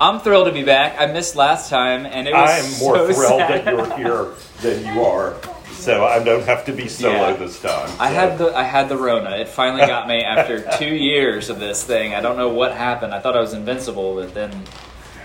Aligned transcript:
I'm 0.00 0.20
thrilled 0.20 0.46
to 0.46 0.52
be 0.52 0.62
back. 0.62 0.96
I 1.00 1.06
missed 1.06 1.34
last 1.36 1.70
time, 1.70 2.06
and 2.06 2.28
it 2.28 2.32
was 2.34 2.50
I 2.50 2.58
am 2.58 2.78
more 2.78 2.96
so 2.96 3.06
thrilled 3.12 3.40
sad. 3.40 3.64
that 3.64 3.74
you're 3.74 3.96
here 3.96 4.34
than 4.60 4.94
you 4.94 5.02
are. 5.04 5.34
So 5.72 6.04
I 6.04 6.22
don't 6.22 6.44
have 6.44 6.64
to 6.66 6.72
be 6.72 6.88
solo 6.88 7.14
Yeah. 7.30 7.32
this 7.34 7.60
time. 7.60 7.88
I 8.00 8.08
had 8.08 8.36
the 8.38 8.56
I 8.56 8.62
had 8.64 8.88
the 8.88 8.96
Rona. 8.96 9.36
It 9.36 9.48
finally 9.48 9.86
got 9.86 10.08
me 10.08 10.22
after 10.22 10.60
two 10.78 10.94
years 10.94 11.50
of 11.50 11.58
this 11.60 11.82
thing. 11.84 12.14
I 12.14 12.20
don't 12.20 12.36
know 12.36 12.48
what 12.48 12.72
happened. 12.72 13.14
I 13.14 13.20
thought 13.20 13.36
I 13.36 13.40
was 13.40 13.54
invincible, 13.54 14.16
but 14.16 14.34
then, 14.34 14.64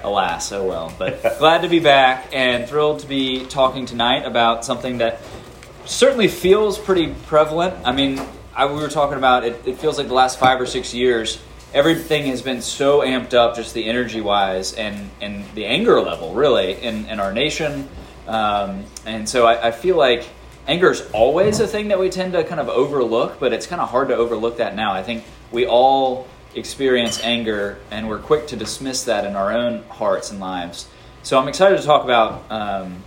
alas, 0.04 0.52
oh 0.52 0.64
well. 0.64 0.94
But 0.98 1.22
glad 1.40 1.62
to 1.64 1.68
be 1.70 1.80
back 1.80 2.30
and 2.34 2.68
thrilled 2.68 3.00
to 3.00 3.08
be 3.08 3.46
talking 3.46 3.86
tonight 3.86 4.26
about 4.26 4.64
something 4.64 5.00
that 5.00 5.20
certainly 5.86 6.28
feels 6.28 6.78
pretty 6.80 7.14
prevalent. 7.28 7.76
I 7.86 7.92
mean, 7.92 8.22
I, 8.56 8.68
we 8.68 8.76
were 8.82 8.90
talking 8.90 9.18
about 9.18 9.44
it. 9.44 9.60
It 9.66 9.78
feels 9.80 9.98
like 9.98 10.08
the 10.08 10.14
last 10.14 10.40
five 10.40 10.62
or 10.62 10.66
six 10.68 10.94
years, 10.94 11.42
everything 11.74 12.28
has 12.28 12.42
been 12.42 12.62
so 12.62 13.02
amped 13.02 13.34
up, 13.34 13.56
just 13.56 13.74
the 13.74 13.86
energy 13.86 14.22
wise 14.22 14.74
and 14.74 15.10
and 15.22 15.46
the 15.56 15.66
anger 15.66 16.02
level, 16.02 16.34
really, 16.34 16.74
in 16.82 17.08
in 17.08 17.20
our 17.20 17.34
nation. 17.34 17.88
Um, 18.28 18.86
and 19.06 19.28
so 19.28 19.46
I, 19.46 19.68
I 19.68 19.72
feel 19.72 19.98
like 19.98 20.28
anger 20.68 20.92
is 20.92 21.02
always 21.12 21.60
a 21.60 21.68
thing 21.68 21.90
that 21.90 22.00
we 22.00 22.10
tend 22.10 22.34
to 22.34 22.44
kind 22.44 22.62
of 22.62 22.70
overlook, 22.70 23.40
but 23.40 23.52
it's 23.52 23.68
kind 23.68 23.82
of 23.82 23.90
hard 23.90 24.08
to 24.10 24.16
overlook 24.16 24.58
that 24.58 24.76
now. 24.76 24.94
I 24.94 25.04
think 25.04 25.26
we 25.52 25.66
all 25.68 26.28
experience 26.56 27.22
anger, 27.22 27.80
and 27.92 28.08
we're 28.08 28.20
quick 28.20 28.48
to 28.48 28.56
dismiss 28.56 29.04
that 29.06 29.26
in 29.26 29.36
our 29.36 29.52
own 29.52 29.84
hearts 29.84 30.32
and 30.32 30.40
lives. 30.40 30.88
So 31.24 31.40
I'm 31.40 31.48
excited 31.48 31.78
to 31.80 31.84
talk 31.84 32.04
about. 32.04 32.52
Um, 32.52 33.04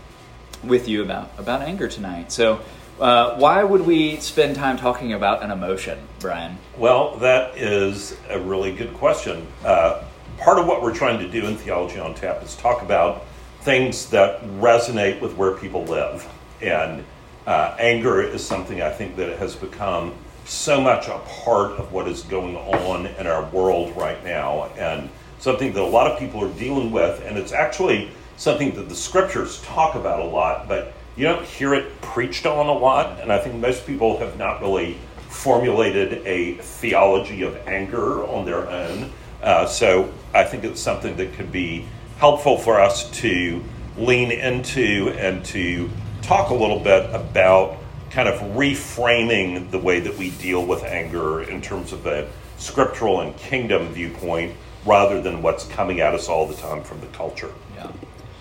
with 0.67 0.89
you 0.89 1.03
about 1.03 1.31
about 1.39 1.63
anger 1.63 1.89
tonight. 1.89 2.33
So, 2.33 2.61
uh, 3.01 3.37
why 3.37 3.63
would 3.63 3.83
we 3.83 4.17
spend 4.17 4.57
time 4.57 4.77
talking 4.77 5.13
about 5.13 5.43
an 5.43 5.51
emotion, 5.51 5.99
Brian? 6.21 6.57
Well, 6.77 7.17
that 7.17 7.57
is 7.57 8.17
a 8.29 8.41
really 8.41 8.73
good 8.73 8.95
question. 8.95 9.47
Uh, 9.65 10.03
part 10.39 10.59
of 10.59 10.67
what 10.67 10.83
we're 10.83 10.95
trying 10.95 11.19
to 11.19 11.29
do 11.29 11.47
in 11.47 11.57
Theology 11.57 11.99
on 11.99 12.15
Tap 12.15 12.43
is 12.43 12.57
talk 12.57 12.83
about 12.83 13.25
things 13.61 14.09
that 14.11 14.43
resonate 14.45 15.21
with 15.21 15.37
where 15.37 15.53
people 15.53 15.85
live. 15.85 16.27
And 16.63 17.05
uh, 17.47 17.77
anger 17.79 18.23
is 18.23 18.45
something 18.45 18.81
I 18.81 18.91
think 18.91 19.17
that 19.17 19.39
has 19.39 19.55
become 19.55 20.15
so 20.45 20.81
much 20.81 21.09
a 21.09 21.19
part 21.45 21.73
of 21.73 21.93
what 21.93 22.09
is 22.09 22.23
going 22.23 22.57
on 22.57 23.07
in 23.07 23.27
our 23.27 23.45
world 23.51 23.97
right 23.97 24.23
now, 24.25 24.71
and 24.77 25.11
something 25.39 25.73
that 25.73 25.83
a 25.83 25.85
lot 25.85 26.11
of 26.11 26.19
people 26.19 26.43
are 26.43 26.53
dealing 26.55 26.93
with. 26.93 27.23
And 27.25 27.37
it's 27.37 27.53
actually 27.53 28.11
something 28.37 28.75
that 28.77 28.89
the 28.89 28.95
scriptures 28.95 29.61
talk 29.63 29.97
about 29.97 30.21
a 30.21 30.25
lot, 30.25 30.69
but 30.69 30.95
you 31.17 31.25
don't 31.25 31.45
hear 31.45 31.75
it 31.75 32.01
preached 32.03 32.47
on 32.47 32.67
a 32.67 32.73
lot. 32.73 33.21
And 33.21 33.33
I 33.33 33.39
think 33.39 33.57
most 33.57 33.87
people 33.87 34.19
have 34.19 34.39
not 34.39 34.61
really 34.61 34.99
formulated 35.29 36.27
a 36.27 36.55
theology 36.55 37.43
of 37.43 37.57
anger 37.67 38.25
on 38.25 38.45
their 38.45 38.69
own. 38.69 39.13
Uh, 39.43 39.67
so 39.67 40.13
I 40.35 40.45
think 40.45 40.65
it's 40.65 40.81
something 40.81 41.17
that 41.17 41.33
could 41.35 41.51
be 41.51 41.87
helpful 42.19 42.59
for 42.59 42.81
us 42.81 43.11
to 43.23 43.63
lean 43.97 44.31
into 44.31 45.15
and 45.19 45.45
to 45.47 45.91
talk 46.23 46.51
a 46.51 46.55
little 46.55 46.81
bit 46.81 47.09
about 47.15 47.79
kind 48.11 48.29
of 48.29 48.41
reframing 48.57 49.71
the 49.71 49.79
way 49.79 50.01
that 50.01 50.17
we 50.17 50.31
deal 50.31 50.65
with 50.65 50.83
anger 50.85 51.43
in 51.43 51.61
terms 51.61 51.93
of 51.93 52.07
a 52.07 52.29
scriptural 52.59 53.21
and 53.21 53.37
kingdom 53.37 53.89
viewpoint 53.89 54.55
rather 54.85 55.21
than 55.21 55.43
what's 55.43 55.67
coming 55.67 56.01
at 56.01 56.15
us 56.15 56.29
all 56.29 56.47
the 56.47 56.55
time 56.55 56.83
from 56.83 57.01
the 57.01 57.07
culture. 57.09 57.53
Yeah. 57.75 57.91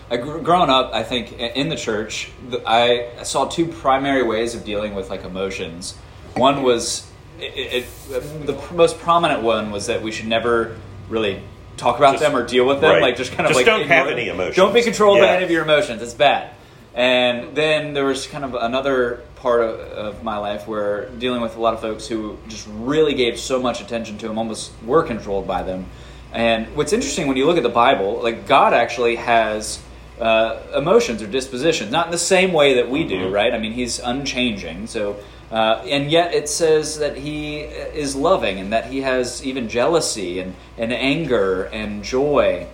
I 0.09 0.17
grew, 0.17 0.41
growing 0.41 0.69
up, 0.69 0.93
I 0.93 1.03
think 1.03 1.33
in 1.33 1.69
the 1.69 1.75
church, 1.75 2.31
I 2.65 3.09
saw 3.23 3.45
two 3.45 3.67
primary 3.67 4.23
ways 4.23 4.53
of 4.55 4.63
dealing 4.63 4.93
with 4.93 5.09
like 5.09 5.23
emotions. 5.23 5.97
One 6.35 6.63
was 6.63 7.09
it, 7.39 7.85
it, 7.85 8.45
the 8.45 8.57
most 8.73 8.99
prominent 8.99 9.41
one 9.41 9.71
was 9.71 9.87
that 9.87 10.01
we 10.01 10.11
should 10.11 10.27
never 10.27 10.77
really 11.09 11.41
talk 11.77 11.97
about 11.97 12.13
Just- 12.13 12.23
them 12.23 12.35
or 12.35 12.45
deal 12.45 12.65
with 12.65 12.81
them. 12.81 12.91
right. 12.91 13.01
Like 13.01 13.17
just 13.17 13.31
kind 13.31 13.41
of 13.41 13.49
Just 13.49 13.57
like 13.57 13.65
don't 13.65 13.87
have 13.87 14.07
any 14.07 14.29
emotions. 14.29 14.55
Don't 14.55 14.73
be 14.73 14.81
controlled 14.81 15.19
by 15.19 15.27
any 15.35 15.43
of 15.43 15.51
your 15.51 15.63
emotions. 15.63 16.01
It's 16.01 16.13
bad. 16.13 16.51
And 16.93 17.55
then 17.55 17.93
there 17.93 18.05
was 18.05 18.25
kind 18.25 18.45
of 18.45 18.55
another 18.55 19.21
part 19.35 19.61
of, 19.61 19.79
of 19.79 20.23
my 20.23 20.37
life 20.37 20.65
where 20.65 21.09
dealing 21.09 21.41
with 21.41 21.57
a 21.57 21.59
lot 21.61 21.73
of 21.73 21.81
folks 21.81 22.07
who 22.07 22.37
just 22.47 22.67
really 22.71 23.13
gave 23.13 23.37
so 23.37 23.61
much 23.61 23.81
attention 23.81 24.17
to 24.19 24.27
them, 24.29 24.37
almost 24.37 24.71
were 24.83 25.03
controlled 25.03 25.45
by 25.45 25.61
them. 25.63 25.87
And 26.31 26.73
what's 26.75 26.93
interesting 26.93 27.27
when 27.27 27.35
you 27.35 27.45
look 27.45 27.57
at 27.57 27.63
the 27.63 27.69
Bible, 27.69 28.21
like 28.23 28.47
God 28.47 28.73
actually 28.73 29.17
has 29.17 29.79
uh, 30.19 30.57
emotions 30.75 31.21
or 31.21 31.27
dispositions, 31.27 31.91
not 31.91 32.05
in 32.07 32.11
the 32.11 32.17
same 32.17 32.53
way 32.53 32.75
that 32.75 32.89
we 32.89 33.03
do, 33.03 33.27
Mhm. 33.27 33.33
right? 33.33 33.53
I 33.53 33.57
mean, 33.57 33.73
He's 33.73 33.99
unchanging. 33.99 34.87
So, 34.87 35.17
uh, 35.51 35.81
and 35.87 36.09
yet 36.09 36.33
it 36.33 36.47
says 36.49 36.99
that 36.99 37.17
He 37.17 37.59
is 37.59 38.15
loving 38.15 38.59
and 38.59 38.71
that 38.71 38.85
He 38.87 39.01
has 39.01 39.45
even 39.45 39.67
jealousy 39.67 40.39
and, 40.39 40.55
and 40.77 40.93
anger 40.93 41.63
and 41.73 42.03
joy. 42.03 42.67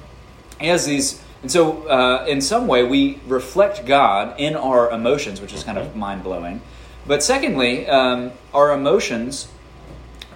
He 0.60 0.68
has 0.68 0.86
these, 0.86 1.22
and 1.42 1.52
so 1.52 1.88
uh, 1.88 2.26
in 2.28 2.42
some 2.42 2.68
way 2.68 2.84
we 2.84 3.20
reflect 3.28 3.86
God 3.86 4.36
in 4.40 4.56
our 4.56 4.92
emotions, 4.92 5.42
which 5.42 5.54
is 5.54 5.64
kind 5.64 5.78
of 5.78 5.96
mind 5.96 6.24
blowing. 6.24 6.62
But 7.08 7.24
secondly, 7.24 7.88
um, 7.88 8.32
our 8.54 8.72
emotions 8.72 9.48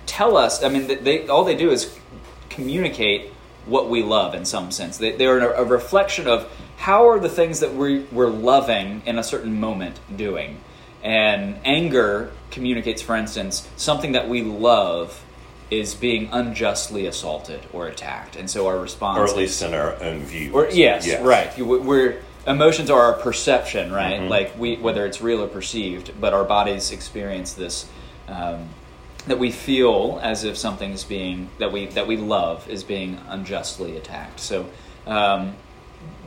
tell 0.08 0.36
us. 0.36 0.64
I 0.64 0.70
mean, 0.70 0.88
they 1.04 1.28
all 1.28 1.44
they 1.44 1.56
do 1.56 1.70
is 1.70 1.96
communicate 2.50 3.32
what 3.68 3.90
we 3.90 4.02
love 4.02 4.34
in 4.34 4.46
some 4.46 4.72
sense. 4.72 4.98
They, 4.98 5.12
they're 5.12 5.40
a, 5.54 5.62
a 5.62 5.64
reflection 5.64 6.28
of 6.28 6.48
how 6.78 7.08
are 7.10 7.20
the 7.20 7.30
things 7.30 7.60
that 7.62 7.74
we, 7.76 8.00
we're 8.12 8.30
loving 8.30 9.02
in 9.06 9.18
a 9.18 9.24
certain 9.24 9.60
moment 9.60 10.00
doing. 10.16 10.60
And 11.04 11.58
anger 11.64 12.32
communicates, 12.52 13.02
for 13.02 13.16
instance, 13.16 13.68
something 13.78 14.14
that 14.14 14.28
we 14.28 14.42
love 14.42 15.24
is 15.72 15.94
being 15.96 16.30
unjustly 16.32 17.06
assaulted 17.06 17.60
or 17.74 17.88
attacked, 17.88 18.36
and 18.36 18.50
so 18.50 18.68
our 18.68 18.78
response, 18.78 19.18
Or 19.20 19.24
at 19.24 19.30
is- 19.32 19.36
least 19.36 19.62
in 19.64 19.74
our 19.74 19.96
own 20.02 20.20
view. 20.22 20.54
or 20.54 20.68
yes, 20.72 21.08
right. 21.22 21.56
We're 21.58 22.22
emotions 22.48 22.92
are 22.92 23.02
our 23.02 23.14
perception, 23.14 23.92
right? 23.92 24.20
Mhm. 24.22 24.30
Like 24.30 24.54
we, 24.60 24.76
whether 24.76 25.06
it's 25.08 25.22
real 25.22 25.42
or 25.42 25.48
perceived, 25.48 26.12
but 26.22 26.34
our 26.34 26.44
bodies 26.44 26.92
experience 26.92 27.54
this. 27.54 27.86
Um, 28.28 28.70
that 29.28 29.40
we 29.40 29.50
feel 29.52 30.20
as 30.22 30.44
if 30.44 30.56
something 30.56 30.92
is 30.92 31.04
being 31.04 31.50
that 31.58 31.72
we 31.72 31.88
that 31.88 32.06
we 32.06 32.16
love 32.18 32.68
is 32.70 32.84
being 32.84 33.20
unjustly 33.28 33.98
attacked. 33.98 34.40
So, 34.40 34.68
um, 35.08 35.56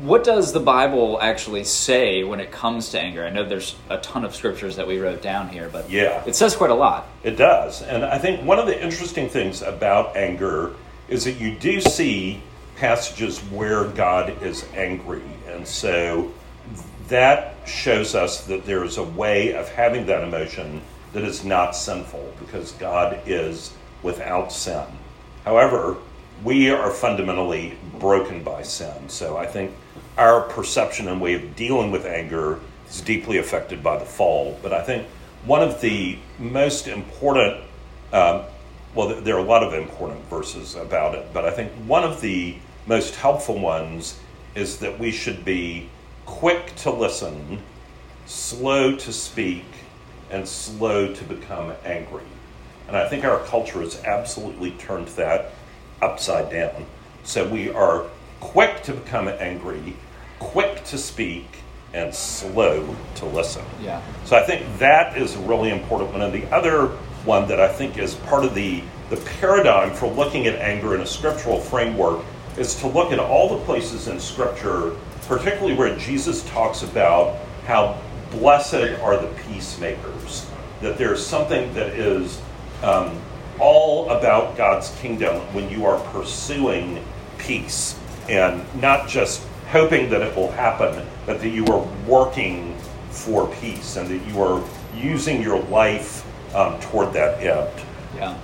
what 0.00 0.22
does 0.24 0.52
the 0.52 0.60
Bible 0.60 1.18
actually 1.20 1.64
say 1.64 2.22
when 2.22 2.38
it 2.40 2.50
comes 2.52 2.90
to 2.90 3.00
anger? 3.00 3.24
I 3.24 3.30
know 3.30 3.44
there's 3.44 3.74
a 3.90 3.98
ton 3.98 4.24
of 4.24 4.34
scriptures 4.34 4.76
that 4.76 4.86
we 4.86 4.98
wrote 4.98 5.22
down 5.22 5.48
here, 5.48 5.68
but 5.72 5.90
Yeah. 5.90 6.22
it 6.26 6.36
says 6.36 6.54
quite 6.54 6.70
a 6.70 6.74
lot. 6.74 7.08
It 7.24 7.36
does. 7.36 7.82
And 7.82 8.04
I 8.04 8.18
think 8.18 8.44
one 8.44 8.58
of 8.58 8.66
the 8.66 8.80
interesting 8.80 9.28
things 9.28 9.60
about 9.62 10.16
anger 10.16 10.72
is 11.08 11.24
that 11.24 11.40
you 11.40 11.52
do 11.52 11.80
see 11.80 12.42
passages 12.76 13.38
where 13.50 13.84
God 13.84 14.40
is 14.42 14.64
angry. 14.76 15.22
And 15.48 15.66
so 15.66 16.30
that 17.08 17.56
shows 17.66 18.14
us 18.14 18.42
that 18.44 18.66
there 18.66 18.84
is 18.84 18.98
a 18.98 19.02
way 19.02 19.54
of 19.54 19.68
having 19.70 20.06
that 20.06 20.22
emotion 20.22 20.80
that 21.12 21.24
is 21.24 21.44
not 21.44 21.74
sinful 21.74 22.34
because 22.38 22.72
God 22.72 23.18
is 23.26 23.72
without 24.02 24.52
sin. 24.52 24.84
However, 25.44 25.96
we 26.44 26.70
are 26.70 26.90
fundamentally 26.90 27.76
broken 27.98 28.42
by 28.42 28.62
sin. 28.62 29.08
So 29.08 29.36
I 29.36 29.46
think 29.46 29.72
our 30.16 30.42
perception 30.42 31.08
and 31.08 31.20
way 31.20 31.34
of 31.34 31.56
dealing 31.56 31.90
with 31.90 32.06
anger 32.06 32.60
is 32.88 33.00
deeply 33.00 33.38
affected 33.38 33.82
by 33.82 33.98
the 33.98 34.04
fall. 34.04 34.58
But 34.62 34.72
I 34.72 34.82
think 34.82 35.06
one 35.44 35.62
of 35.62 35.80
the 35.80 36.18
most 36.38 36.88
important, 36.88 37.62
um, 38.12 38.42
well, 38.94 39.20
there 39.20 39.36
are 39.36 39.40
a 39.40 39.48
lot 39.48 39.62
of 39.62 39.74
important 39.74 40.24
verses 40.28 40.74
about 40.74 41.14
it, 41.14 41.26
but 41.32 41.44
I 41.44 41.50
think 41.50 41.72
one 41.86 42.04
of 42.04 42.20
the 42.20 42.56
most 42.86 43.14
helpful 43.16 43.58
ones 43.58 44.18
is 44.54 44.78
that 44.78 44.98
we 44.98 45.10
should 45.10 45.44
be 45.44 45.88
quick 46.24 46.74
to 46.76 46.90
listen, 46.90 47.62
slow 48.26 48.96
to 48.96 49.12
speak, 49.12 49.64
and 50.30 50.46
slow 50.46 51.12
to 51.14 51.24
become 51.24 51.72
angry. 51.84 52.24
And 52.86 52.96
I 52.96 53.08
think 53.08 53.24
our 53.24 53.38
culture 53.44 53.80
has 53.80 54.02
absolutely 54.04 54.72
turned 54.72 55.08
that 55.08 55.52
upside 56.02 56.50
down. 56.50 56.86
So 57.24 57.48
we 57.48 57.70
are 57.70 58.06
quick 58.40 58.82
to 58.84 58.92
become 58.92 59.28
angry, 59.28 59.96
quick 60.38 60.84
to 60.84 60.98
speak, 60.98 61.46
and 61.94 62.14
slow 62.14 62.94
to 63.16 63.24
listen. 63.26 63.64
Yeah. 63.82 64.02
So 64.24 64.36
I 64.36 64.42
think 64.42 64.66
that 64.78 65.16
is 65.16 65.34
a 65.34 65.40
really 65.40 65.70
important 65.70 66.12
one. 66.12 66.22
And 66.22 66.32
the 66.32 66.46
other 66.54 66.88
one 67.24 67.48
that 67.48 67.60
I 67.60 67.68
think 67.68 67.98
is 67.98 68.14
part 68.14 68.44
of 68.44 68.54
the, 68.54 68.82
the 69.10 69.16
paradigm 69.16 69.94
for 69.94 70.06
looking 70.06 70.46
at 70.46 70.54
anger 70.56 70.94
in 70.94 71.00
a 71.00 71.06
scriptural 71.06 71.58
framework 71.58 72.24
is 72.58 72.74
to 72.76 72.88
look 72.88 73.12
at 73.12 73.18
all 73.18 73.56
the 73.56 73.64
places 73.64 74.08
in 74.08 74.18
Scripture, 74.18 74.96
particularly 75.22 75.74
where 75.74 75.96
Jesus 75.96 76.42
talks 76.50 76.82
about 76.82 77.36
how 77.66 78.00
blessed 78.30 79.00
are 79.00 79.16
the 79.16 79.32
peacemakers. 79.46 80.50
That 80.80 80.98
there's 80.98 81.24
something 81.24 81.72
that 81.74 81.90
is 81.90 82.40
um, 82.82 83.20
all 83.60 84.10
about 84.10 84.56
God's 84.56 84.90
kingdom 85.00 85.36
when 85.54 85.70
you 85.70 85.86
are 85.86 85.98
pursuing 86.12 87.04
peace 87.38 87.98
and 88.28 88.62
not 88.80 89.08
just 89.08 89.46
hoping 89.68 90.10
that 90.10 90.22
it 90.22 90.34
will 90.36 90.50
happen, 90.52 91.06
but 91.26 91.40
that 91.40 91.48
you 91.48 91.66
are 91.66 91.86
working 92.06 92.76
for 93.10 93.48
peace 93.56 93.96
and 93.96 94.08
that 94.08 94.26
you 94.28 94.40
are 94.42 94.64
using 94.94 95.42
your 95.42 95.62
life 95.64 96.24
um, 96.54 96.78
toward 96.80 97.12
that 97.12 97.40
end. 97.40 97.84
Yeah, 98.16 98.36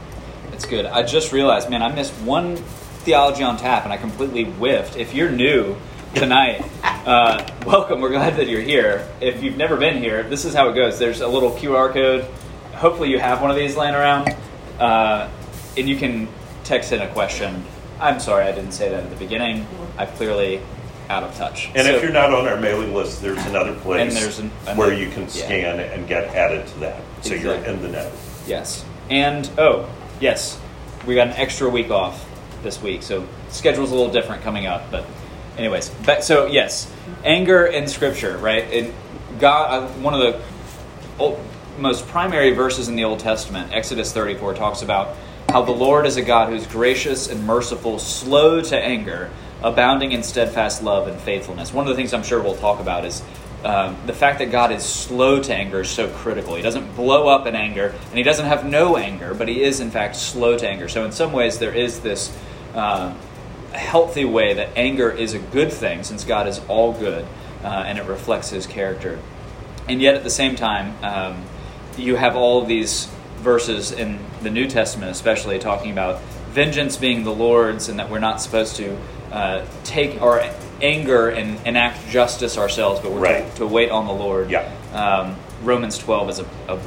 that's 0.51 0.67
good. 0.67 0.87
I 0.87 1.03
just 1.03 1.33
realized, 1.33 1.71
man, 1.71 1.83
I 1.83 1.93
missed 1.95 2.13
one 2.23 2.57
Theology 3.05 3.43
on 3.43 3.59
Tap, 3.59 3.85
and 3.85 3.93
I 3.93 3.99
completely 3.99 4.45
whiffed. 4.45 4.97
If 4.97 5.15
you're 5.15 5.31
new 5.31 5.77
tonight, 6.15 6.65
uh, 6.85 7.47
welcome. 7.67 8.01
We're 8.01 8.11
glad 8.11 8.37
that 8.37 8.49
you're 8.49 8.63
here. 8.63 9.07
If 9.21 9.43
you've 9.43 9.59
never 9.59 9.77
been 9.77 9.99
here, 9.99 10.23
this 10.23 10.47
is 10.47 10.55
how 10.55 10.71
it 10.71 10.75
goes. 10.75 10.99
There's 10.99 11.21
a 11.21 11.29
little 11.29 11.51
QR 11.51 11.93
code. 11.93 12.25
Hopefully, 12.73 13.11
you 13.11 13.19
have 13.19 13.43
one 13.43 13.51
of 13.51 13.57
these 13.57 13.77
laying 13.77 13.95
around, 13.95 14.35
uh, 14.79 15.29
and 15.77 15.89
you 15.89 15.97
can 15.97 16.29
text 16.65 16.93
in 16.93 17.01
a 17.01 17.09
question. 17.09 17.65
I'm 18.01 18.21
sorry 18.21 18.45
I 18.45 18.53
didn't 18.53 18.73
say 18.73 18.89
that 18.89 19.05
at 19.05 19.11
the 19.11 19.17
beginning. 19.17 19.67
I've 19.97 20.13
clearly 20.15 20.61
out 21.09 21.23
of 21.23 21.35
touch. 21.37 21.71
And 21.75 21.87
So- 21.87 21.95
if 21.95 22.03
you're 22.03 22.13
not 22.13 22.33
on 22.33 22.49
our 22.49 22.57
mailing 22.57 22.95
list, 22.95 23.23
there's 23.23 23.45
another 23.47 23.75
place 23.75 24.15
there's 24.15 24.39
an- 24.39 24.51
where 24.77 24.93
you 24.93 25.09
can 25.09 25.23
yeah. 25.23 25.29
scan 25.29 25.81
and 25.81 26.09
get 26.09 26.35
added 26.35 26.67
to 26.67 26.81
that. 26.81 27.01
So 27.23 27.35
you're 27.35 27.55
in 27.55 27.83
the 27.83 27.89
know. 27.89 28.11
Yes. 28.47 28.85
And 29.11 29.49
oh, 29.59 29.89
yes, 30.21 30.59
we 31.07 31.15
got 31.15 31.29
an 31.29 31.35
extra 31.35 31.69
week 31.69 31.91
off 31.91 32.25
this 32.63 32.81
week, 32.81 33.03
so 33.03 33.27
schedule's 33.51 33.91
a 33.91 33.95
little 33.95 34.13
different 34.13 34.43
coming 34.43 34.67
up. 34.67 34.91
But, 34.91 35.05
anyways, 35.59 35.91
but 36.07 36.25
so 36.25 36.47
yes, 36.47 36.91
anger 37.23 37.67
in 37.67 37.87
Scripture, 37.87 38.39
right? 38.39 38.65
And 38.73 38.95
God, 39.39 39.85
uh, 39.85 39.89
one 40.01 40.15
of 40.15 40.21
the 40.21 40.41
old, 41.19 41.39
most 41.79 42.07
primary 42.09 42.53
verses 42.53 42.89
in 42.89 42.97
the 42.97 43.05
Old 43.05 43.21
Testament, 43.21 43.73
Exodus 43.73 44.13
34, 44.13 44.55
talks 44.55 44.83
about 44.83 45.17
how 45.49 45.63
the 45.63 45.73
Lord 45.73 46.07
is 46.07 46.17
a 46.17 46.23
God 46.23 46.51
who's 46.51 46.67
gracious 46.67 47.29
and 47.29 47.47
merciful, 47.47 47.99
slow 47.99 48.61
to 48.61 48.79
anger, 48.79 49.31
abounding 49.63 50.13
in 50.13 50.23
steadfast 50.23 50.83
love 50.83 51.09
and 51.09 51.21
faithfulness. 51.21 51.73
One 51.73 51.87
of 51.87 51.91
the 51.91 51.97
things 51.97 52.13
I'm 52.13 52.23
sure 52.23 52.43
we'll 52.43 52.57
talk 52.57 52.81
about 52.81 53.05
is 53.05 53.23
um, 53.65 53.97
the 54.07 54.13
fact 54.13 54.41
that 54.41 54.51
God 54.51 54.73
is 54.73 54.83
slow 54.83 55.43
to 55.43 55.55
anger 55.55 55.81
is 55.81 55.91
so 55.91 56.09
critical. 56.09 56.55
He 56.55 56.63
doesn't 56.63 56.95
blow 56.97 57.29
up 57.29 57.47
in 57.47 57.55
anger, 57.55 57.95
and 58.09 58.19
He 58.19 58.23
doesn't 58.23 58.47
have 58.47 58.67
no 58.67 58.97
anger, 58.97 59.33
but 59.33 59.49
He 59.49 59.63
is, 59.63 59.81
in 59.81 59.91
fact, 59.91 60.17
slow 60.17 60.59
to 60.59 60.69
anger. 60.69 60.89
So, 60.89 61.05
in 61.05 61.13
some 61.13 61.33
ways, 61.33 61.59
there 61.59 61.75
is 61.75 62.01
this 62.01 62.37
uh, 62.75 63.15
healthy 63.73 64.25
way 64.25 64.55
that 64.55 64.77
anger 64.77 65.11
is 65.11 65.33
a 65.33 65.39
good 65.39 65.73
thing, 65.73 66.05
since 66.05 66.25
God 66.25 66.47
is 66.47 66.61
all 66.69 66.93
good 66.93 67.25
uh, 67.63 67.85
and 67.87 67.99
it 67.99 68.05
reflects 68.05 68.51
His 68.51 68.67
character. 68.67 69.19
And 69.89 70.01
yet, 70.03 70.15
at 70.15 70.25
the 70.25 70.31
same 70.31 70.57
time, 70.57 70.95
um, 71.03 71.45
you 71.99 72.17
have 72.17 72.37
all 72.37 72.61
of 72.63 72.69
these 72.69 73.07
verses 73.39 73.93
in 73.93 74.19
the 74.43 74.51
New 74.51 74.67
Testament, 74.67 75.11
especially 75.11 75.59
talking 75.59 75.91
about 75.93 76.21
vengeance 76.51 76.97
being 76.97 77.25
the 77.25 77.35
Lord's, 77.35 77.89
and 77.89 77.99
that 77.99 78.11
we're 78.11 78.21
not 78.21 78.41
supposed 78.41 78.77
to 78.77 78.97
uh, 79.33 79.65
take 79.85 80.23
our 80.23 80.43
anger 80.81 81.29
and 81.29 81.59
enact 81.67 82.09
justice 82.09 82.57
ourselves, 82.57 83.01
but 83.01 83.11
we're 83.13 83.21
Right. 83.21 83.51
to, 83.53 83.59
to 83.59 83.67
wait 83.67 83.91
on 83.91 84.07
the 84.07 84.13
Lord. 84.13 84.51
Yeah. 84.51 84.71
Um, 84.93 85.37
Romans 85.63 85.99
12 85.99 86.31
is 86.31 86.39
a, 86.41 86.47
a 86.69 86.79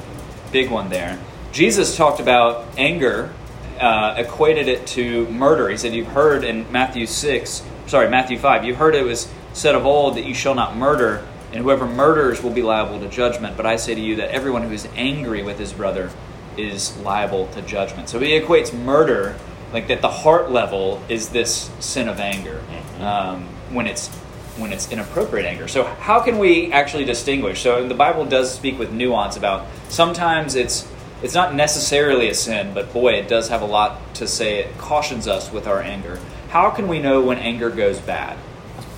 big 0.52 0.70
one 0.70 0.90
there. 0.90 1.20
Jesus 1.52 1.96
talked 1.98 2.20
about 2.20 2.66
anger, 2.78 3.32
uh, 3.80 4.16
equated 4.18 4.68
it 4.68 4.88
to 4.88 5.28
murder. 5.28 5.70
He 5.70 5.78
said, 5.78 5.94
You've 5.94 6.08
heard 6.08 6.44
in 6.44 6.72
Matthew 6.72 7.06
6, 7.06 7.64
sorry, 7.88 8.10
Matthew 8.10 8.38
5, 8.38 8.64
you've 8.66 8.78
heard 8.78 8.96
it 8.96 9.04
was 9.04 9.30
said 9.54 9.76
of 9.76 9.86
old 9.86 10.16
that 10.16 10.26
you 10.26 10.34
shall 10.34 10.56
not 10.56 10.78
murder, 10.78 11.26
and 11.58 11.66
whoever 11.66 11.88
murders 11.88 12.44
will 12.44 12.52
be 12.52 12.62
liable 12.62 13.00
to 13.00 13.10
judgment. 13.10 13.58
But 13.58 13.66
I 13.66 13.78
say 13.78 13.96
to 13.96 14.00
you 14.00 14.18
that 14.18 14.30
everyone 14.30 14.62
who 14.62 14.72
is 14.72 14.88
angry 14.96 15.42
with 15.42 15.58
his 15.58 15.74
brother 15.74 16.12
is 16.56 16.96
liable 16.98 17.48
to 17.48 17.64
judgment. 17.64 18.10
So 18.10 18.20
he 18.20 18.40
equates 18.40 18.72
murder, 18.72 19.36
like 19.74 19.88
that 19.88 20.02
the 20.02 20.08
heart 20.08 20.52
level, 20.52 21.02
is 21.10 21.30
this 21.30 21.72
sin 21.80 22.10
of 22.10 22.20
anger 22.20 22.62
um, 23.00 23.48
when 23.72 23.88
it's 23.88 24.10
when 24.58 24.72
it's 24.72 24.92
inappropriate 24.92 25.48
anger. 25.48 25.68
So 25.68 25.84
how 25.84 26.20
can 26.20 26.38
we 26.38 26.72
actually 26.72 27.06
distinguish? 27.06 27.62
So 27.62 27.88
the 27.88 27.96
Bible 27.96 28.26
does 28.26 28.54
speak 28.54 28.78
with 28.78 28.92
nuance 28.92 29.36
about 29.36 29.66
sometimes 29.90 30.54
it's 30.54 30.88
it's 31.24 31.34
not 31.34 31.56
necessarily 31.56 32.30
a 32.30 32.36
sin, 32.36 32.76
but 32.76 32.94
boy, 32.94 33.14
it 33.14 33.28
does 33.28 33.50
have 33.50 33.64
a 33.64 33.66
lot 33.66 34.14
to 34.14 34.28
say. 34.28 34.60
It 34.60 34.78
cautions 34.78 35.28
us 35.28 35.52
with 35.52 35.66
our 35.66 35.82
anger. 35.82 36.20
How 36.50 36.70
can 36.70 36.88
we 36.88 37.00
know 37.00 37.20
when 37.20 37.40
anger 37.40 37.72
goes 37.72 38.00
bad? 38.00 38.38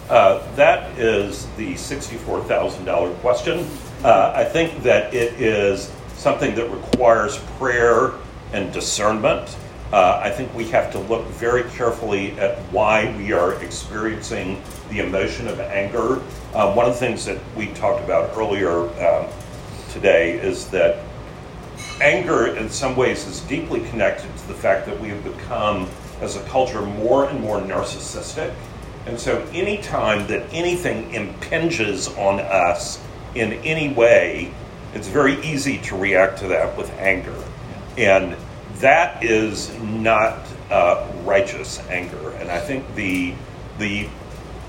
Uh, 0.10 0.44
that 0.56 0.98
is 0.98 1.46
the 1.56 1.76
$64,000 1.76 3.16
question. 3.18 3.68
Uh, 4.04 4.34
I 4.36 4.44
think 4.44 4.82
that 4.82 5.14
it 5.14 5.40
is 5.40 5.92
something 6.16 6.56
that 6.56 6.68
requires 6.72 7.38
prayer 7.60 8.14
and 8.52 8.74
discernment. 8.74 9.56
Uh, 9.94 10.20
I 10.24 10.32
think 10.32 10.54
we 10.56 10.66
have 10.70 10.92
to 10.94 11.00
look 11.00 11.28
very 11.28 11.64
carefully 11.72 12.32
at 12.40 12.58
why 12.72 13.16
we 13.18 13.34
are 13.34 13.62
experiencing 13.64 14.62
the 14.90 15.00
emotion 15.00 15.48
of 15.48 15.60
anger. 15.60 16.22
Uh, 16.54 16.74
one 16.74 16.88
of 16.88 16.94
the 16.94 17.00
things 17.00 17.24
that 17.26 17.40
we 17.56 17.68
talked 17.74 18.04
about 18.04 18.36
earlier 18.36 18.90
um, 19.06 19.28
today 19.92 20.40
is 20.40 20.68
that 20.70 21.04
anger 22.02 22.56
in 22.56 22.70
some 22.70 22.96
ways 22.96 23.28
is 23.28 23.42
deeply 23.42 23.82
connected 23.90 24.36
to 24.38 24.48
the 24.48 24.54
fact 24.56 24.88
that 24.88 25.00
we 25.00 25.10
have 25.10 25.24
become 25.24 25.88
as 26.22 26.36
a 26.36 26.44
culture 26.46 26.82
more 26.82 27.30
and 27.30 27.40
more 27.42 27.60
narcissistic 27.60 28.54
and 29.10 29.20
so 29.20 29.40
anytime 29.54 30.28
that 30.28 30.46
anything 30.54 31.14
impinges 31.14 32.08
on 32.10 32.40
us 32.40 33.02
in 33.36 33.54
any 33.54 33.92
way 33.94 34.54
it's 34.94 35.08
very 35.08 35.40
easy 35.44 35.78
to 35.80 35.96
react 35.96 36.40
to 36.40 36.48
that 36.48 36.76
with 36.76 36.90
anger. 36.94 37.36
And 37.98 38.36
that 38.76 39.24
is 39.24 39.76
not 39.82 40.40
uh, 40.72 41.08
righteous 41.24 41.80
anger. 41.90 42.32
And 42.32 42.50
i 42.50 42.60
think 42.60 42.96
the 42.96 43.34
the 43.78 44.08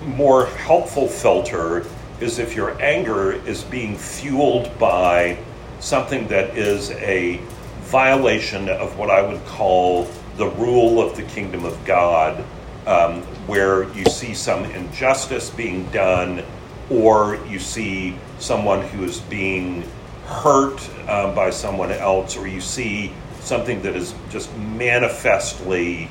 more 0.04 0.46
helpful 0.46 1.06
filter 1.06 1.86
is 2.20 2.38
if 2.38 2.54
your 2.54 2.80
anger 2.80 3.32
is 3.32 3.64
being 3.64 3.96
fueled 3.96 4.78
by 4.78 5.38
something 5.80 6.26
that 6.28 6.56
is 6.56 6.90
a 6.92 7.40
violation 7.80 8.68
of 8.68 8.96
what 8.98 9.10
I 9.10 9.20
would 9.20 9.44
call 9.46 10.08
the 10.36 10.46
rule 10.46 11.02
of 11.02 11.16
the 11.16 11.22
kingdom 11.22 11.64
of 11.64 11.84
God, 11.84 12.44
um, 12.86 13.22
where 13.46 13.92
you 13.94 14.04
see 14.06 14.34
some 14.34 14.64
injustice 14.64 15.50
being 15.50 15.88
done, 15.90 16.44
or 16.88 17.38
you 17.48 17.58
see 17.58 18.16
someone 18.38 18.82
who 18.88 19.04
is 19.04 19.20
being 19.20 19.82
hurt 20.26 20.88
uh, 21.06 21.34
by 21.34 21.50
someone 21.50 21.92
else, 21.92 22.36
or 22.36 22.46
you 22.46 22.60
see 22.60 23.12
something 23.40 23.82
that 23.82 23.96
is 23.96 24.14
just 24.30 24.54
manifestly 24.56 26.08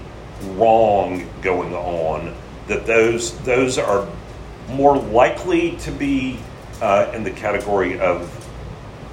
wrong 0.54 1.27
going 1.42 1.74
on. 1.74 2.36
That 2.68 2.86
those 2.86 3.38
those 3.39 3.77
are 3.77 4.07
more 4.69 4.98
likely 4.98 5.75
to 5.77 5.92
be 5.92 6.39
uh, 6.81 7.12
in 7.13 7.24
the 7.24 7.31
category 7.31 8.00
of 8.00 8.36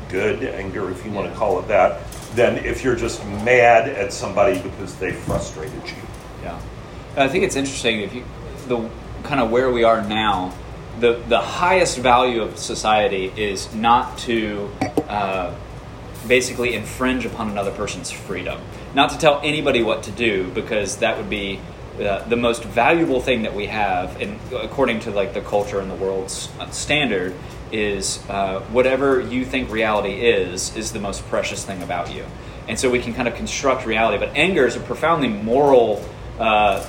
good 0.08 0.44
anger, 0.44 0.90
if 0.90 1.04
you 1.04 1.10
want 1.10 1.30
to 1.30 1.36
call 1.36 1.58
it 1.58 1.68
that, 1.68 2.00
than 2.34 2.56
if 2.58 2.84
you're 2.84 2.96
just 2.96 3.24
mad 3.26 3.88
at 3.88 4.12
somebody 4.12 4.60
because 4.60 4.94
they 4.96 5.12
frustrated 5.12 5.82
you. 5.88 5.96
Yeah, 6.42 6.60
I 7.16 7.28
think 7.28 7.44
it's 7.44 7.56
interesting 7.56 8.00
if 8.00 8.14
you 8.14 8.24
the 8.68 8.88
kind 9.22 9.40
of 9.40 9.50
where 9.50 9.70
we 9.70 9.84
are 9.84 10.02
now. 10.02 10.52
The 11.00 11.22
the 11.28 11.40
highest 11.40 11.98
value 11.98 12.42
of 12.42 12.58
society 12.58 13.32
is 13.36 13.74
not 13.74 14.18
to 14.18 14.70
uh, 15.08 15.54
basically 16.26 16.74
infringe 16.74 17.24
upon 17.24 17.50
another 17.50 17.70
person's 17.70 18.10
freedom, 18.10 18.60
not 18.94 19.10
to 19.10 19.18
tell 19.18 19.40
anybody 19.42 19.82
what 19.82 20.02
to 20.04 20.10
do 20.10 20.50
because 20.50 20.98
that 20.98 21.16
would 21.16 21.30
be 21.30 21.60
uh, 22.00 22.26
the 22.28 22.36
most 22.36 22.64
valuable 22.64 23.20
thing 23.20 23.42
that 23.42 23.54
we 23.54 23.66
have, 23.66 24.20
and 24.20 24.38
according 24.52 25.00
to 25.00 25.10
like 25.10 25.32
the 25.32 25.40
culture 25.40 25.80
and 25.80 25.90
the 25.90 25.94
world's 25.94 26.50
uh, 26.60 26.68
standard, 26.70 27.34
is 27.72 28.22
uh, 28.28 28.60
whatever 28.72 29.20
you 29.20 29.44
think 29.44 29.70
reality 29.70 30.26
is 30.26 30.74
is 30.76 30.92
the 30.92 31.00
most 31.00 31.26
precious 31.28 31.64
thing 31.64 31.82
about 31.82 32.12
you, 32.12 32.24
and 32.68 32.78
so 32.78 32.90
we 32.90 33.00
can 33.00 33.14
kind 33.14 33.28
of 33.28 33.34
construct 33.34 33.86
reality. 33.86 34.18
But 34.18 34.36
anger 34.36 34.66
is 34.66 34.76
a 34.76 34.80
profoundly 34.80 35.28
moral. 35.28 36.04
Uh, 36.38 36.86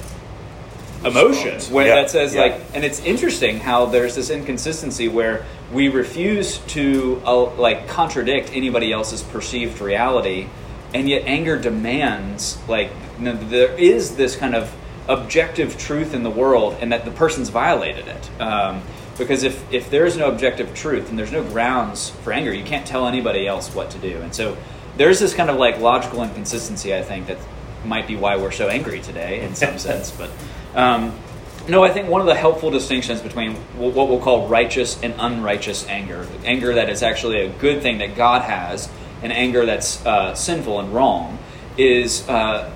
emotion 1.05 1.61
where 1.73 1.87
Yeah, 1.87 1.95
that 1.95 2.09
says 2.09 2.33
yeah. 2.33 2.41
like 2.41 2.61
and 2.73 2.83
it's 2.83 2.99
interesting 3.01 3.59
how 3.59 3.85
there's 3.85 4.15
this 4.15 4.29
inconsistency 4.29 5.07
where 5.07 5.45
we 5.71 5.89
refuse 5.89 6.59
to 6.59 7.21
uh, 7.25 7.55
like 7.55 7.87
contradict 7.87 8.51
anybody 8.53 8.91
else's 8.91 9.21
perceived 9.21 9.79
reality 9.81 10.47
and 10.93 11.09
yet 11.09 11.23
anger 11.25 11.57
demands 11.57 12.57
like 12.67 12.91
you 13.17 13.25
know, 13.25 13.35
there 13.35 13.73
is 13.73 14.15
this 14.15 14.35
kind 14.35 14.55
of 14.55 14.73
objective 15.07 15.77
truth 15.77 16.13
in 16.13 16.23
the 16.23 16.29
world 16.29 16.77
and 16.81 16.91
that 16.91 17.05
the 17.05 17.11
person's 17.11 17.49
violated 17.49 18.07
it. 18.07 18.41
Um, 18.41 18.81
because 19.17 19.41
if, 19.43 19.73
if 19.73 19.89
there 19.89 20.05
is 20.05 20.15
no 20.15 20.29
objective 20.29 20.75
truth 20.75 21.09
and 21.09 21.17
there's 21.17 21.31
no 21.31 21.43
grounds 21.43 22.09
for 22.09 22.31
anger. 22.31 22.53
You 22.53 22.63
can't 22.63 22.85
tell 22.85 23.07
anybody 23.07 23.47
else 23.47 23.73
what 23.73 23.89
to 23.91 23.97
do. 23.97 24.17
And 24.21 24.35
so 24.35 24.55
there's 24.97 25.19
this 25.19 25.33
kind 25.33 25.49
of 25.49 25.57
like 25.57 25.79
logical 25.79 26.23
inconsistency 26.23 26.93
i 26.93 27.01
think 27.01 27.27
that 27.27 27.37
might 27.85 28.07
be 28.07 28.15
why 28.15 28.35
we're 28.35 28.51
so 28.51 28.67
angry 28.67 28.99
today 28.99 29.41
in 29.41 29.55
some 29.55 29.77
sense 29.87 30.11
but 30.11 30.29
um, 30.77 31.19
no, 31.67 31.83
I 31.83 31.91
think 31.91 32.07
one 32.07 32.21
of 32.21 32.27
the 32.27 32.35
helpful 32.35 32.71
distinctions 32.71 33.19
between 33.19 33.55
what 33.75 34.07
we'll 34.07 34.21
call 34.21 34.47
righteous 34.47 35.01
and 35.01 35.13
unrighteous 35.17 35.85
anger, 35.87 36.25
anger 36.45 36.75
that 36.75 36.89
is 36.89 37.03
actually 37.03 37.41
a 37.41 37.49
good 37.49 37.81
thing 37.81 37.97
that 37.97 38.15
God 38.15 38.43
has, 38.43 38.89
and 39.21 39.33
anger 39.33 39.65
that's 39.65 40.05
uh, 40.05 40.33
sinful 40.33 40.79
and 40.79 40.93
wrong, 40.93 41.39
is 41.77 42.27
uh, 42.29 42.71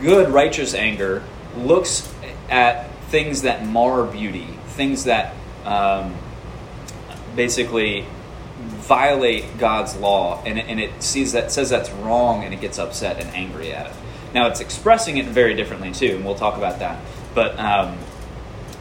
good 0.00 0.30
righteous 0.30 0.74
anger 0.74 1.22
looks 1.56 2.10
at 2.48 2.90
things 3.08 3.42
that 3.42 3.66
mar 3.66 4.04
beauty, 4.04 4.48
things 4.68 5.04
that 5.04 5.34
um, 5.64 6.14
basically 7.36 8.06
violate 8.58 9.58
God's 9.58 9.96
law, 9.96 10.42
and 10.44 10.58
it, 10.58 10.66
and 10.68 10.80
it 10.80 11.02
sees 11.02 11.32
that 11.32 11.52
says 11.52 11.68
that's 11.68 11.90
wrong, 11.90 12.44
and 12.44 12.54
it 12.54 12.60
gets 12.60 12.78
upset 12.78 13.20
and 13.20 13.28
angry 13.34 13.72
at 13.72 13.86
it. 13.86 13.92
Now 14.32 14.48
it's 14.48 14.60
expressing 14.60 15.18
it 15.18 15.26
very 15.26 15.54
differently 15.54 15.92
too, 15.92 16.16
and 16.16 16.24
we'll 16.24 16.34
talk 16.34 16.56
about 16.56 16.78
that. 16.80 16.98
But 17.34 17.58
um, 17.58 17.98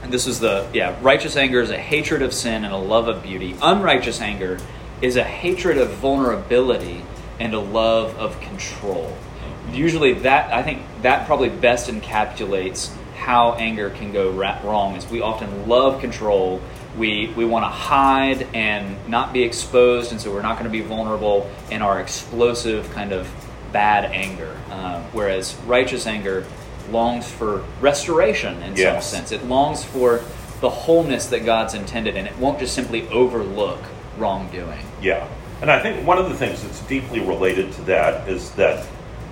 this 0.07 0.27
is 0.27 0.39
the 0.39 0.67
yeah, 0.73 0.97
righteous 1.01 1.35
anger 1.35 1.61
is 1.61 1.69
a 1.69 1.77
hatred 1.77 2.21
of 2.21 2.33
sin 2.33 2.63
and 2.63 2.73
a 2.73 2.77
love 2.77 3.07
of 3.07 3.23
beauty. 3.23 3.55
Unrighteous 3.61 4.21
anger 4.21 4.59
is 5.01 5.15
a 5.15 5.23
hatred 5.23 5.77
of 5.77 5.91
vulnerability 5.91 7.03
and 7.39 7.53
a 7.53 7.59
love 7.59 8.15
of 8.17 8.39
control. 8.41 9.15
Usually, 9.71 10.13
that 10.13 10.53
I 10.53 10.61
think 10.61 10.83
that 11.01 11.25
probably 11.25 11.49
best 11.49 11.89
encapsulates 11.89 12.93
how 13.15 13.53
anger 13.53 13.89
can 13.89 14.11
go 14.11 14.29
wrong. 14.31 14.95
Is 14.95 15.09
we 15.09 15.21
often 15.21 15.67
love 15.67 16.01
control. 16.01 16.61
We 16.97 17.27
we 17.35 17.45
want 17.45 17.63
to 17.63 17.69
hide 17.69 18.43
and 18.53 18.97
not 19.07 19.33
be 19.33 19.43
exposed, 19.43 20.11
and 20.11 20.21
so 20.21 20.31
we're 20.31 20.41
not 20.41 20.59
going 20.59 20.71
to 20.71 20.77
be 20.77 20.81
vulnerable 20.81 21.49
in 21.71 21.81
our 21.81 21.99
explosive 21.99 22.91
kind 22.91 23.13
of 23.13 23.27
bad 23.71 24.05
anger. 24.05 24.55
Uh, 24.69 25.01
whereas 25.11 25.55
righteous 25.65 26.05
anger 26.05 26.45
longs 26.93 27.29
for 27.29 27.63
restoration 27.81 28.61
in 28.63 28.77
Yes. 28.77 29.07
some 29.09 29.17
sense. 29.19 29.31
It 29.33 29.45
longs 29.47 29.83
for 29.83 30.21
the 30.61 30.69
wholeness 30.69 31.25
that 31.25 31.45
God's 31.45 31.73
intended, 31.73 32.15
and 32.15 32.25
it 32.25 32.37
won't 32.37 32.59
just 32.59 32.73
simply 32.73 33.07
overlook 33.09 33.79
wrongdoing. 34.17 34.85
Yeah. 35.01 35.27
And 35.61 35.69
I 35.69 35.79
think 35.79 36.07
one 36.07 36.17
of 36.17 36.29
the 36.29 36.35
things 36.35 36.61
that's 36.63 36.79
deeply 36.81 37.19
related 37.19 37.73
to 37.73 37.81
that 37.83 38.29
is 38.29 38.51
that 38.51 38.85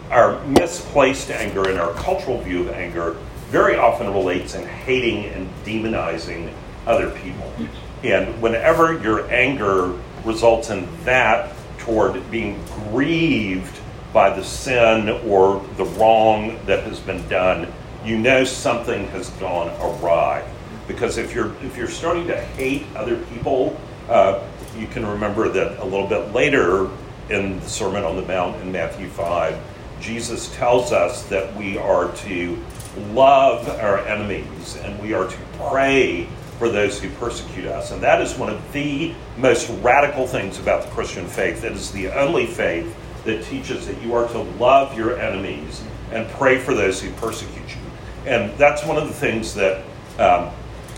our 0.10 0.40
misplaced 0.46 1.30
anger 1.32 1.70
and 1.70 1.80
our 1.80 1.94
cultural 1.94 2.42
view 2.42 2.62
of 2.62 2.72
anger 2.72 3.16
very 3.50 3.78
often 3.78 4.12
relates 4.12 4.56
in 4.56 4.66
hating 4.66 5.26
and 5.26 5.48
demonizing 5.66 6.50
other 6.88 7.10
people. 7.12 7.52
And 8.04 8.42
whenever 8.42 8.98
your 9.02 9.30
anger 9.32 9.94
results 10.26 10.70
in 10.70 10.88
that 11.06 11.54
toward 11.78 12.30
being 12.32 12.62
grieved 12.90 13.78
by 14.14 14.30
the 14.30 14.44
sin 14.44 15.10
or 15.28 15.66
the 15.78 15.86
wrong 15.86 16.60
that 16.66 16.84
has 16.84 17.00
been 17.00 17.28
done, 17.30 17.72
you 18.04 18.18
know 18.18 18.44
something 18.44 19.08
has 19.10 19.30
gone 19.32 19.70
awry. 19.80 20.46
Because 20.88 21.18
if 21.18 21.34
you're 21.34 21.56
if 21.64 21.78
you're 21.78 21.88
starting 21.88 22.28
to 22.28 22.40
hate 22.40 22.86
other 22.96 23.18
people, 23.26 23.80
uh, 24.10 24.44
you 24.78 24.88
can 24.88 25.06
remember 25.06 25.50
that 25.50 25.80
a 25.80 25.86
little 25.86 26.08
bit 26.08 26.34
later 26.34 26.90
in 27.30 27.60
the 27.60 27.70
Sermon 27.70 28.04
on 28.04 28.16
the 28.16 28.24
Mount 28.24 28.62
in 28.62 28.72
Matthew 28.72 29.08
five, 29.08 29.58
Jesus 30.02 30.54
tells 30.56 30.92
us 30.92 31.24
that 31.28 31.56
we 31.56 31.78
are 31.78 32.12
to 32.18 32.58
love 33.14 33.70
our 33.80 34.00
enemies 34.00 34.76
and 34.78 35.00
we 35.02 35.14
are 35.14 35.28
to 35.28 35.38
pray 35.70 36.28
for 36.58 36.70
those 36.70 37.00
who 37.00 37.10
persecute 37.12 37.66
us. 37.66 37.92
And 37.92 38.04
that 38.04 38.22
is 38.22 38.36
one 38.36 38.50
of 38.50 38.74
the 38.74 39.14
most 39.38 39.70
radical 39.82 40.28
things 40.28 40.60
about 40.60 40.84
the 40.84 40.90
Christian 40.90 41.26
faith. 41.26 41.64
It 41.64 41.72
is 41.72 41.92
the 41.92 42.10
only 42.10 42.46
faith 42.46 42.96
that 43.26 43.44
teaches 43.44 43.88
that 43.88 44.02
you 44.02 44.14
are 44.14 44.28
to 44.30 44.40
love 44.40 44.98
your 44.98 45.20
enemies 45.20 45.84
and 46.12 46.28
pray 46.32 46.58
for 46.58 46.74
those 46.74 47.02
who 47.02 47.12
persecute 47.14 47.70
you. 47.70 47.82
And 48.26 48.58
that's 48.58 48.86
one 48.86 48.98
of 48.98 49.08
the 49.08 49.14
things 49.14 49.54
that 49.56 49.84
um, 50.20 50.52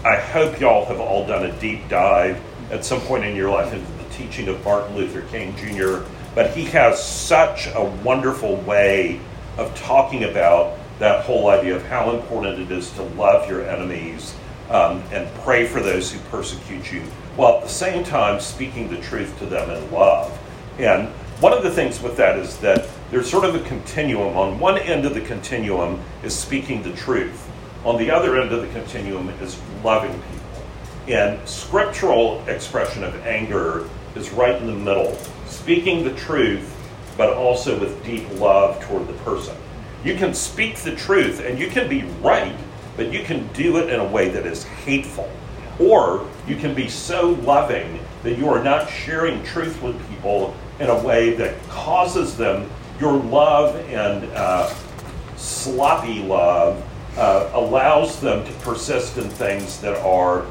I 0.06 0.18
hope 0.18 0.60
y'all 0.60 0.86
have 0.86 1.00
all 1.00 1.26
done 1.26 1.46
a 1.46 1.60
deep 1.60 1.88
dive 1.88 2.42
at 2.72 2.84
some 2.84 3.02
point 3.02 3.24
in 3.24 3.36
your 3.36 3.50
life 3.50 3.74
into 3.74 3.92
the 4.04 4.10
teaching 4.10 4.48
of 4.48 4.64
Martin 4.66 4.96
Luther 4.96 5.22
King 5.22 5.56
Jr. 5.56 6.06
But 6.36 6.52
he 6.52 6.66
has 6.66 7.04
such 7.04 7.68
a 7.68 7.84
wonderful 8.04 8.58
way 8.58 9.20
of 9.58 9.74
talking 9.76 10.24
about 10.24 10.78
that 11.00 11.26
whole 11.26 11.50
idea 11.50 11.76
of 11.76 11.86
how 11.86 12.12
important 12.12 12.60
it 12.60 12.72
is 12.72 12.92
to 12.92 13.04
love 13.04 13.50
your 13.50 13.68
enemies 13.68 14.36
um, 14.70 15.04
and 15.12 15.32
pray 15.42 15.68
for 15.68 15.82
those 15.82 16.12
who 16.12 16.20
persecute 16.30 16.92
you, 16.92 17.02
while 17.36 17.58
at 17.58 17.64
the 17.64 17.70
same 17.70 18.04
time 18.04 18.40
speaking 18.40 18.90
the 18.90 18.98
truth 18.98 19.38
to 19.40 19.46
them 19.46 19.70
in 19.70 19.92
love. 19.92 20.38
And 20.80 21.10
one 21.44 21.52
of 21.52 21.62
the 21.62 21.70
things 21.70 22.02
with 22.02 22.16
that 22.16 22.40
is 22.40 22.56
that 22.60 22.88
there's 23.12 23.30
sort 23.30 23.44
of 23.44 23.54
a 23.54 23.60
continuum. 23.68 24.38
On 24.38 24.58
one 24.62 24.78
end 24.78 25.04
of 25.04 25.14
the 25.14 25.20
continuum 25.20 26.00
is 26.24 26.34
speaking 26.34 26.82
the 26.82 26.94
truth. 26.94 27.52
On 27.84 27.98
the 27.98 28.10
other 28.10 28.40
end 28.40 28.54
of 28.54 28.62
the 28.62 28.70
continuum 28.70 29.28
is 29.42 29.60
loving 29.84 30.14
people. 30.14 31.14
And 31.14 31.46
scriptural 31.46 32.42
expression 32.48 33.04
of 33.04 33.14
anger 33.26 33.90
is 34.16 34.32
right 34.32 34.56
in 34.56 34.68
the 34.68 34.74
middle, 34.74 35.18
speaking 35.46 36.06
the 36.06 36.14
truth, 36.14 36.74
but 37.18 37.34
also 37.34 37.78
with 37.78 38.02
deep 38.06 38.24
love 38.40 38.82
toward 38.82 39.10
the 39.10 39.14
person. 39.26 39.58
You 40.06 40.16
can 40.16 40.34
speak 40.34 40.78
the 40.78 40.96
truth 40.96 41.42
and 41.42 41.60
you 41.60 41.68
can 41.68 41.90
be 41.90 42.04
right, 42.22 42.56
but 42.96 43.12
you 43.12 43.22
can 43.26 43.52
do 43.52 43.80
it 43.80 43.90
in 43.90 44.00
a 44.00 44.08
way 44.08 44.30
that 44.30 44.46
is 44.46 44.64
hateful. 44.64 45.30
Or 45.78 46.26
you 46.48 46.56
can 46.56 46.74
be 46.74 46.88
so 46.88 47.32
loving 47.32 48.00
that 48.22 48.38
you 48.38 48.48
are 48.48 48.64
not 48.64 48.90
sharing 48.90 49.44
truth 49.44 49.82
with 49.82 50.00
people 50.10 50.56
in 50.80 50.90
a 50.90 51.04
way 51.04 51.34
that 51.36 51.62
causes 51.70 52.38
them 52.38 52.70
your 53.00 53.14
love 53.14 53.76
and 53.90 54.26
uh, 54.34 54.74
sloppy 55.36 56.22
love 56.24 56.84
uh, 57.18 57.50
allows 57.54 58.20
them 58.20 58.46
to 58.46 58.52
persist 58.60 59.18
in 59.18 59.30
things 59.30 59.80
that 59.82 59.96
are 60.04 60.46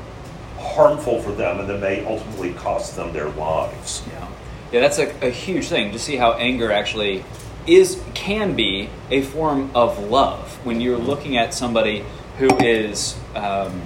harmful 0.59 1.21
for 1.21 1.33
them 1.33 1.61
and 1.61 1.69
that 1.69 1.81
may 1.81 2.05
ultimately 2.05 2.53
cost 2.55 2.95
them 2.95 3.13
their 3.13 3.29
lives. 3.31 4.03
Yeah, 4.09 4.29
yeah, 4.73 4.81
that's 4.81 4.99
a, 4.99 5.27
a 5.27 5.31
huge 5.31 5.67
thing 5.67 5.93
to 5.93 5.99
see 5.99 6.17
how 6.17 6.33
anger 6.35 6.71
actually 6.71 7.25
is 7.67 8.03
can 8.15 8.55
be 8.55 8.89
a 9.11 9.23
form 9.23 9.71
of 9.75 9.99
love 10.11 10.65
when 10.65 10.81
you're 10.81 10.99
looking 10.99 11.37
at 11.37 11.55
somebody 11.55 12.05
who 12.39 12.49
is, 12.59 13.17
um, 13.35 13.83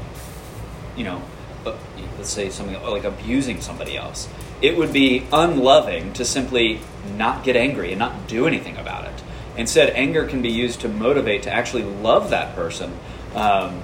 you 0.97 1.05
know, 1.05 1.21
uh, 1.67 1.77
let's 2.17 2.31
say 2.31 2.49
something 2.49 2.81
like 2.83 3.05
abusing 3.05 3.61
somebody 3.61 3.97
else. 3.97 4.29
It 4.63 4.77
would 4.77 4.93
be 4.93 5.27
unloving 5.33 6.13
to 6.15 6.25
simply 6.25 6.81
not 7.17 7.45
get 7.45 7.57
angry 7.57 7.93
and 7.93 7.99
not 7.99 8.27
do 8.27 8.47
anything 8.47 8.77
about 8.77 9.05
it. 9.05 9.23
Instead, 9.57 9.91
anger 9.91 10.27
can 10.27 10.43
be 10.43 10.51
used 10.51 10.81
to 10.81 10.89
motivate 10.89 11.43
to 11.45 11.51
actually 11.51 11.85
love 11.85 12.31
that 12.31 12.55
person. 12.55 12.93
Um, 13.35 13.81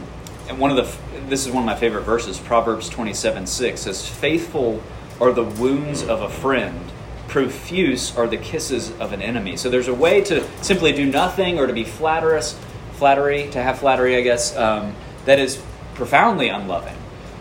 and 0.49 0.59
one 0.59 0.71
of 0.71 0.77
the 0.77 1.29
this 1.29 1.47
is 1.47 1.53
one 1.53 1.63
of 1.63 1.67
my 1.67 1.77
favorite 1.77 2.03
verses, 2.03 2.39
Proverbs 2.39 2.89
twenty 2.89 3.15
seven 3.15 3.47
six 3.47 3.83
says, 3.83 4.07
"Faithful 4.07 4.83
are 5.21 5.33
the 5.33 5.45
wounds 5.45 6.03
of 6.03 6.23
a 6.23 6.29
friend." 6.29 6.91
Profuse 7.29 8.15
are 8.19 8.27
the 8.27 8.37
kisses 8.37 8.91
of 9.01 9.15
an 9.15 9.23
enemy. 9.23 9.57
So 9.57 9.71
there's 9.71 9.89
a 9.89 9.95
way 9.95 10.21
to 10.23 10.47
simply 10.63 10.93
do 10.93 11.07
nothing 11.07 11.59
or 11.59 11.67
to 11.67 11.73
be 11.73 11.85
flatterous, 11.85 12.59
flattery, 12.93 13.49
to 13.53 13.63
have 13.63 13.79
flattery, 13.79 14.19
I 14.19 14.21
guess, 14.21 14.55
um, 14.55 14.95
that 15.25 15.39
is 15.39 15.63
profoundly 15.95 16.49
unloving. 16.49 16.97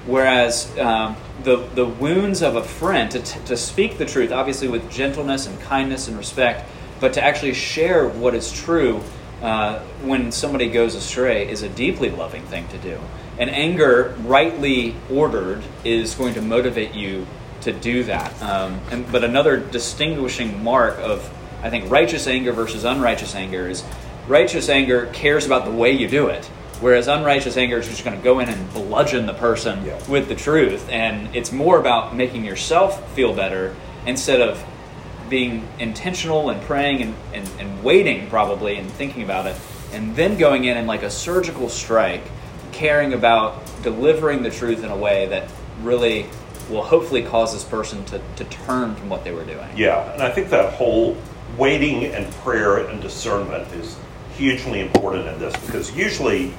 Whereas 0.05 0.71
um, 0.79 1.17
the, 1.43 1.57
the 1.75 1.85
wounds 1.85 2.41
of 2.41 2.55
a 2.55 2.63
friend, 2.63 3.11
to, 3.11 3.21
t- 3.21 3.39
to 3.45 3.57
speak 3.57 3.97
the 3.97 4.05
truth, 4.05 4.31
obviously 4.31 4.67
with 4.67 4.89
gentleness 4.91 5.47
and 5.47 5.59
kindness 5.61 6.07
and 6.07 6.17
respect, 6.17 6.69
but 6.99 7.13
to 7.13 7.23
actually 7.23 7.53
share 7.53 8.07
what 8.07 8.35
is 8.35 8.51
true 8.51 9.01
uh, 9.41 9.79
when 10.03 10.31
somebody 10.31 10.69
goes 10.69 10.93
astray 10.95 11.49
is 11.49 11.63
a 11.63 11.69
deeply 11.69 12.09
loving 12.09 12.43
thing 12.43 12.67
to 12.67 12.77
do. 12.77 12.99
And 13.39 13.49
anger, 13.49 14.15
rightly 14.19 14.95
ordered, 15.09 15.63
is 15.83 16.13
going 16.13 16.35
to 16.35 16.41
motivate 16.41 16.93
you 16.93 17.25
to 17.61 17.71
do 17.71 18.03
that. 18.03 18.39
Um, 18.41 18.79
and, 18.91 19.11
but 19.11 19.23
another 19.23 19.57
distinguishing 19.57 20.63
mark 20.63 20.97
of, 20.99 21.27
I 21.63 21.69
think, 21.69 21.89
righteous 21.89 22.27
anger 22.27 22.51
versus 22.51 22.83
unrighteous 22.83 23.33
anger 23.33 23.67
is 23.67 23.83
righteous 24.27 24.69
anger 24.69 25.07
cares 25.07 25.45
about 25.45 25.65
the 25.65 25.71
way 25.71 25.91
you 25.91 26.07
do 26.07 26.27
it. 26.27 26.49
Whereas 26.81 27.07
unrighteous 27.07 27.57
anger 27.57 27.77
is 27.77 27.87
just 27.87 28.03
going 28.03 28.17
to 28.17 28.23
go 28.23 28.39
in 28.39 28.49
and 28.49 28.73
bludgeon 28.73 29.27
the 29.27 29.33
person 29.33 29.85
Yeah. 29.85 29.99
with 30.09 30.27
the 30.27 30.35
truth. 30.35 30.89
And 30.89 31.33
it's 31.35 31.51
more 31.51 31.79
about 31.79 32.15
making 32.15 32.43
yourself 32.43 33.13
feel 33.13 33.33
better 33.33 33.75
instead 34.05 34.41
of 34.41 34.63
being 35.29 35.67
intentional 35.79 36.49
and 36.49 36.61
praying 36.63 37.01
and, 37.03 37.15
and, 37.33 37.49
and 37.59 37.83
waiting, 37.83 38.27
probably, 38.29 38.77
and 38.77 38.89
thinking 38.91 39.23
about 39.23 39.45
it. 39.45 39.55
And 39.93 40.15
then 40.15 40.37
going 40.37 40.65
in 40.65 40.75
and 40.75 40.87
like 40.87 41.03
a 41.03 41.09
surgical 41.09 41.69
strike, 41.69 42.23
caring 42.71 43.13
about 43.13 43.61
delivering 43.83 44.41
the 44.43 44.49
truth 44.49 44.83
in 44.83 44.89
a 44.89 44.97
way 44.97 45.27
that 45.27 45.49
really 45.83 46.25
will 46.69 46.83
hopefully 46.83 47.21
cause 47.21 47.53
this 47.53 47.63
person 47.63 48.03
to, 48.05 48.21
to 48.37 48.43
turn 48.45 48.95
from 48.95 49.09
what 49.09 49.23
they 49.23 49.31
were 49.31 49.43
doing. 49.45 49.67
Yeah, 49.75 50.11
and 50.13 50.21
I 50.23 50.31
think 50.31 50.49
that 50.49 50.73
whole 50.73 51.15
waiting 51.57 52.05
and 52.05 52.31
prayer 52.35 52.77
and 52.87 53.01
discernment 53.01 53.71
is 53.73 53.97
hugely 54.37 54.79
important 54.79 55.27
in 55.27 55.39
this 55.39 55.53
because 55.65 55.95
usually, 55.95 56.53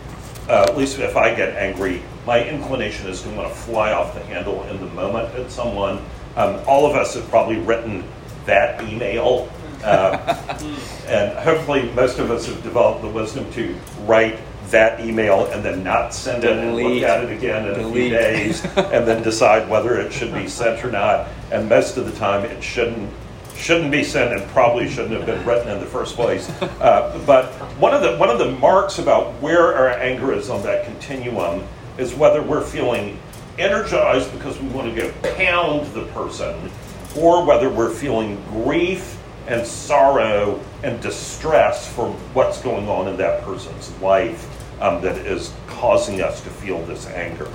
uh, 0.48 0.66
at 0.68 0.76
least 0.76 0.98
if 0.98 1.16
I 1.16 1.34
get 1.34 1.56
angry, 1.56 2.02
my 2.26 2.44
inclination 2.44 3.08
is 3.08 3.22
to 3.22 3.30
want 3.30 3.48
to 3.48 3.54
fly 3.54 3.92
off 3.92 4.14
the 4.14 4.24
handle 4.24 4.62
in 4.64 4.78
the 4.80 4.86
moment 4.86 5.34
at 5.34 5.50
someone. 5.50 6.04
Um, 6.36 6.60
all 6.66 6.88
of 6.88 6.96
us 6.96 7.14
have 7.14 7.28
probably 7.28 7.58
written 7.58 8.04
that 8.46 8.82
email, 8.82 9.48
uh, 9.84 10.16
and 11.06 11.38
hopefully, 11.38 11.90
most 11.92 12.18
of 12.18 12.30
us 12.30 12.46
have 12.46 12.62
developed 12.62 13.02
the 13.02 13.08
wisdom 13.08 13.50
to 13.52 13.76
write 14.00 14.38
that 14.70 15.00
email 15.00 15.46
and 15.52 15.62
then 15.64 15.84
not 15.84 16.14
send 16.14 16.44
it 16.44 16.56
and 16.56 16.76
look 16.76 17.02
at 17.02 17.24
it 17.24 17.36
again 17.36 17.68
in 17.68 17.78
a 17.78 17.92
few 17.92 18.08
days 18.08 18.64
and 18.76 19.06
then 19.06 19.22
decide 19.22 19.68
whether 19.68 20.00
it 20.00 20.12
should 20.12 20.32
be 20.32 20.48
sent 20.48 20.82
or 20.84 20.90
not. 20.90 21.28
And 21.50 21.68
most 21.68 21.98
of 21.98 22.06
the 22.10 22.18
time, 22.18 22.44
it 22.44 22.62
shouldn't 22.62 23.10
shouldn't 23.56 23.90
be 23.90 24.02
sent 24.02 24.32
and 24.32 24.50
probably 24.50 24.88
shouldn't 24.88 25.12
have 25.12 25.26
been 25.26 25.44
written 25.46 25.68
in 25.68 25.80
the 25.80 25.86
first 25.86 26.14
place. 26.14 26.50
Uh, 26.60 27.22
but 27.26 27.52
one 27.78 27.94
of 27.94 28.02
the 28.02 28.16
one 28.16 28.28
of 28.28 28.38
the 28.38 28.50
marks 28.52 28.98
about 28.98 29.32
where 29.40 29.74
our 29.76 29.90
anger 29.90 30.32
is 30.32 30.50
on 30.50 30.62
that 30.62 30.84
continuum 30.84 31.62
is 31.98 32.14
whether 32.14 32.42
we're 32.42 32.64
feeling 32.64 33.18
energized 33.58 34.32
because 34.32 34.58
we 34.60 34.68
want 34.68 34.92
to 34.92 35.00
go 35.00 35.12
pound 35.36 35.86
the 35.94 36.04
person, 36.06 36.70
or 37.16 37.44
whether 37.44 37.68
we're 37.68 37.90
feeling 37.90 38.42
grief 38.50 39.18
and 39.46 39.66
sorrow 39.66 40.60
and 40.82 41.00
distress 41.00 41.92
for 41.92 42.10
what's 42.32 42.62
going 42.62 42.88
on 42.88 43.08
in 43.08 43.16
that 43.16 43.42
person's 43.42 43.90
life 44.00 44.48
um, 44.80 45.02
that 45.02 45.16
is 45.18 45.52
causing 45.66 46.22
us 46.22 46.40
to 46.40 46.48
feel 46.50 46.82
this 46.86 47.06
anger. 47.08 47.48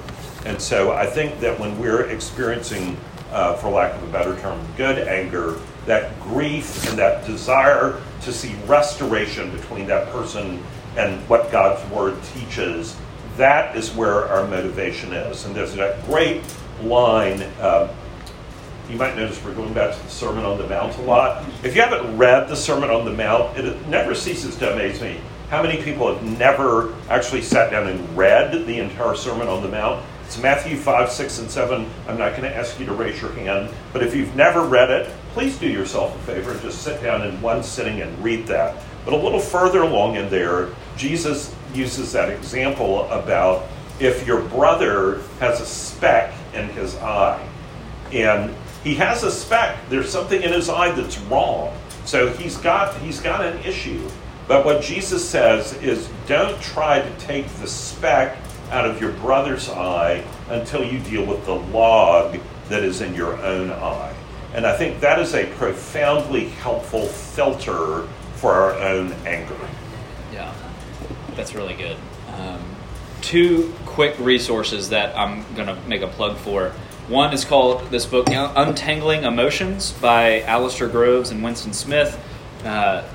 And 0.46 0.62
so 0.62 0.92
I 0.92 1.06
think 1.06 1.40
that 1.40 1.60
when 1.60 1.78
we're 1.80 2.10
experiencing, 2.10 2.96
uh, 3.32 3.56
for 3.56 3.70
lack 3.70 3.96
of 3.96 4.04
a 4.04 4.12
better 4.12 4.40
term, 4.40 4.60
good 4.78 5.08
anger, 5.08 5.60
that 5.88 6.20
grief 6.22 6.88
and 6.90 7.00
that 7.00 7.26
desire 7.26 8.00
to 8.22 8.32
see 8.32 8.54
restoration 8.68 9.50
between 9.52 9.88
that 9.88 10.10
person 10.12 10.64
and 10.98 11.20
what 11.30 11.52
God's 11.52 11.90
word 11.92 12.22
teaches, 12.36 12.96
that 13.38 13.76
is 13.76 13.92
where 13.94 14.28
our 14.28 14.46
motivation 14.48 15.14
is. 15.14 15.46
And 15.46 15.56
there's 15.56 15.74
that 15.76 16.06
great 16.06 16.44
line. 16.84 17.42
Uh, 17.60 17.94
you 18.90 18.98
might 18.98 19.16
notice 19.16 19.44
we're 19.44 19.54
going 19.54 19.74
back 19.74 19.96
to 19.96 20.04
the 20.04 20.10
Sermon 20.10 20.46
on 20.46 20.58
the 20.58 20.68
Mount 20.68 20.98
a 20.98 21.02
lot. 21.02 21.44
If 21.64 21.76
you 21.76 21.82
haven't 21.82 22.18
read 22.18 22.48
the 22.48 22.56
Sermon 22.56 22.90
on 22.90 23.06
the 23.06 23.12
Mount, 23.12 23.58
it 23.58 23.88
never 23.88 24.14
ceases 24.14 24.56
to 24.58 24.74
amaze 24.74 25.02
me 25.02 25.20
how 25.50 25.62
many 25.64 25.82
people 25.82 26.14
have 26.14 26.24
never 26.38 26.94
actually 27.10 27.42
sat 27.42 27.72
down 27.72 27.88
and 27.88 28.18
read 28.18 28.52
the 28.66 28.80
entire 28.80 29.16
Sermon 29.16 29.48
on 29.48 29.62
the 29.62 29.70
Mount. 29.70 30.06
It's 30.26 30.42
Matthew 30.42 30.76
5, 30.76 31.10
6, 31.10 31.40
and 31.40 31.50
7. 31.50 31.90
I'm 32.08 32.18
not 32.18 32.32
going 32.32 32.44
to 32.44 32.54
ask 32.54 32.78
you 32.80 32.86
to 32.86 32.94
raise 32.94 33.22
your 33.22 33.32
hand, 33.32 33.74
but 33.94 34.04
if 34.04 34.14
you've 34.14 34.36
never 34.36 34.64
read 34.64 34.90
it, 34.90 35.10
please 35.38 35.60
do 35.60 35.70
yourself 35.70 36.16
a 36.16 36.34
favor 36.34 36.52
and 36.52 36.62
just 36.64 36.82
sit 36.82 37.00
down 37.00 37.22
in 37.22 37.40
one 37.44 37.62
sitting 37.62 38.02
and 38.02 38.24
read 38.24 38.48
that. 38.48 38.76
But 39.06 39.14
a 39.14 39.18
little 39.18 39.40
further 39.40 39.84
along 39.84 40.16
in 40.16 40.32
there, 40.32 40.70
Jesus 40.96 41.54
uses 41.76 42.12
that 42.14 42.30
example 42.30 43.08
about 43.12 43.68
if 44.00 44.26
your 44.26 44.42
brother 44.42 45.22
has 45.40 45.62
a 45.62 45.66
speck 45.68 46.34
in 46.56 46.68
his 46.70 46.96
eye, 46.96 47.48
and 48.12 48.52
he 48.84 48.96
has 48.96 49.22
a 49.22 49.32
speck, 49.32 49.78
there's 49.90 50.10
something 50.10 50.42
in 50.42 50.52
his 50.52 50.70
eye 50.70 50.90
that's 50.90 51.20
wrong. 51.20 51.72
So 52.04 52.30
he's 52.32 52.58
got 52.58 52.98
he's 52.98 53.22
got 53.22 53.46
an 53.46 53.60
issue. 53.60 54.10
But 54.48 54.66
what 54.66 54.82
Jesus 54.82 55.24
says 55.24 55.74
is 55.84 56.10
don't 56.26 56.60
try 56.64 57.00
to 57.00 57.18
take 57.20 57.48
the 57.62 57.68
speck 57.68 58.40
out 58.72 58.90
of 58.90 59.00
your 59.00 59.12
brother's 59.12 59.70
eye 59.70 60.26
until 60.50 60.84
you 60.84 60.98
deal 60.98 61.28
with 61.28 61.46
the 61.46 61.54
log 61.54 62.40
that 62.70 62.84
is 62.84 63.02
in 63.02 63.14
your 63.14 63.40
own 63.44 63.70
eye. 63.70 64.17
And 64.58 64.66
I 64.66 64.76
think 64.76 65.02
that 65.02 65.20
is 65.20 65.36
a 65.36 65.46
profoundly 65.46 66.50
helpful 66.50 67.06
filter 67.06 68.08
for 68.38 68.54
our 68.54 68.74
own 68.74 69.14
anger. 69.24 69.56
Yeah, 70.34 70.52
that's 71.36 71.54
really 71.54 71.76
good. 71.76 71.96
Um, 72.36 72.60
two 73.22 73.72
quick 73.86 74.18
resources 74.18 74.90
that 74.90 75.16
I'm 75.16 75.46
going 75.54 75.68
to 75.68 75.76
make 75.88 76.02
a 76.02 76.08
plug 76.08 76.38
for. 76.38 76.70
One 77.08 77.34
is 77.34 77.46
called 77.46 77.92
this 77.92 78.08
book, 78.08 78.30
Untangling 78.32 79.26
Emotions 79.26 79.92
by 79.92 80.42
Alasdair 80.42 80.92
Groves 80.92 81.30
and 81.30 81.44
Winston 81.44 81.72
Smith. 81.72 82.20
Uh, 82.66 83.08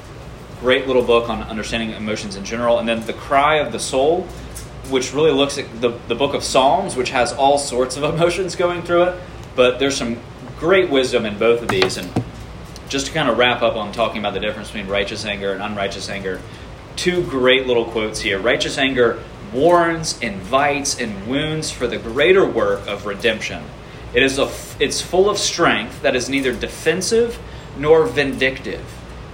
great 0.61 0.87
little 0.87 1.03
book 1.03 1.29
on 1.29 1.43
understanding 1.43 1.91
emotions 1.91 2.37
in 2.37 2.45
general. 2.45 2.79
And 2.79 2.89
then 2.89 3.05
The 3.05 3.15
Cry 3.15 3.57
of 3.57 3.73
the 3.73 3.81
Soul, 3.81 4.23
which 4.91 5.13
really 5.13 5.33
looks 5.33 5.59
at 5.59 5.81
the, 5.81 5.99
the 6.07 6.15
book 6.15 6.35
of 6.35 6.45
Psalms, 6.45 6.95
which 6.95 7.11
has 7.11 7.33
all 7.33 7.59
sorts 7.59 7.97
of 7.97 8.05
emotions 8.15 8.55
going 8.55 8.83
through 8.83 9.03
it. 9.03 9.21
But 9.57 9.81
there's 9.81 9.97
some 9.97 10.19
great 10.63 10.89
wisdom 10.89 11.27
in 11.27 11.37
both 11.39 11.61
of 11.61 11.69
these. 11.69 11.97
And 11.97 12.09
just 12.89 13.07
to 13.07 13.13
kind 13.13 13.29
of 13.29 13.37
wrap 13.37 13.63
up 13.63 13.77
on 13.77 13.93
talking 13.93 14.19
about 14.19 14.33
the 14.33 14.41
difference 14.41 14.69
between 14.71 14.87
righteous 14.87 15.25
anger 15.25 15.53
and 15.53 15.63
unrighteous 15.63 16.09
anger, 16.09 16.41
two 16.97 17.23
great 17.25 17.67
little 17.67 17.85
quotes 17.85 18.21
here. 18.21 18.39
Righteous 18.39 18.79
anger 18.79 19.23
warns, 19.53 20.19
invites, 20.21 20.99
and 20.99 21.27
wounds 21.27 21.71
for 21.71 21.87
the 21.87 21.99
greater 21.99 22.47
work 22.47 22.87
of 22.87 23.05
redemption. 23.05 23.63
It 24.15 24.23
is 24.23 24.39
a, 24.39 24.51
it's 24.79 25.01
full 25.01 25.29
of 25.29 25.37
strength 25.37 26.01
that 26.03 26.15
is 26.15 26.31
neither 26.31 26.55
defensive 26.55 27.39
nor 27.77 28.07
vindictive 28.07 28.85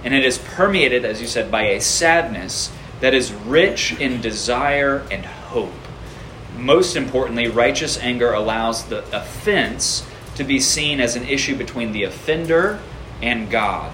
and 0.03 0.13
it 0.13 0.25
is 0.25 0.37
permeated, 0.37 1.03
as 1.03 1.21
you 1.21 1.27
said, 1.27 1.51
by 1.51 1.63
a 1.63 1.81
sadness 1.81 2.71
that 3.01 3.13
is 3.13 3.31
rich 3.33 3.99
in 3.99 4.21
desire 4.21 5.05
and 5.11 5.25
hope. 5.25 5.73
Most 6.57 6.95
importantly, 6.95 7.47
righteous 7.47 7.97
anger 7.99 8.33
allows 8.33 8.85
the 8.85 9.03
offense 9.15 10.05
to 10.39 10.43
be 10.45 10.59
seen 10.59 11.01
as 11.01 11.17
an 11.17 11.27
issue 11.27 11.55
between 11.55 11.91
the 11.91 12.03
offender 12.03 12.79
and 13.21 13.51
God. 13.51 13.93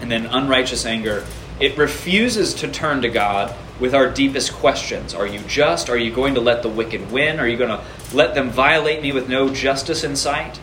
And 0.00 0.10
then 0.10 0.26
unrighteous 0.26 0.84
anger, 0.84 1.24
it 1.60 1.78
refuses 1.78 2.52
to 2.54 2.68
turn 2.68 3.00
to 3.02 3.08
God 3.08 3.54
with 3.78 3.94
our 3.94 4.10
deepest 4.10 4.52
questions. 4.52 5.14
Are 5.14 5.26
you 5.26 5.38
just? 5.46 5.88
Are 5.88 5.96
you 5.96 6.12
going 6.12 6.34
to 6.34 6.40
let 6.40 6.64
the 6.64 6.68
wicked 6.68 7.12
win? 7.12 7.38
Are 7.38 7.46
you 7.46 7.56
going 7.56 7.70
to 7.70 7.84
let 8.12 8.34
them 8.34 8.50
violate 8.50 9.02
me 9.02 9.12
with 9.12 9.28
no 9.28 9.50
justice 9.50 10.02
in 10.02 10.16
sight? 10.16 10.58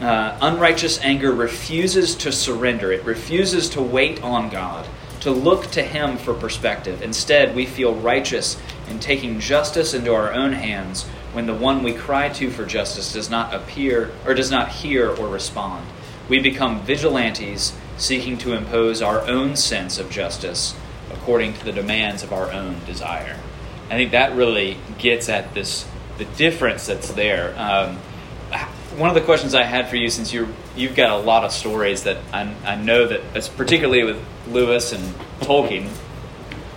Uh, 0.00 0.38
unrighteous 0.40 0.98
anger 1.02 1.30
refuses 1.30 2.14
to 2.14 2.32
surrender, 2.32 2.90
it 2.90 3.04
refuses 3.04 3.68
to 3.68 3.82
wait 3.82 4.22
on 4.22 4.48
God, 4.48 4.88
to 5.20 5.30
look 5.30 5.70
to 5.72 5.82
Him 5.82 6.16
for 6.16 6.32
perspective. 6.32 7.02
Instead, 7.02 7.54
we 7.54 7.66
feel 7.66 7.94
righteous 7.94 8.58
in 8.88 8.98
taking 8.98 9.38
justice 9.38 9.92
into 9.92 10.14
our 10.14 10.32
own 10.32 10.52
hands 10.52 11.06
when 11.32 11.46
the 11.46 11.54
one 11.54 11.82
we 11.82 11.92
cry 11.92 12.28
to 12.28 12.50
for 12.50 12.66
justice 12.66 13.12
does 13.12 13.30
not 13.30 13.54
appear 13.54 14.10
or 14.26 14.34
does 14.34 14.50
not 14.50 14.68
hear 14.68 15.08
or 15.08 15.28
respond. 15.28 15.86
We 16.28 16.40
become 16.40 16.82
vigilantes 16.82 17.72
seeking 17.96 18.38
to 18.38 18.52
impose 18.52 19.02
our 19.02 19.20
own 19.22 19.56
sense 19.56 19.98
of 19.98 20.10
justice 20.10 20.74
according 21.12 21.54
to 21.54 21.64
the 21.64 21.72
demands 21.72 22.22
of 22.22 22.32
our 22.32 22.50
own 22.52 22.84
desire. 22.86 23.38
I 23.90 23.94
think 23.94 24.12
that 24.12 24.36
really 24.36 24.78
gets 24.98 25.28
at 25.28 25.54
this 25.54 25.86
the 26.18 26.24
difference 26.24 26.86
that's 26.86 27.12
there. 27.12 27.54
Um, 27.56 27.96
one 28.96 29.08
of 29.08 29.14
the 29.14 29.20
questions 29.20 29.54
I 29.54 29.62
had 29.62 29.88
for 29.88 29.96
you, 29.96 30.10
since 30.10 30.32
you 30.32 30.48
you've 30.76 30.94
got 30.94 31.10
a 31.10 31.16
lot 31.16 31.44
of 31.44 31.52
stories 31.52 32.04
that 32.04 32.18
I, 32.32 32.54
I 32.64 32.76
know 32.76 33.06
that, 33.06 33.50
particularly 33.56 34.04
with 34.04 34.24
Lewis 34.48 34.92
and 34.92 35.02
Tolkien, 35.40 35.88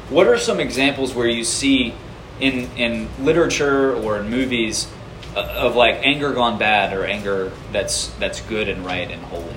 what 0.09 0.27
are 0.27 0.37
some 0.37 0.59
examples 0.59 1.13
where 1.13 1.27
you 1.27 1.43
see 1.43 1.93
in 2.39 2.69
in 2.77 3.09
literature 3.19 3.95
or 3.95 4.19
in 4.19 4.29
movies 4.29 4.87
uh, 5.35 5.41
of 5.41 5.75
like 5.75 5.95
anger 6.03 6.33
gone 6.33 6.57
bad 6.57 6.93
or 6.93 7.05
anger 7.05 7.51
that's 7.71 8.07
that's 8.19 8.41
good 8.41 8.67
and 8.69 8.85
right 8.85 9.09
and 9.09 9.21
holy? 9.23 9.55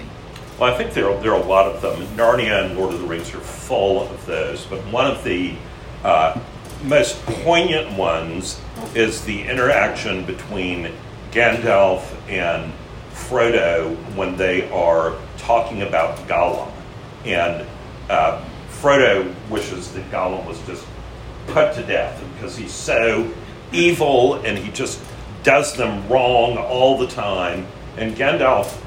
Well, 0.58 0.72
I 0.72 0.76
think 0.76 0.94
there 0.94 1.10
are, 1.10 1.20
there 1.20 1.32
are 1.32 1.40
a 1.40 1.44
lot 1.44 1.66
of 1.66 1.82
them. 1.82 2.00
Narnia 2.16 2.64
and 2.64 2.78
Lord 2.78 2.94
of 2.94 3.00
the 3.00 3.06
Rings 3.06 3.34
are 3.34 3.40
full 3.40 4.08
of 4.08 4.24
those, 4.24 4.64
but 4.64 4.80
one 4.86 5.06
of 5.06 5.22
the 5.22 5.54
uh, 6.02 6.40
most 6.84 7.20
poignant 7.26 7.96
ones 7.98 8.58
is 8.94 9.22
the 9.24 9.42
interaction 9.42 10.24
between 10.24 10.92
Gandalf 11.30 12.02
and 12.28 12.72
Frodo 13.12 13.94
when 14.14 14.36
they 14.36 14.70
are 14.70 15.18
talking 15.36 15.82
about 15.82 16.16
Gollum. 16.26 16.70
And 17.26 17.66
uh, 18.08 18.42
Frodo 18.70 19.34
wishes 19.50 19.92
that 19.92 20.10
Gollum 20.10 20.46
was 20.46 20.60
just 20.66 20.86
put 21.48 21.74
to 21.74 21.82
death 21.82 22.22
because 22.34 22.56
he's 22.56 22.72
so 22.72 23.32
evil 23.72 24.34
and 24.34 24.58
he 24.58 24.70
just 24.70 25.02
does 25.42 25.76
them 25.76 26.08
wrong 26.08 26.56
all 26.56 26.98
the 26.98 27.06
time. 27.06 27.66
And 27.96 28.16
Gandalf 28.16 28.80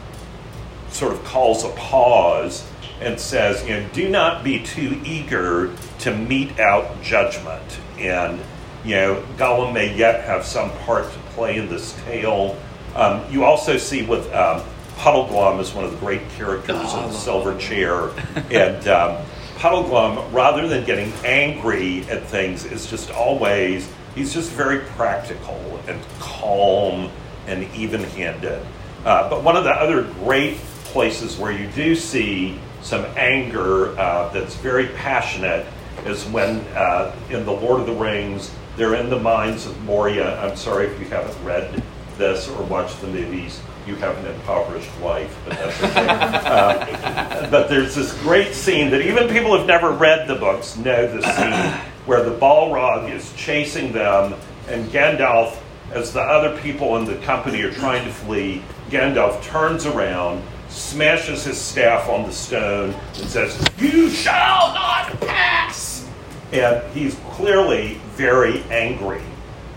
sort 0.89 1.13
of 1.13 1.23
calls 1.23 1.63
a 1.63 1.69
pause 1.69 2.69
and 3.01 3.19
says, 3.19 3.63
you 3.63 3.69
know, 3.69 3.87
do 3.93 4.09
not 4.09 4.43
be 4.43 4.61
too 4.63 4.99
eager 5.05 5.73
to 5.99 6.15
mete 6.15 6.59
out 6.59 7.01
judgment. 7.01 7.79
And, 7.97 8.39
you 8.83 8.95
know, 8.95 9.23
Gollum 9.37 9.73
may 9.73 9.95
yet 9.95 10.23
have 10.25 10.45
some 10.45 10.71
part 10.79 11.11
to 11.11 11.19
play 11.33 11.57
in 11.57 11.69
this 11.69 11.93
tale. 12.03 12.57
Um, 12.95 13.23
you 13.31 13.45
also 13.45 13.77
see 13.77 14.03
with 14.03 14.31
um, 14.33 14.61
Puddleglum 14.97 15.59
is 15.59 15.73
one 15.73 15.85
of 15.85 15.91
the 15.91 15.97
great 15.97 16.27
characters 16.31 16.75
oh, 16.77 17.03
in 17.03 17.11
the 17.11 17.17
Silver 17.17 17.57
Chair, 17.57 18.09
and 18.51 18.85
um, 18.89 19.25
Puddleglum, 19.59 20.31
rather 20.31 20.69
than 20.69 20.85
getting 20.85 21.11
angry 21.25 22.03
at 22.09 22.23
things, 22.23 22.63
is 22.63 22.89
just 22.89 23.11
always 23.11 23.91
he's 24.15 24.33
just 24.33 24.51
very 24.51 24.79
practical 24.79 25.81
and 25.87 26.01
calm 26.19 27.11
and 27.45 27.63
even-handed. 27.75 28.65
Uh, 29.03 29.29
but 29.29 29.43
one 29.43 29.57
of 29.57 29.65
the 29.65 29.71
other 29.71 30.03
great 30.23 30.55
places 30.85 31.37
where 31.37 31.51
you 31.51 31.67
do 31.71 31.93
see 31.93 32.57
some 32.81 33.05
anger 33.17 33.97
uh, 33.99 34.29
that's 34.29 34.55
very 34.55 34.87
passionate 34.87 35.65
is 36.05 36.25
when 36.27 36.59
uh, 36.75 37.13
in 37.29 37.45
the 37.45 37.51
Lord 37.51 37.81
of 37.81 37.85
the 37.85 37.93
Rings 37.93 38.51
they're 38.77 38.95
in 38.95 39.09
the 39.09 39.19
mines 39.19 39.65
of 39.65 39.81
Moria. 39.83 40.39
I'm 40.41 40.55
sorry 40.55 40.85
if 40.87 40.97
you 41.01 41.05
haven't 41.07 41.43
read 41.43 41.83
this 42.17 42.47
or 42.47 42.63
watched 42.63 43.01
the 43.01 43.07
movies. 43.07 43.59
You 43.87 43.95
have 43.95 44.17
an 44.17 44.27
impoverished 44.27 44.89
life, 45.01 45.35
but 45.45 45.57
that's 45.57 45.83
okay. 45.83 46.05
uh, 46.07 47.49
but 47.49 47.69
there's 47.69 47.95
this 47.95 48.13
great 48.21 48.53
scene 48.53 48.91
that 48.91 49.01
even 49.01 49.27
people 49.29 49.57
who've 49.57 49.67
never 49.67 49.91
read 49.91 50.27
the 50.27 50.35
books 50.35 50.77
know 50.77 51.07
the 51.07 51.21
scene 51.21 51.81
where 52.05 52.23
the 52.23 52.35
Balrog 52.35 53.11
is 53.11 53.33
chasing 53.35 53.91
them, 53.91 54.35
and 54.67 54.89
Gandalf, 54.89 55.57
as 55.91 56.13
the 56.13 56.21
other 56.21 56.59
people 56.61 56.97
in 56.97 57.05
the 57.05 57.15
company 57.25 57.61
are 57.61 57.71
trying 57.71 58.05
to 58.05 58.11
flee, 58.11 58.63
Gandalf 58.89 59.41
turns 59.43 59.85
around, 59.85 60.43
smashes 60.69 61.43
his 61.43 61.57
staff 61.57 62.09
on 62.09 62.23
the 62.23 62.31
stone, 62.31 62.93
and 63.15 63.29
says, 63.29 63.63
You 63.77 64.09
shall 64.09 64.73
not 64.73 65.19
pass! 65.21 66.07
And 66.51 66.83
he's 66.93 67.15
clearly 67.31 67.95
very 68.15 68.63
angry. 68.71 69.21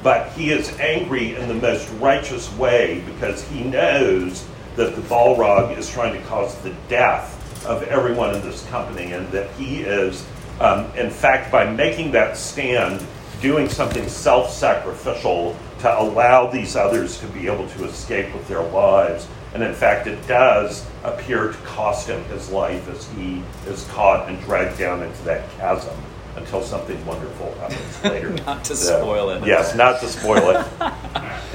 But 0.03 0.33
he 0.33 0.51
is 0.51 0.69
angry 0.81 1.37
in 1.37 1.49
the 1.49 1.55
most 1.55 1.89
righteous 2.01 2.53
way 2.57 3.03
because 3.07 3.43
he 3.49 3.63
knows 3.63 4.45
that 4.77 4.97
the 4.97 5.03
Balrog 5.03 5.77
is 5.79 5.89
trying 5.89 6.15
to 6.15 6.27
cause 6.27 6.57
the 6.63 6.75
death 6.89 7.39
of 7.67 7.85
everyone 7.85 8.35
in 8.35 8.43
this 8.43 8.67
company, 8.67 9.13
and 9.13 9.29
that 9.31 9.49
he 9.53 9.83
is, 9.83 10.27
um, 10.61 10.87
in 10.97 11.11
fact, 11.11 11.53
by 11.53 11.71
making 11.71 12.11
that 12.13 12.37
stand, 12.37 13.05
doing 13.41 13.69
something 13.69 14.09
self 14.09 14.51
sacrificial 14.51 15.57
to 15.81 16.01
allow 16.01 16.47
these 16.47 16.75
others 16.75 17.21
to 17.21 17.27
be 17.29 17.47
able 17.47 17.69
to 17.69 17.85
escape 17.85 18.33
with 18.35 18.49
their 18.49 18.63
lives. 18.63 19.29
And 19.55 19.63
in 19.63 19.75
fact, 19.75 20.07
it 20.07 20.27
does 20.27 20.85
appear 21.05 21.53
to 21.53 21.59
cost 21.59 22.09
him 22.09 22.25
his 22.25 22.51
life 22.51 22.89
as 22.89 23.09
he 23.11 23.43
is 23.67 23.85
caught 23.91 24.29
and 24.29 24.41
dragged 24.43 24.79
down 24.79 25.03
into 25.03 25.23
that 25.25 25.49
chasm 25.53 25.95
until 26.37 26.63
something 26.63 27.05
wonderful 27.07 27.55
happens 27.61 28.05
later. 28.05 28.31
not 28.45 28.65
to 28.65 28.77
so, 28.77 29.01
spoil 29.01 29.31
it. 29.31 29.47
Yes, 29.47 29.75
not 29.75 30.01
to 30.01 30.09
spoil 30.09 30.51
it. 30.51 30.67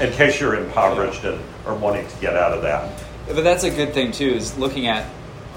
in 0.00 0.12
case 0.12 0.40
you're 0.40 0.54
impoverished 0.54 1.24
and 1.24 1.40
are 1.66 1.74
wanting 1.74 2.06
to 2.06 2.16
get 2.20 2.36
out 2.36 2.52
of 2.52 2.62
that. 2.62 2.90
But 3.26 3.42
that's 3.42 3.64
a 3.64 3.70
good 3.70 3.92
thing 3.92 4.12
too, 4.12 4.28
is 4.30 4.56
looking 4.56 4.86
at 4.86 5.06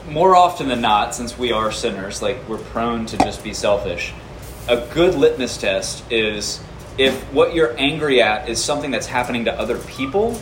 more 0.09 0.35
often 0.35 0.67
than 0.67 0.81
not, 0.81 1.15
since 1.15 1.37
we 1.37 1.51
are 1.51 1.71
sinners, 1.71 2.21
like 2.21 2.37
we're 2.49 2.57
prone 2.57 3.05
to 3.07 3.17
just 3.17 3.43
be 3.43 3.53
selfish. 3.53 4.13
A 4.67 4.77
good 4.93 5.15
litmus 5.15 5.57
test 5.57 6.03
is 6.11 6.59
if 6.97 7.21
what 7.33 7.53
you're 7.53 7.77
angry 7.77 8.21
at 8.21 8.49
is 8.49 8.63
something 8.63 8.91
that's 8.91 9.07
happening 9.07 9.45
to 9.45 9.53
other 9.53 9.77
people, 9.77 10.39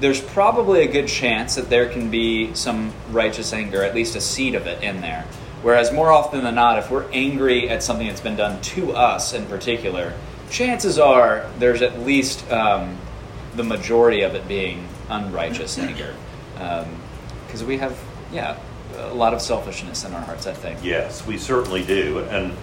there's 0.00 0.20
probably 0.20 0.82
a 0.82 0.90
good 0.90 1.06
chance 1.06 1.54
that 1.56 1.68
there 1.68 1.88
can 1.88 2.10
be 2.10 2.54
some 2.54 2.92
righteous 3.10 3.52
anger, 3.52 3.82
at 3.82 3.94
least 3.94 4.16
a 4.16 4.20
seed 4.20 4.54
of 4.54 4.66
it 4.66 4.82
in 4.82 5.00
there. 5.00 5.24
Whereas 5.62 5.92
more 5.92 6.10
often 6.10 6.42
than 6.42 6.56
not, 6.56 6.78
if 6.78 6.90
we're 6.90 7.10
angry 7.12 7.68
at 7.68 7.82
something 7.82 8.06
that's 8.06 8.20
been 8.20 8.36
done 8.36 8.60
to 8.60 8.92
us 8.92 9.32
in 9.32 9.46
particular, 9.46 10.12
chances 10.50 10.98
are 10.98 11.48
there's 11.58 11.82
at 11.82 12.00
least 12.00 12.50
um, 12.50 12.98
the 13.54 13.62
majority 13.62 14.22
of 14.22 14.34
it 14.34 14.46
being 14.48 14.86
unrighteous 15.08 15.78
anger. 15.78 16.14
Because 16.54 17.62
um, 17.62 17.68
we 17.68 17.78
have, 17.78 17.98
yeah, 18.32 18.58
a 18.96 19.14
lot 19.14 19.34
of 19.34 19.40
selfishness 19.40 20.04
in 20.04 20.12
our 20.12 20.20
hearts, 20.20 20.46
I 20.46 20.52
think. 20.52 20.82
Yes, 20.82 21.26
we 21.26 21.38
certainly 21.38 21.84
do. 21.84 22.20
And 22.30 22.56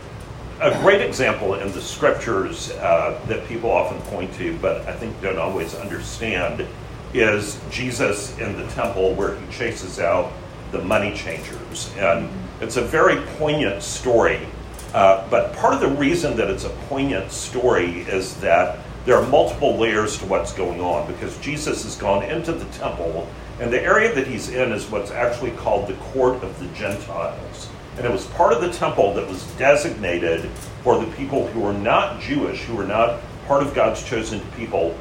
a 0.60 0.78
great 0.82 1.02
example 1.02 1.56
in 1.56 1.72
the 1.72 1.82
scriptures 1.82 2.72
uh, 2.72 3.20
that 3.28 3.48
people 3.48 3.72
often 3.72 4.02
point 4.04 4.34
to, 4.36 4.58
but 4.60 4.82
I 4.88 4.94
think 4.94 5.20
don't 5.22 5.40
always 5.40 5.74
understand, 5.76 6.68
is 7.14 7.60
Jesus 7.72 8.38
in 8.40 8.58
the 8.58 8.68
temple 8.68 9.14
where 9.14 9.40
he 9.40 9.52
chases 9.52 10.00
out 10.00 10.34
the 10.72 10.82
money 10.82 11.16
changers. 11.16 11.92
And 11.98 12.30
it's 12.62 12.78
a 12.78 12.82
very 12.82 13.22
poignant 13.38 13.82
story. 13.82 14.48
Uh, 14.94 15.28
but 15.30 15.54
part 15.56 15.74
of 15.74 15.82
the 15.82 15.90
reason 15.90 16.36
that 16.36 16.50
it's 16.50 16.66
a 16.66 16.70
poignant 16.88 17.32
story 17.32 18.02
is 18.02 18.36
that 18.38 18.80
there 19.06 19.16
are 19.16 19.28
multiple 19.28 19.78
layers 19.78 20.18
to 20.18 20.26
what's 20.26 20.54
going 20.54 20.82
on 20.82 21.12
because 21.12 21.38
Jesus 21.40 21.84
has 21.84 21.96
gone 21.96 22.24
into 22.24 22.52
the 22.52 22.66
temple, 22.66 23.28
and 23.60 23.72
the 23.72 23.82
area 23.82 24.14
that 24.14 24.28
he's 24.28 24.50
in 24.50 24.72
is 24.72 24.90
what's 24.90 25.12
actually 25.12 25.52
called 25.52 25.88
the 25.88 25.94
court 25.96 26.44
of 26.44 26.60
the 26.60 26.68
Gentiles. 26.78 27.70
And 27.98 28.06
it 28.06 28.12
was 28.12 28.26
part 28.28 28.54
of 28.54 28.62
the 28.62 28.72
temple 28.72 29.14
that 29.16 29.28
was 29.28 29.44
designated 29.54 30.50
for 30.84 31.04
the 31.04 31.12
people 31.14 31.48
who 31.48 31.62
were 31.62 31.74
not 31.74 32.22
Jewish, 32.22 32.64
who 32.64 32.76
were 32.76 32.86
not 32.86 33.20
part 33.48 33.62
of 33.62 33.74
God's 33.74 34.04
chosen 34.04 34.40
people, 34.56 34.98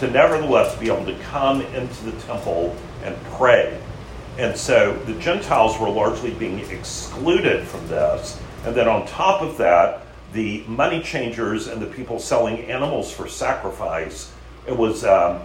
to 0.00 0.10
nevertheless 0.10 0.76
be 0.76 0.86
able 0.86 1.06
to 1.06 1.18
come 1.24 1.62
into 1.62 2.04
the 2.04 2.12
temple 2.22 2.76
and 3.02 3.16
pray. 3.32 3.80
And 4.38 4.56
so 4.56 4.94
the 5.06 5.14
Gentiles 5.14 5.78
were 5.78 5.88
largely 5.88 6.32
being 6.34 6.58
excluded 6.58 7.66
from 7.66 7.86
this. 7.88 8.40
And 8.64 8.74
then 8.74 8.88
on 8.88 9.06
top 9.06 9.40
of 9.40 9.56
that, 9.58 10.02
the 10.32 10.62
money 10.66 11.02
changers 11.02 11.68
and 11.68 11.80
the 11.80 11.86
people 11.86 12.18
selling 12.18 12.58
animals 12.64 13.10
for 13.10 13.28
sacrifice, 13.28 14.32
it 14.66 14.76
was 14.76 15.04
um, 15.04 15.40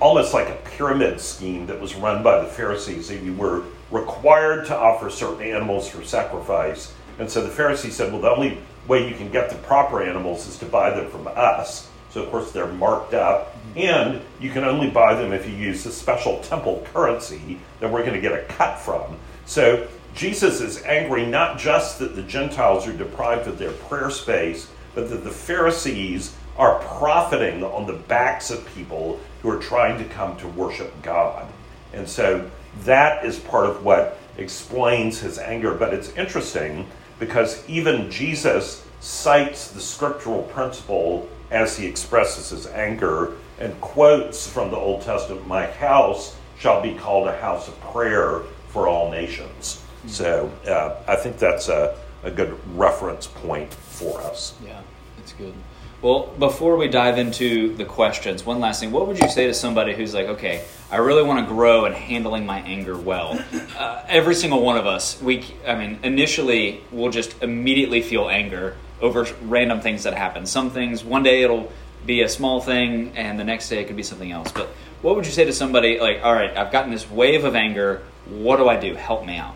almost 0.00 0.34
like 0.34 0.48
a 0.48 0.58
pyramid 0.76 1.20
scheme 1.20 1.66
that 1.66 1.80
was 1.80 1.94
run 1.94 2.22
by 2.22 2.40
the 2.40 2.48
Pharisees. 2.48 3.10
You 3.10 3.32
were 3.34 3.64
required 3.90 4.66
to 4.66 4.76
offer 4.76 5.08
certain 5.08 5.42
animals 5.42 5.88
for 5.88 6.04
sacrifice. 6.04 6.92
And 7.18 7.30
so 7.30 7.42
the 7.42 7.48
Pharisees 7.48 7.96
said, 7.96 8.12
well, 8.12 8.20
the 8.20 8.30
only 8.30 8.58
way 8.88 9.08
you 9.08 9.14
can 9.14 9.30
get 9.30 9.48
the 9.48 9.56
proper 9.56 10.02
animals 10.02 10.46
is 10.46 10.58
to 10.58 10.66
buy 10.66 10.90
them 10.90 11.10
from 11.10 11.28
us. 11.28 11.88
So, 12.10 12.22
of 12.22 12.30
course, 12.30 12.52
they're 12.52 12.66
marked 12.66 13.14
up. 13.14 13.55
And 13.74 14.22
you 14.40 14.50
can 14.50 14.64
only 14.64 14.90
buy 14.90 15.14
them 15.14 15.32
if 15.32 15.48
you 15.48 15.54
use 15.54 15.84
the 15.84 15.90
special 15.90 16.40
temple 16.40 16.86
currency 16.92 17.58
that 17.80 17.90
we're 17.90 18.02
going 18.02 18.14
to 18.14 18.20
get 18.20 18.32
a 18.32 18.44
cut 18.44 18.78
from. 18.78 19.16
So, 19.44 19.86
Jesus 20.14 20.62
is 20.62 20.82
angry 20.84 21.26
not 21.26 21.58
just 21.58 21.98
that 21.98 22.16
the 22.16 22.22
Gentiles 22.22 22.88
are 22.88 22.92
deprived 22.92 23.46
of 23.48 23.58
their 23.58 23.72
prayer 23.72 24.10
space, 24.10 24.70
but 24.94 25.10
that 25.10 25.24
the 25.24 25.30
Pharisees 25.30 26.34
are 26.56 26.78
profiting 26.80 27.62
on 27.62 27.86
the 27.86 27.92
backs 27.92 28.50
of 28.50 28.66
people 28.74 29.20
who 29.42 29.50
are 29.50 29.58
trying 29.58 29.98
to 29.98 30.04
come 30.14 30.36
to 30.38 30.48
worship 30.48 30.90
God. 31.02 31.46
And 31.92 32.08
so 32.08 32.50
that 32.84 33.26
is 33.26 33.38
part 33.38 33.66
of 33.66 33.84
what 33.84 34.18
explains 34.38 35.18
his 35.18 35.38
anger. 35.38 35.74
But 35.74 35.92
it's 35.92 36.12
interesting 36.16 36.86
because 37.18 37.66
even 37.68 38.10
Jesus 38.10 38.86
cites 39.00 39.70
the 39.70 39.80
scriptural 39.80 40.42
principle 40.44 41.28
as 41.50 41.76
he 41.76 41.86
expresses 41.86 42.50
his 42.50 42.66
anger 42.66 43.34
and 43.58 43.78
quotes 43.80 44.46
from 44.46 44.70
the 44.70 44.76
Old 44.76 45.02
Testament, 45.02 45.46
My 45.46 45.66
house 45.66 46.36
shall 46.58 46.82
be 46.82 46.94
called 46.94 47.28
a 47.28 47.36
house 47.38 47.68
of 47.68 47.80
prayer 47.80 48.40
for 48.68 48.88
all 48.88 49.10
nations. 49.10 49.82
So 50.06 50.50
uh, 50.66 50.96
I 51.08 51.16
think 51.16 51.38
that's 51.38 51.68
a, 51.68 51.96
a 52.22 52.30
good 52.30 52.58
reference 52.76 53.26
point 53.26 53.72
for 53.72 54.20
us. 54.20 54.54
Yeah, 54.64 54.80
that's 55.16 55.32
good. 55.32 55.54
Well, 56.02 56.26
before 56.38 56.76
we 56.76 56.88
dive 56.88 57.16
into 57.16 57.74
the 57.74 57.84
questions, 57.84 58.44
one 58.44 58.60
last 58.60 58.80
thing. 58.80 58.92
What 58.92 59.08
would 59.08 59.18
you 59.18 59.28
say 59.30 59.46
to 59.46 59.54
somebody 59.54 59.94
who's 59.94 60.12
like, 60.12 60.26
okay, 60.26 60.64
I 60.90 60.98
really 60.98 61.22
want 61.22 61.40
to 61.40 61.52
grow 61.52 61.86
in 61.86 61.94
handling 61.94 62.44
my 62.44 62.60
anger 62.60 62.96
well? 62.96 63.42
Uh, 63.76 64.02
every 64.06 64.34
single 64.34 64.62
one 64.62 64.76
of 64.76 64.86
us, 64.86 65.20
we, 65.20 65.44
I 65.66 65.74
mean, 65.74 65.98
initially, 66.02 66.82
we'll 66.92 67.10
just 67.10 67.42
immediately 67.42 68.02
feel 68.02 68.28
anger 68.28 68.76
over 69.00 69.26
random 69.42 69.80
things 69.80 70.04
that 70.04 70.14
happen. 70.14 70.46
Some 70.46 70.70
things, 70.70 71.02
one 71.02 71.22
day 71.22 71.42
it'll 71.42 71.72
be 72.06 72.22
a 72.22 72.28
small 72.28 72.60
thing, 72.60 73.12
and 73.16 73.38
the 73.38 73.44
next 73.44 73.68
day 73.68 73.80
it 73.80 73.86
could 73.86 73.96
be 73.96 74.02
something 74.02 74.30
else. 74.30 74.52
But 74.52 74.68
what 75.02 75.16
would 75.16 75.26
you 75.26 75.32
say 75.32 75.44
to 75.44 75.52
somebody 75.52 75.98
like, 75.98 76.22
all 76.22 76.32
right, 76.32 76.56
I've 76.56 76.72
gotten 76.72 76.90
this 76.90 77.10
wave 77.10 77.44
of 77.44 77.54
anger. 77.54 78.02
What 78.28 78.56
do 78.56 78.68
I 78.68 78.78
do? 78.78 78.94
Help 78.94 79.26
me 79.26 79.36
out. 79.36 79.54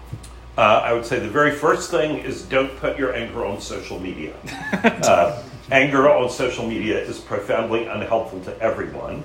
Uh, 0.58 0.82
I 0.84 0.92
would 0.92 1.06
say 1.06 1.18
the 1.18 1.28
very 1.28 1.52
first 1.52 1.90
thing 1.90 2.18
is 2.18 2.42
don't 2.42 2.76
put 2.76 2.98
your 2.98 3.14
anger 3.14 3.44
on 3.46 3.60
social 3.60 3.98
media. 3.98 4.34
uh, 4.84 5.42
anger 5.70 6.10
on 6.10 6.28
social 6.28 6.66
media 6.66 6.98
is 6.98 7.18
profoundly 7.18 7.86
unhelpful 7.86 8.40
to 8.44 8.58
everyone. 8.60 9.22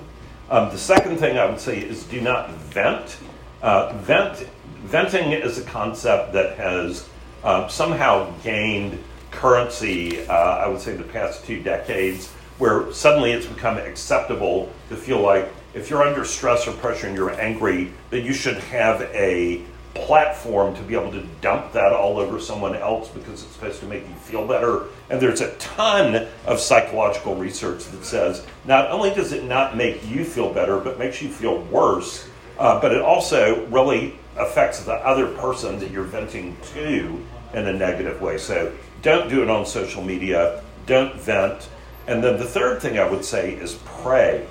Um, 0.48 0.70
the 0.70 0.78
second 0.78 1.18
thing 1.18 1.38
I 1.38 1.46
would 1.46 1.60
say 1.60 1.78
is 1.78 2.04
do 2.04 2.20
not 2.20 2.50
vent. 2.50 3.18
Uh, 3.60 3.92
vent 3.98 4.48
venting 4.84 5.32
is 5.32 5.58
a 5.58 5.62
concept 5.62 6.32
that 6.32 6.56
has 6.56 7.08
uh, 7.42 7.66
somehow 7.68 8.32
gained 8.42 9.02
currency, 9.30 10.26
uh, 10.26 10.32
I 10.32 10.68
would 10.68 10.80
say, 10.80 10.96
the 10.96 11.04
past 11.04 11.44
two 11.44 11.62
decades, 11.62 12.32
where 12.58 12.92
suddenly 12.92 13.32
it's 13.32 13.46
become 13.46 13.76
acceptable 13.76 14.72
to 14.88 14.96
feel 14.96 15.20
like 15.20 15.52
if 15.74 15.90
you're 15.90 16.02
under 16.02 16.24
stress 16.24 16.66
or 16.66 16.72
pressure 16.72 17.06
and 17.06 17.16
you're 17.16 17.38
angry, 17.38 17.92
that 18.10 18.20
you 18.20 18.32
should 18.32 18.56
have 18.56 19.02
a 19.02 19.62
platform 19.94 20.74
to 20.74 20.82
be 20.82 20.94
able 20.94 21.10
to 21.10 21.22
dump 21.40 21.72
that 21.72 21.92
all 21.92 22.18
over 22.18 22.38
someone 22.38 22.74
else 22.74 23.08
because 23.08 23.42
it's 23.42 23.52
supposed 23.52 23.80
to 23.80 23.86
make 23.86 24.06
you 24.06 24.14
feel 24.16 24.46
better. 24.46 24.84
And 25.10 25.20
there's 25.20 25.40
a 25.40 25.54
ton 25.56 26.26
of 26.46 26.60
psychological 26.60 27.34
research 27.34 27.84
that 27.84 28.04
says 28.04 28.46
not 28.64 28.90
only 28.90 29.12
does 29.14 29.32
it 29.32 29.44
not 29.44 29.76
make 29.76 30.06
you 30.08 30.24
feel 30.24 30.52
better, 30.52 30.78
but 30.78 30.98
makes 30.98 31.22
you 31.22 31.28
feel 31.28 31.62
worse, 31.64 32.28
uh, 32.58 32.80
but 32.80 32.92
it 32.92 33.02
also 33.02 33.66
really 33.66 34.18
affects 34.36 34.82
the 34.84 34.92
other 34.92 35.26
person 35.36 35.78
that 35.78 35.90
you're 35.90 36.04
venting 36.04 36.56
to 36.74 37.22
in 37.54 37.66
a 37.66 37.72
negative 37.72 38.20
way. 38.20 38.38
So 38.38 38.72
don't 39.02 39.28
do 39.28 39.42
it 39.42 39.50
on 39.50 39.64
social 39.64 40.02
media, 40.02 40.62
don't 40.86 41.14
vent. 41.16 41.68
And 42.06 42.22
then 42.22 42.38
the 42.38 42.44
third 42.44 42.80
thing 42.80 42.98
I 42.98 43.08
would 43.08 43.24
say 43.24 43.54
is 43.54 43.78
pray. 43.84 44.46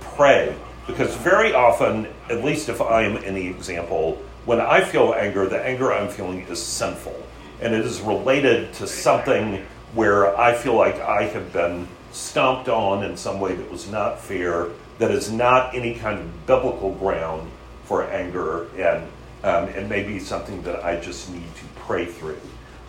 Pray. 0.00 0.56
Because 0.86 1.14
very 1.16 1.52
often, 1.52 2.08
at 2.30 2.42
least 2.42 2.68
if 2.68 2.80
I 2.80 3.02
am 3.02 3.22
any 3.24 3.46
example, 3.46 4.22
when 4.46 4.60
I 4.60 4.82
feel 4.82 5.14
anger, 5.14 5.46
the 5.46 5.62
anger 5.62 5.92
I'm 5.92 6.08
feeling 6.08 6.40
is 6.42 6.62
sinful. 6.62 7.26
And 7.60 7.74
it 7.74 7.84
is 7.84 8.00
related 8.00 8.72
to 8.74 8.86
something 8.86 9.64
where 9.94 10.36
I 10.38 10.54
feel 10.54 10.74
like 10.74 11.00
I 11.00 11.24
have 11.24 11.52
been 11.52 11.86
stomped 12.12 12.68
on 12.68 13.04
in 13.04 13.16
some 13.16 13.40
way 13.40 13.54
that 13.54 13.70
was 13.70 13.90
not 13.90 14.20
fair, 14.20 14.68
that 14.98 15.10
is 15.10 15.30
not 15.30 15.74
any 15.74 15.94
kind 15.94 16.18
of 16.18 16.46
biblical 16.46 16.92
ground 16.94 17.50
for 17.84 18.04
anger, 18.04 18.68
and 18.76 19.06
um, 19.44 19.68
it 19.68 19.88
may 19.88 20.02
be 20.02 20.18
something 20.18 20.62
that 20.62 20.84
I 20.84 21.00
just 21.00 21.30
need 21.32 21.54
to 21.56 21.64
pray 21.76 22.06
through. 22.06 22.40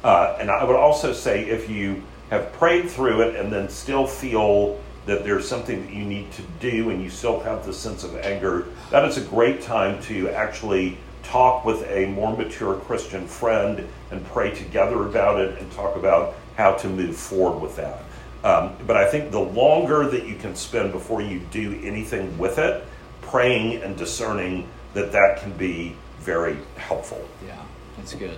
Uh, 0.03 0.35
and 0.39 0.49
I 0.49 0.63
would 0.63 0.75
also 0.75 1.13
say 1.13 1.45
if 1.45 1.69
you 1.69 2.01
have 2.29 2.51
prayed 2.53 2.89
through 2.89 3.21
it 3.21 3.35
and 3.35 3.51
then 3.51 3.69
still 3.69 4.05
feel 4.05 4.79
that 5.05 5.23
there's 5.23 5.47
something 5.47 5.83
that 5.85 5.93
you 5.93 6.03
need 6.03 6.31
to 6.33 6.43
do 6.59 6.91
and 6.91 7.01
you 7.01 7.09
still 7.09 7.39
have 7.39 7.65
the 7.65 7.73
sense 7.73 8.03
of 8.03 8.15
anger, 8.17 8.67
that 8.91 9.03
is 9.05 9.17
a 9.17 9.21
great 9.21 9.61
time 9.61 10.01
to 10.03 10.29
actually 10.29 10.97
talk 11.23 11.65
with 11.65 11.83
a 11.89 12.05
more 12.07 12.35
mature 12.35 12.75
Christian 12.75 13.27
friend 13.27 13.87
and 14.11 14.25
pray 14.27 14.53
together 14.53 15.07
about 15.07 15.39
it 15.39 15.59
and 15.59 15.71
talk 15.71 15.95
about 15.95 16.35
how 16.55 16.73
to 16.73 16.87
move 16.87 17.15
forward 17.15 17.59
with 17.59 17.75
that. 17.75 18.03
Um, 18.43 18.75
but 18.87 18.95
I 18.95 19.09
think 19.09 19.31
the 19.31 19.39
longer 19.39 20.07
that 20.07 20.25
you 20.25 20.35
can 20.35 20.55
spend 20.55 20.91
before 20.91 21.21
you 21.21 21.39
do 21.51 21.79
anything 21.83 22.37
with 22.37 22.57
it, 22.57 22.85
praying 23.21 23.81
and 23.83 23.97
discerning 23.97 24.67
that 24.93 25.11
that 25.11 25.39
can 25.41 25.51
be 25.53 25.95
very 26.19 26.57
helpful. 26.77 27.27
Yeah, 27.45 27.61
That's 27.97 28.13
good. 28.13 28.37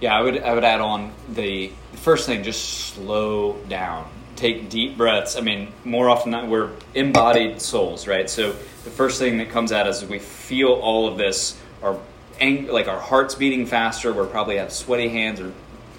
Yeah, 0.00 0.16
I 0.16 0.22
would 0.22 0.42
I 0.42 0.54
would 0.54 0.64
add 0.64 0.80
on 0.80 1.12
the 1.28 1.72
first 1.92 2.26
thing, 2.26 2.42
just 2.42 2.94
slow 2.94 3.58
down. 3.68 4.10
Take 4.36 4.70
deep 4.70 4.96
breaths. 4.96 5.36
I 5.36 5.40
mean, 5.40 5.70
more 5.84 6.08
often 6.08 6.30
than 6.30 6.42
not, 6.42 6.50
we're 6.50 6.70
embodied 6.94 7.60
souls, 7.60 8.06
right? 8.06 8.28
So 8.30 8.52
the 8.52 8.90
first 8.90 9.18
thing 9.18 9.36
that 9.38 9.50
comes 9.50 9.72
at 9.72 9.86
us 9.86 10.02
is 10.02 10.08
we 10.08 10.18
feel 10.18 10.68
all 10.68 11.06
of 11.06 11.18
this, 11.18 11.60
our 11.82 11.98
ang- 12.40 12.68
like 12.68 12.88
our 12.88 12.98
hearts 12.98 13.34
beating 13.34 13.66
faster. 13.66 14.12
We're 14.12 14.26
probably 14.26 14.56
have 14.56 14.72
sweaty 14.72 15.10
hands, 15.10 15.40
or 15.40 15.52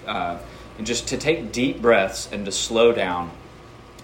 uh, 0.06 0.38
and 0.78 0.86
just 0.86 1.08
to 1.08 1.16
take 1.16 1.52
deep 1.52 1.80
breaths 1.80 2.28
and 2.32 2.44
to 2.46 2.52
slow 2.52 2.90
down 2.90 3.30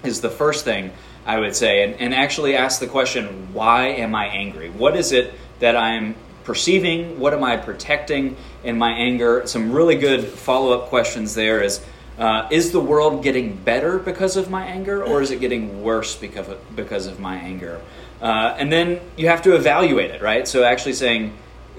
is 0.04 0.20
the 0.20 0.30
first 0.30 0.64
thing 0.64 0.92
I 1.26 1.40
would 1.40 1.56
say, 1.56 1.82
and, 1.82 2.00
and 2.00 2.14
actually 2.14 2.54
ask 2.56 2.78
the 2.78 2.86
question, 2.86 3.52
why 3.52 3.88
am 3.88 4.14
I 4.14 4.26
angry? 4.26 4.70
What 4.70 4.96
is 4.96 5.10
it 5.10 5.34
that 5.58 5.76
I'm 5.76 6.14
perceiving? 6.48 7.20
What 7.20 7.34
am 7.34 7.44
I 7.44 7.58
protecting 7.58 8.34
in 8.64 8.78
my 8.78 8.92
anger? 8.92 9.46
Some 9.46 9.70
really 9.70 9.96
good 9.96 10.24
follow 10.24 10.72
up 10.72 10.88
questions 10.88 11.34
there 11.34 11.62
is 11.62 11.84
uh, 12.18 12.48
Is 12.50 12.72
the 12.72 12.80
world 12.80 13.22
getting 13.22 13.54
better 13.54 13.98
because 13.98 14.36
of 14.36 14.50
my 14.50 14.64
anger, 14.64 15.04
or 15.04 15.20
is 15.22 15.30
it 15.30 15.40
getting 15.40 15.82
worse 15.82 16.16
because 16.16 16.48
of, 16.48 16.58
because 16.74 17.06
of 17.06 17.20
my 17.20 17.36
anger? 17.36 17.80
Uh, 18.20 18.56
and 18.58 18.72
then 18.72 19.00
you 19.16 19.28
have 19.28 19.42
to 19.42 19.54
evaluate 19.54 20.10
it, 20.10 20.22
right? 20.22 20.48
So 20.48 20.64
actually 20.64 20.94
saying, 20.94 21.36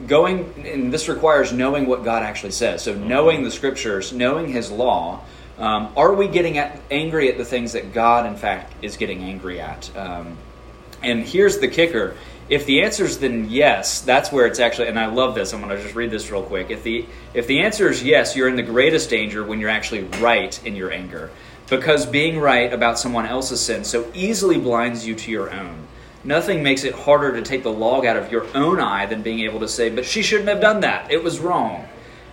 going, 0.07 0.53
and 0.65 0.93
this 0.93 1.09
requires 1.09 1.51
knowing 1.51 1.87
what 1.87 2.05
God 2.05 2.21
actually 2.21 2.51
says. 2.51 2.83
So 2.83 2.93
knowing 2.93 3.43
the 3.43 3.51
scriptures, 3.51 4.13
knowing 4.13 4.47
His 4.47 4.71
law. 4.71 5.21
Um, 5.57 5.91
are 5.97 6.13
we 6.13 6.29
getting 6.29 6.57
at, 6.57 6.79
angry 6.89 7.29
at 7.29 7.37
the 7.37 7.43
things 7.43 7.73
that 7.73 7.91
God, 7.91 8.25
in 8.25 8.37
fact, 8.37 8.71
is 8.81 8.95
getting 8.95 9.23
angry 9.23 9.59
at? 9.59 9.93
Um, 9.97 10.37
and 11.01 11.23
here's 11.23 11.57
the 11.57 11.67
kicker 11.67 12.15
if 12.49 12.65
the 12.65 12.81
answer 12.81 13.05
is 13.05 13.19
then 13.19 13.47
yes, 13.49 14.01
that's 14.01 14.31
where 14.31 14.47
it's 14.47 14.59
actually. 14.59 14.87
And 14.87 14.99
I 14.99 15.05
love 15.05 15.35
this. 15.35 15.53
I'm 15.53 15.61
going 15.61 15.75
to 15.75 15.81
just 15.81 15.95
read 15.95 16.11
this 16.11 16.31
real 16.31 16.43
quick. 16.43 16.71
If 16.71 16.83
the 16.83 17.05
if 17.33 17.47
the 17.47 17.59
answer 17.59 17.89
is 17.89 18.03
yes, 18.03 18.35
you're 18.35 18.47
in 18.47 18.55
the 18.55 18.63
greatest 18.63 19.09
danger 19.09 19.43
when 19.43 19.59
you're 19.59 19.69
actually 19.69 20.03
right 20.19 20.59
in 20.65 20.75
your 20.75 20.91
anger, 20.91 21.29
because 21.69 22.05
being 22.05 22.39
right 22.39 22.73
about 22.73 22.97
someone 22.97 23.27
else's 23.27 23.61
sin 23.61 23.83
so 23.83 24.11
easily 24.13 24.57
blinds 24.57 25.05
you 25.05 25.15
to 25.15 25.31
your 25.31 25.51
own. 25.51 25.87
Nothing 26.23 26.63
makes 26.63 26.83
it 26.83 26.93
harder 26.93 27.31
to 27.33 27.41
take 27.41 27.63
the 27.63 27.71
log 27.71 28.05
out 28.05 28.17
of 28.17 28.31
your 28.31 28.45
own 28.55 28.79
eye 28.79 29.05
than 29.05 29.21
being 29.21 29.41
able 29.41 29.59
to 29.59 29.67
say, 29.67 29.89
"But 29.89 30.05
she 30.05 30.21
shouldn't 30.21 30.49
have 30.49 30.59
done 30.59 30.81
that. 30.81 31.11
It 31.11 31.23
was 31.23 31.39
wrong." 31.39 31.87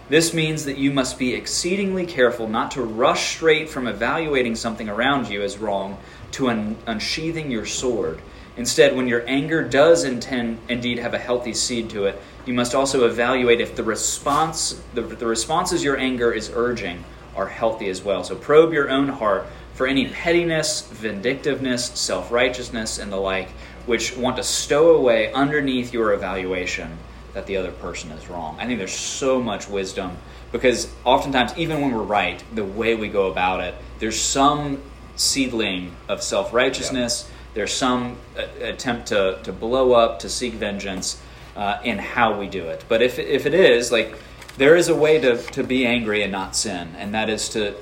This 0.09 0.33
means 0.33 0.64
that 0.64 0.79
you 0.79 0.92
must 0.92 1.18
be 1.18 1.35
exceedingly 1.35 2.07
careful 2.07 2.48
not 2.48 2.70
to 2.72 2.83
rush 2.83 3.37
straight 3.37 3.68
from 3.68 3.88
evaluating 3.88 4.55
something 4.55 4.88
around 4.88 5.29
you 5.29 5.42
as 5.42 5.59
wrong 5.59 5.98
to 6.33 6.48
un- 6.48 6.76
unsheathing 6.87 7.50
your 7.50 7.66
sword. 7.66 8.20
Instead, 8.57 8.97
when 8.97 9.07
your 9.07 9.23
anger 9.27 9.62
does 9.62 10.05
intend, 10.05 10.59
indeed 10.69 10.99
have 10.99 11.14
a 11.14 11.19
healthy 11.19 11.53
seed 11.53 11.90
to 11.90 12.07
it, 12.07 12.21
you 12.47 12.55
must 12.55 12.75
also 12.75 13.07
evaluate 13.07 13.61
if 13.61 13.77
the 13.77 13.83
response, 13.83 14.81
the, 14.95 15.03
the 15.03 15.27
responses 15.27 15.85
your 15.85 15.97
anger 15.97 16.33
is 16.33 16.51
urging 16.55 17.05
are 17.35 17.49
healthy 17.49 17.88
as 17.88 18.03
well. 18.03 18.25
So 18.25 18.35
probe 18.35 18.73
your 18.73 18.88
own 18.88 19.09
heart 19.09 19.47
for 19.75 19.87
any 19.87 20.09
pettiness, 20.09 20.88
vindictiveness, 20.88 21.87
self 21.87 22.33
righteousness, 22.33 22.99
and 22.99 23.12
the 23.12 23.16
like, 23.16 23.51
which 23.85 24.16
want 24.16 24.37
to 24.37 24.42
stow 24.42 24.97
away 24.97 25.33
underneath 25.33 25.92
your 25.92 26.14
evaluation 26.14 26.97
that 27.35 27.47
the 27.47 27.59
other 27.59 27.73
person 27.73 28.11
is 28.12 28.29
wrong. 28.31 28.57
I 28.59 28.66
think 28.66 28.79
there's 28.79 28.95
so 28.95 29.42
much 29.42 29.69
wisdom 29.69 30.16
because 30.51 30.90
oftentimes, 31.05 31.53
even 31.59 31.83
when 31.83 31.92
we're 31.92 32.03
right, 32.03 32.42
the 32.55 32.64
way 32.64 32.95
we 32.95 33.09
go 33.09 33.31
about 33.31 33.61
it, 33.61 33.75
there's 33.99 34.19
some 34.19 34.81
seedling 35.16 35.95
of 36.09 36.23
self 36.23 36.55
righteousness. 36.55 37.31
There's 37.57 37.73
some 37.73 38.19
uh, 38.38 38.45
attempt 38.61 39.07
to, 39.09 39.38
to 39.42 39.51
blow 39.51 39.95
up, 39.95 40.19
to 40.19 40.29
seek 40.29 40.53
vengeance 40.53 41.19
uh, 41.57 41.79
in 41.83 41.97
how 41.97 42.38
we 42.38 42.47
do 42.47 42.69
it. 42.69 42.85
But 42.87 43.01
if, 43.01 43.19
if 43.19 43.47
it 43.47 43.55
is, 43.55 43.90
like, 43.90 44.14
there 44.59 44.77
is 44.77 44.88
a 44.88 44.95
way 44.95 45.19
to, 45.21 45.38
to 45.38 45.64
be 45.64 45.87
angry 45.87 46.23
and 46.23 46.31
not 46.31 46.55
sin, 46.55 46.95
and 46.99 47.14
that 47.14 47.31
is 47.31 47.49
to, 47.51 47.75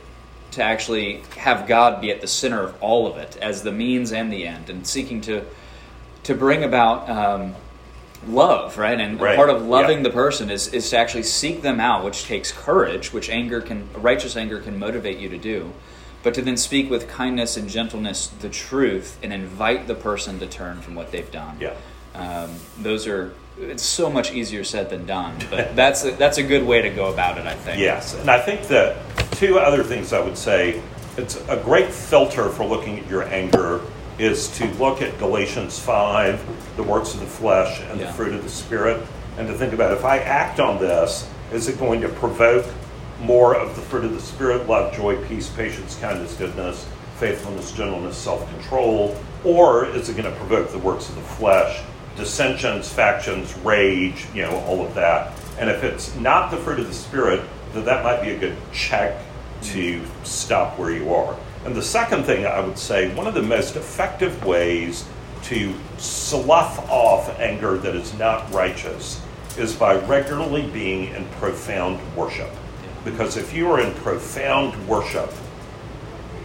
to 0.52 0.62
actually 0.62 1.22
have 1.36 1.66
God 1.66 2.00
be 2.00 2.12
at 2.12 2.20
the 2.20 2.28
center 2.28 2.62
of 2.62 2.80
all 2.80 3.08
of 3.08 3.16
it 3.16 3.36
as 3.38 3.64
the 3.64 3.72
means 3.72 4.12
and 4.12 4.32
the 4.32 4.46
end, 4.46 4.70
and 4.70 4.86
seeking 4.86 5.20
to, 5.22 5.44
to 6.22 6.36
bring 6.36 6.62
about 6.62 7.10
um, 7.10 7.56
love, 8.28 8.78
right? 8.78 9.00
And 9.00 9.20
right. 9.20 9.34
part 9.34 9.50
of 9.50 9.62
loving 9.62 9.98
yeah. 9.98 10.04
the 10.04 10.10
person 10.10 10.50
is, 10.50 10.68
is 10.68 10.88
to 10.90 10.98
actually 10.98 11.24
seek 11.24 11.62
them 11.62 11.80
out, 11.80 12.04
which 12.04 12.26
takes 12.26 12.52
courage, 12.52 13.12
which 13.12 13.28
anger 13.28 13.60
can, 13.60 13.88
righteous 13.94 14.36
anger 14.36 14.60
can 14.60 14.78
motivate 14.78 15.18
you 15.18 15.28
to 15.30 15.38
do 15.38 15.72
but 16.24 16.34
to 16.34 16.42
then 16.42 16.56
speak 16.56 16.90
with 16.90 17.06
kindness 17.06 17.56
and 17.56 17.68
gentleness 17.68 18.28
the 18.40 18.48
truth 18.48 19.18
and 19.22 19.32
invite 19.32 19.86
the 19.86 19.94
person 19.94 20.40
to 20.40 20.46
turn 20.46 20.80
from 20.80 20.96
what 20.96 21.12
they've 21.12 21.30
done. 21.30 21.56
Yeah. 21.60 21.74
Um, 22.14 22.50
those 22.80 23.06
are 23.06 23.34
it's 23.58 23.84
so 23.84 24.10
much 24.10 24.32
easier 24.32 24.64
said 24.64 24.90
than 24.90 25.06
done, 25.06 25.36
but 25.50 25.76
that's 25.76 26.04
a, 26.04 26.12
that's 26.12 26.38
a 26.38 26.42
good 26.42 26.64
way 26.64 26.82
to 26.82 26.90
go 26.90 27.12
about 27.12 27.38
it, 27.38 27.46
I 27.46 27.54
think. 27.54 27.78
Yes, 27.78 28.18
and 28.18 28.28
I 28.28 28.40
think 28.40 28.66
that 28.68 28.96
two 29.32 29.58
other 29.58 29.84
things 29.84 30.12
I 30.12 30.20
would 30.20 30.36
say. 30.36 30.82
It's 31.16 31.36
a 31.48 31.56
great 31.56 31.92
filter 31.92 32.48
for 32.48 32.66
looking 32.66 32.98
at 32.98 33.08
your 33.08 33.22
anger 33.22 33.80
is 34.18 34.48
to 34.58 34.66
look 34.74 35.00
at 35.00 35.16
Galatians 35.20 35.78
5, 35.78 36.76
the 36.76 36.82
works 36.82 37.14
of 37.14 37.20
the 37.20 37.26
flesh 37.26 37.80
and 37.82 38.00
yeah. 38.00 38.06
the 38.06 38.12
fruit 38.14 38.34
of 38.34 38.42
the 38.42 38.48
Spirit, 38.48 39.00
and 39.38 39.46
to 39.46 39.54
think 39.54 39.72
about 39.72 39.92
if 39.92 40.04
I 40.04 40.18
act 40.18 40.58
on 40.58 40.80
this, 40.80 41.30
is 41.52 41.68
it 41.68 41.78
going 41.78 42.00
to 42.00 42.08
provoke 42.08 42.66
more 43.20 43.54
of 43.54 43.74
the 43.76 43.82
fruit 43.82 44.04
of 44.04 44.12
the 44.12 44.20
Spirit 44.20 44.68
love, 44.68 44.94
joy, 44.94 45.22
peace, 45.26 45.48
patience, 45.50 45.98
kindness, 45.98 46.34
goodness, 46.36 46.88
faithfulness, 47.16 47.72
gentleness, 47.72 48.16
self 48.16 48.48
control? 48.50 49.16
Or 49.44 49.86
is 49.86 50.08
it 50.08 50.16
going 50.16 50.32
to 50.32 50.38
provoke 50.38 50.70
the 50.70 50.78
works 50.78 51.08
of 51.08 51.14
the 51.16 51.20
flesh, 51.22 51.82
dissensions, 52.16 52.92
factions, 52.92 53.56
rage, 53.58 54.26
you 54.34 54.42
know, 54.42 54.56
all 54.66 54.84
of 54.84 54.94
that? 54.94 55.32
And 55.58 55.70
if 55.70 55.84
it's 55.84 56.14
not 56.16 56.50
the 56.50 56.56
fruit 56.56 56.80
of 56.80 56.86
the 56.86 56.94
Spirit, 56.94 57.42
then 57.72 57.84
that 57.84 58.02
might 58.02 58.22
be 58.22 58.30
a 58.30 58.38
good 58.38 58.56
check 58.72 59.20
to 59.62 60.02
stop 60.24 60.78
where 60.78 60.90
you 60.90 61.12
are. 61.14 61.36
And 61.64 61.74
the 61.74 61.82
second 61.82 62.24
thing 62.24 62.46
I 62.46 62.60
would 62.60 62.78
say, 62.78 63.14
one 63.14 63.26
of 63.26 63.34
the 63.34 63.42
most 63.42 63.76
effective 63.76 64.44
ways 64.44 65.08
to 65.44 65.74
slough 65.98 66.90
off 66.90 67.38
anger 67.38 67.78
that 67.78 67.94
is 67.94 68.12
not 68.18 68.50
righteous 68.52 69.22
is 69.58 69.74
by 69.74 69.94
regularly 70.06 70.66
being 70.70 71.14
in 71.14 71.26
profound 71.26 72.00
worship. 72.16 72.50
Because 73.04 73.36
if 73.36 73.52
you 73.52 73.70
are 73.70 73.80
in 73.80 73.92
profound 73.94 74.88
worship, 74.88 75.30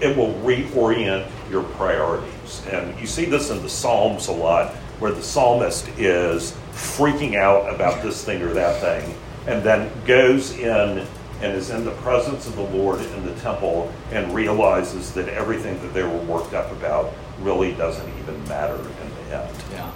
it 0.02 0.16
will 0.16 0.34
reorient 0.36 1.30
your 1.50 1.64
priorities. 1.64 2.66
And 2.68 2.98
you 3.00 3.08
see 3.08 3.26
this 3.26 3.50
in 3.50 3.62
the 3.62 3.70
Psalms 3.70 4.28
a 4.28 4.32
lot, 4.32 4.74
where 5.00 5.12
the 5.12 5.24
psalmist 5.24 5.88
is 5.98 6.56
freaking 6.72 7.36
out 7.36 7.74
about 7.74 8.02
this 8.04 8.24
thing 8.24 8.42
or 8.42 8.54
that 8.54 8.82
thing, 8.82 9.16
and 9.48 9.64
then 9.64 9.90
goes 10.06 10.58
in 10.58 11.06
and 11.42 11.54
is 11.56 11.70
in 11.70 11.86
the 11.86 11.92
presence 11.92 12.48
of 12.48 12.56
the 12.56 12.62
Lord 12.62 13.00
in 13.00 13.26
the 13.26 13.34
temple 13.36 13.92
and 14.12 14.34
realizes 14.36 15.14
that 15.14 15.30
everything 15.30 15.82
that 15.82 15.94
they 15.94 16.04
were 16.04 16.18
worked 16.24 16.54
up 16.54 16.70
about 16.74 17.14
really 17.40 17.74
doesn't 17.74 18.10
even 18.20 18.46
matter 18.48 18.76
in 18.76 18.84
the 18.84 19.38
end. 19.38 19.56
Yeah. 19.72 19.92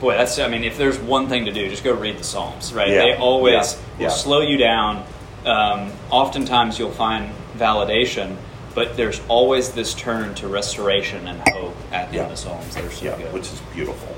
Boy, 0.00 0.16
that's, 0.16 0.38
I 0.38 0.48
mean, 0.48 0.64
if 0.64 0.76
there's 0.76 0.98
one 0.98 1.28
thing 1.28 1.44
to 1.44 1.52
do, 1.52 1.68
just 1.68 1.84
go 1.84 1.92
read 1.92 2.18
the 2.18 2.24
Psalms, 2.24 2.72
right? 2.72 2.88
Yeah. 2.88 3.02
They 3.02 3.16
always 3.16 3.74
yeah. 3.74 3.96
will 3.96 4.02
yeah. 4.02 4.08
slow 4.08 4.40
you 4.40 4.56
down 4.56 5.04
um, 5.44 5.92
oftentimes 6.10 6.78
you'll 6.78 6.90
find 6.90 7.32
validation, 7.56 8.36
but 8.74 8.96
there's 8.96 9.20
always 9.28 9.72
this 9.72 9.94
turn 9.94 10.34
to 10.36 10.48
restoration 10.48 11.26
and 11.26 11.40
hope 11.48 11.74
at 11.92 12.10
the 12.10 12.16
yeah. 12.16 12.22
end 12.24 12.32
of 12.32 12.38
Psalms 12.38 12.74
that 12.74 12.84
are 12.84 12.90
so 12.90 13.04
yeah, 13.06 13.16
good. 13.16 13.32
Which 13.32 13.52
is 13.52 13.60
beautiful. 13.74 14.14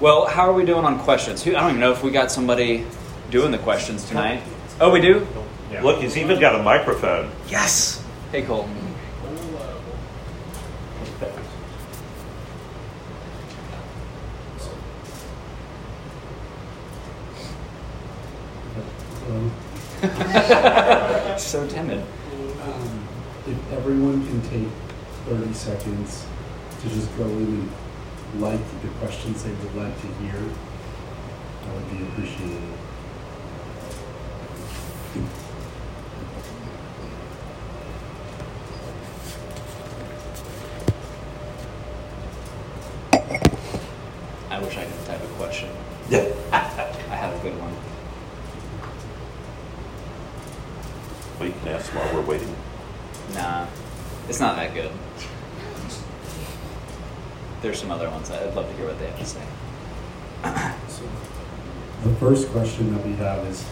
Well, 0.00 0.26
how 0.26 0.48
are 0.48 0.52
we 0.52 0.64
doing 0.64 0.84
on 0.84 0.98
questions? 1.00 1.46
I 1.46 1.50
don't 1.50 1.68
even 1.70 1.80
know 1.80 1.92
if 1.92 2.02
we 2.02 2.10
got 2.10 2.30
somebody 2.30 2.86
doing 3.30 3.50
the 3.50 3.58
questions 3.58 4.04
tonight. 4.04 4.42
Oh, 4.80 4.90
we 4.90 5.00
do? 5.00 5.26
Yeah. 5.70 5.82
Look, 5.82 6.00
he's 6.00 6.16
even 6.16 6.40
got 6.40 6.58
a 6.58 6.62
microphone. 6.62 7.30
Yes. 7.48 8.02
Hey, 8.32 8.42
Colton. 8.42 8.74
So 21.50 21.66
timid. 21.66 22.00
Um, 22.62 23.08
if 23.48 23.72
everyone 23.72 24.24
can 24.24 24.40
take 24.42 24.68
30 25.26 25.52
seconds 25.52 26.24
to 26.80 26.88
just 26.88 27.18
go 27.18 27.24
in 27.24 27.68
and 28.32 28.40
like 28.40 28.60
the 28.82 28.88
questions 29.00 29.42
they 29.42 29.50
would 29.50 29.74
like 29.74 30.00
to 30.00 30.06
hear, 30.22 30.38
that 30.38 31.74
would 31.74 31.90
be 31.90 32.04
appreciated. 32.04 32.62
I 44.50 44.60
wish 44.60 44.76
I 44.76 44.84
could 44.84 45.04
type 45.04 45.20
a 45.20 45.26
question. 45.34 45.68
Yeah. 46.08 46.32
I 46.52 47.16
have 47.16 47.34
a 47.34 47.42
good 47.42 47.58
one. 47.60 47.74
Well, 51.40 51.48
you 51.48 51.54
can 51.54 51.68
ask 51.68 51.90
while 51.94 52.14
we're 52.14 52.20
waiting. 52.20 52.54
Nah, 53.32 53.66
it's 54.28 54.40
not 54.40 54.56
that 54.56 54.74
good. 54.74 54.90
There's 57.62 57.80
some 57.80 57.90
other 57.90 58.10
ones. 58.10 58.30
I'd 58.30 58.54
love 58.54 58.68
to 58.68 58.76
hear 58.76 58.86
what 58.86 58.98
they 58.98 59.06
have 59.06 59.18
to 59.18 59.24
say. 59.24 59.40
so, 60.88 61.02
the 62.04 62.14
first 62.30 62.48
question 62.50 62.94
that 62.94 63.04
we 63.04 63.12
have 63.14 63.44
is 63.48 63.68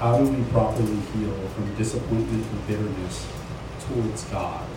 how 0.00 0.18
do 0.18 0.28
we 0.28 0.44
properly 0.50 0.96
heal 0.96 1.32
from 1.54 1.74
disappointment 1.76 2.44
and 2.44 2.66
bitterness 2.66 3.26
towards 3.88 4.22
God? 4.24 4.68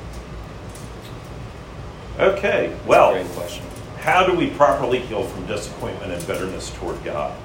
Okay, 2.17 2.73
well, 2.87 3.11
Great 3.11 3.27
question. 3.31 3.65
how 3.97 4.25
do 4.25 4.33
we 4.33 4.49
properly 4.51 4.99
heal 4.99 5.25
from 5.25 5.45
disappointment 5.47 6.13
and 6.13 6.25
bitterness 6.27 6.69
toward 6.75 7.03
God? 7.03 7.37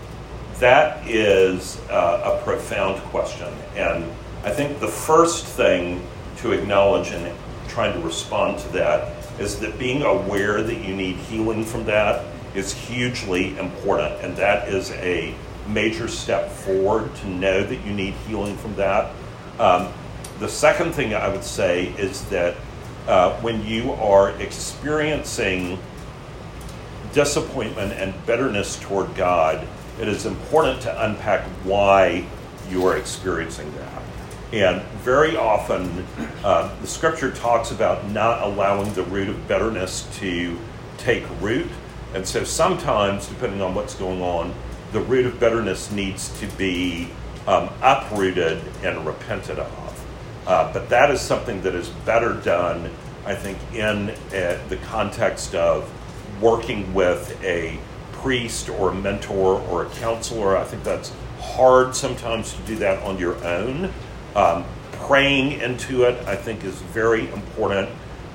That 0.60 1.04
is 1.08 1.80
uh, 1.90 2.38
a 2.38 2.44
profound 2.44 3.00
question. 3.06 3.52
And 3.74 4.04
I 4.44 4.50
think 4.50 4.78
the 4.78 4.86
first 4.86 5.44
thing 5.44 6.06
to 6.36 6.52
acknowledge 6.52 7.10
in 7.10 7.34
trying 7.66 8.00
to 8.00 8.06
respond 8.06 8.60
to 8.60 8.68
that 8.74 9.12
is 9.40 9.58
that 9.58 9.76
being 9.76 10.02
aware 10.02 10.62
that 10.62 10.84
you 10.84 10.94
need 10.94 11.16
healing 11.16 11.64
from 11.64 11.84
that 11.86 12.24
is 12.54 12.72
hugely 12.72 13.58
important. 13.58 14.20
And 14.20 14.36
that 14.36 14.68
is 14.68 14.92
a 14.92 15.34
major 15.68 16.08
step 16.08 16.50
forward 16.50 17.14
to 17.16 17.28
know 17.28 17.64
that 17.64 17.84
you 17.84 17.92
need 17.92 18.14
healing 18.26 18.56
from 18.56 18.74
that. 18.76 19.12
Um, 19.58 19.92
the 20.38 20.48
second 20.48 20.92
thing 20.92 21.14
I 21.14 21.28
would 21.28 21.44
say 21.44 21.86
is 21.98 22.24
that 22.26 22.56
uh, 23.06 23.38
when 23.40 23.64
you 23.64 23.92
are 23.92 24.30
experiencing 24.40 25.78
disappointment 27.12 27.92
and 27.92 28.14
bitterness 28.26 28.76
toward 28.80 29.14
God, 29.14 29.66
it 30.00 30.08
is 30.08 30.26
important 30.26 30.80
to 30.82 31.04
unpack 31.04 31.42
why 31.62 32.26
you 32.68 32.84
are 32.86 32.96
experiencing 32.96 33.72
that. 33.76 34.02
And 34.52 34.82
very 35.02 35.36
often, 35.36 36.06
uh, 36.44 36.74
the 36.80 36.86
scripture 36.86 37.30
talks 37.30 37.70
about 37.70 38.08
not 38.10 38.42
allowing 38.42 38.92
the 38.94 39.02
root 39.04 39.28
of 39.28 39.48
bitterness 39.48 40.08
to 40.18 40.58
take 40.96 41.24
root. 41.40 41.68
And 42.14 42.26
so 42.26 42.44
sometimes, 42.44 43.26
depending 43.26 43.60
on 43.60 43.74
what's 43.74 43.94
going 43.94 44.22
on, 44.22 44.54
the 44.94 45.00
root 45.00 45.26
of 45.26 45.40
bitterness 45.40 45.90
needs 45.90 46.28
to 46.38 46.46
be 46.56 47.08
um, 47.48 47.68
uprooted 47.82 48.62
and 48.84 49.04
repented 49.04 49.58
of. 49.58 50.06
Uh, 50.46 50.72
but 50.72 50.88
that 50.88 51.10
is 51.10 51.20
something 51.20 51.60
that 51.62 51.74
is 51.74 51.88
better 52.06 52.34
done, 52.42 52.88
I 53.26 53.34
think, 53.34 53.58
in 53.74 54.10
uh, 54.10 54.62
the 54.68 54.78
context 54.84 55.56
of 55.56 55.90
working 56.40 56.94
with 56.94 57.36
a 57.42 57.76
priest 58.12 58.68
or 58.68 58.90
a 58.90 58.94
mentor 58.94 59.60
or 59.62 59.84
a 59.84 59.88
counselor. 59.96 60.56
I 60.56 60.62
think 60.62 60.84
that's 60.84 61.12
hard 61.40 61.96
sometimes 61.96 62.52
to 62.52 62.62
do 62.62 62.76
that 62.76 63.02
on 63.02 63.18
your 63.18 63.34
own. 63.44 63.92
Um, 64.36 64.64
praying 64.92 65.60
into 65.60 66.04
it, 66.04 66.24
I 66.28 66.36
think, 66.36 66.62
is 66.62 66.76
very 66.76 67.28
important. 67.32 67.88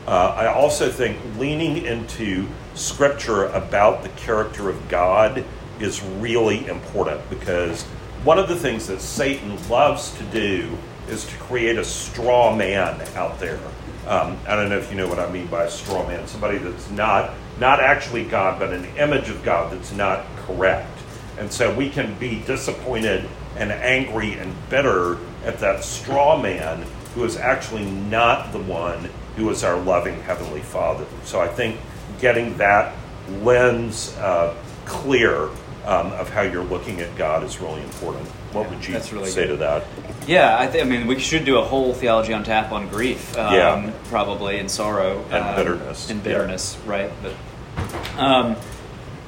Uh, 0.06 0.34
I 0.36 0.48
also 0.48 0.92
think 0.92 1.18
leaning 1.38 1.86
into 1.86 2.48
scripture 2.74 3.46
about 3.46 4.04
the 4.04 4.10
character 4.10 4.68
of 4.68 4.90
God 4.90 5.46
is 5.80 6.02
really 6.04 6.68
important 6.68 7.28
because 7.30 7.84
one 8.24 8.38
of 8.38 8.50
the 8.50 8.56
things 8.56 8.88
that 8.88 9.02
Satan 9.02 9.58
loves 9.70 10.16
to 10.18 10.24
do 10.26 10.78
is 11.08 11.26
to 11.26 11.36
create 11.38 11.78
a 11.78 11.86
straw 11.86 12.56
man 12.56 13.02
out 13.16 13.40
there. 13.40 13.60
Um, 14.08 14.38
I 14.48 14.56
don't 14.56 14.70
know 14.70 14.78
if 14.78 14.90
you 14.90 14.98
know 14.98 15.08
what 15.08 15.20
I 15.20 15.32
mean 15.32 15.48
by 15.48 15.66
a 15.66 15.70
straw 15.70 16.08
man. 16.08 16.28
Somebody 16.28 16.58
that's 16.58 16.90
not 16.92 17.34
not 17.60 17.80
actually 17.82 18.24
God, 18.26 18.58
but 18.60 18.74
an 18.74 18.86
image 18.98 19.30
of 19.30 19.44
God 19.44 19.74
that's 19.74 19.92
not 19.92 20.26
correct. 20.46 20.98
And 21.38 21.52
so 21.52 21.74
we 21.74 21.90
can 21.90 22.18
be 22.18 22.42
disappointed 22.42 23.28
and 23.58 23.72
angry 23.72 24.34
and 24.34 24.54
bitter 24.70 25.18
at 25.46 25.60
that 25.60 25.84
straw 25.84 26.42
man 26.42 26.86
who 27.14 27.24
is 27.24 27.38
actually 27.38 27.86
not 27.86 28.52
the 28.52 28.60
one 28.60 29.10
who 29.36 29.50
is 29.50 29.64
our 29.64 29.80
loving 29.80 30.22
Heavenly 30.22 30.62
Father. 30.62 31.06
So 31.24 31.40
I 31.40 31.48
think 31.48 31.80
getting 32.20 32.58
that 32.58 32.96
lens 33.42 34.16
uh, 34.18 34.56
clear 34.86 35.50
um, 35.90 36.12
of 36.14 36.30
how 36.30 36.42
you're 36.44 36.64
looking 36.64 37.02
at 37.02 37.16
God 37.18 37.44
is 37.44 37.60
really 37.60 37.82
important. 37.82 38.28
What 38.54 38.70
Yeah, 38.70 38.76
would 38.76 38.88
you 38.88 39.18
really 39.18 39.30
say 39.32 39.42
good. 39.48 39.54
to 39.54 39.58
that? 39.58 39.84
Yeah, 40.28 40.56
I, 40.60 40.68
th- 40.68 40.86
I 40.86 40.88
mean, 40.88 41.08
we 41.08 41.18
should 41.20 41.46
do 41.46 41.58
a 41.58 41.64
whole 41.64 41.94
theology 41.96 42.32
on 42.32 42.44
tap 42.44 42.72
on 42.72 42.88
grief, 42.90 43.36
um, 43.36 43.54
Yeah. 43.56 43.92
probably, 44.10 44.60
and 44.60 44.70
sorrow, 44.70 45.26
And 45.32 45.44
um, 45.44 45.56
bitterness, 45.56 46.10
and 46.12 46.20
yeah. 46.20 46.24
bitterness, 46.24 46.78
right? 46.86 47.10
But 47.24 48.20
um, 48.20 48.56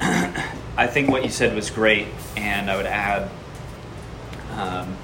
I 0.76 0.86
think 0.86 1.10
what 1.10 1.24
you 1.24 1.30
said 1.30 1.52
was 1.56 1.68
great, 1.68 2.06
and 2.36 2.70
I 2.70 2.76
would 2.76 2.86
add, 2.86 3.28
um, 4.54 4.96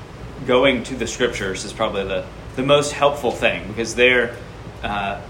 going 0.47 0.85
to 0.85 0.94
the 0.94 1.07
scriptures 1.09 1.64
is 1.64 1.73
probably 1.73 2.05
the 2.05 2.25
the 2.57 2.62
most 2.62 2.92
helpful 2.92 3.31
thing 3.31 3.66
because 3.68 3.94
they're, 3.94 4.35
uh, 4.83 5.21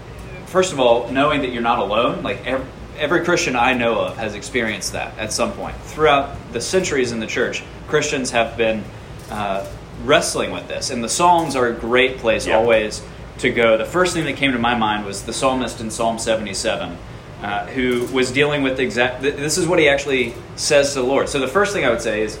first 0.47 0.73
of 0.73 0.79
all, 0.79 1.11
knowing 1.11 1.41
that 1.41 1.51
you're 1.51 1.61
not 1.61 1.77
alone. 1.79 2.23
Like 2.23 2.45
every, 2.45 2.65
every 2.99 3.23
Christian 3.23 3.55
I 3.55 3.73
know 3.73 3.99
of 3.99 4.17
has 4.17 4.35
experienced 4.35 4.93
that 4.93 5.17
at 5.17 5.31
some 5.33 5.51
point 5.53 5.75
throughout 5.83 6.35
the 6.53 6.61
centuries 6.61 7.11
in 7.11 7.19
the 7.19 7.27
church. 7.27 7.63
Christians 7.87 8.31
have 8.31 8.55
been 8.57 8.83
uh, 9.31 9.65
wrestling 10.05 10.51
with 10.51 10.67
this, 10.67 10.89
and 10.89 11.03
the 11.03 11.09
Psalms 11.09 11.55
are 11.55 11.67
a 11.67 11.73
great 11.73 12.17
place 12.19 12.45
Yeah. 12.47 12.57
always 12.57 13.01
to 13.39 13.49
go. 13.49 13.77
The 13.77 13.85
first 13.85 14.13
thing 14.13 14.25
that 14.25 14.35
came 14.35 14.51
to 14.51 14.59
my 14.59 14.75
mind 14.75 15.05
was 15.05 15.23
the 15.23 15.33
psalmist 15.33 15.79
in 15.81 15.89
Psalm 15.91 16.19
77, 16.19 16.97
uh, 17.41 17.65
who 17.67 18.05
was 18.13 18.31
dealing 18.31 18.63
with 18.63 18.79
exact. 18.79 19.21
This 19.21 19.57
is 19.57 19.65
what 19.67 19.79
he 19.79 19.87
actually 19.87 20.33
says 20.55 20.93
to 20.93 20.99
the 21.01 21.05
Lord. 21.07 21.29
So 21.29 21.39
the 21.39 21.47
first 21.47 21.73
thing 21.73 21.85
I 21.85 21.89
would 21.89 22.01
say 22.01 22.21
is 22.21 22.37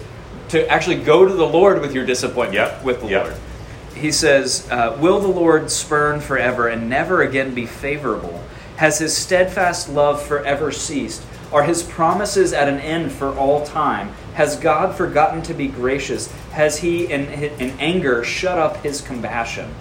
to 0.49 0.67
actually 0.67 0.97
go 0.97 1.25
to 1.25 1.33
the 1.33 1.45
Lord 1.47 1.79
with 1.81 1.93
your 1.93 2.05
disappointment 2.05 2.53
Yep. 2.55 2.83
with 2.83 3.01
the 3.01 3.07
Yep. 3.07 3.23
Lord. 3.23 3.35
He 3.95 4.11
says, 4.11 4.67
uh, 4.71 4.95
"Will 4.99 5.19
the 5.19 5.27
Lord 5.27 5.69
spurn 5.71 6.19
forever 6.21 6.67
and 6.67 6.89
never 6.89 7.21
again 7.21 7.53
be 7.53 7.65
favorable? 7.65 8.41
Has 8.79 8.99
His 8.99 9.15
steadfast 9.15 9.89
love 9.89 10.21
forever 10.21 10.71
ceased? 10.71 11.21
Are 11.51 11.63
His 11.63 11.83
promises 11.83 12.53
at 12.53 12.69
an 12.69 12.79
end 12.79 13.11
for 13.11 13.37
all 13.37 13.65
time? 13.65 14.13
Has 14.35 14.55
God 14.55 14.95
forgotten 14.95 15.41
to 15.43 15.53
be 15.53 15.67
gracious? 15.67 16.31
Has 16.51 16.77
He, 16.77 17.05
in, 17.11 17.25
in 17.27 17.77
anger, 17.79 18.23
shut 18.23 18.57
up 18.57 18.81
His 18.81 19.01
compassion?" 19.01 19.75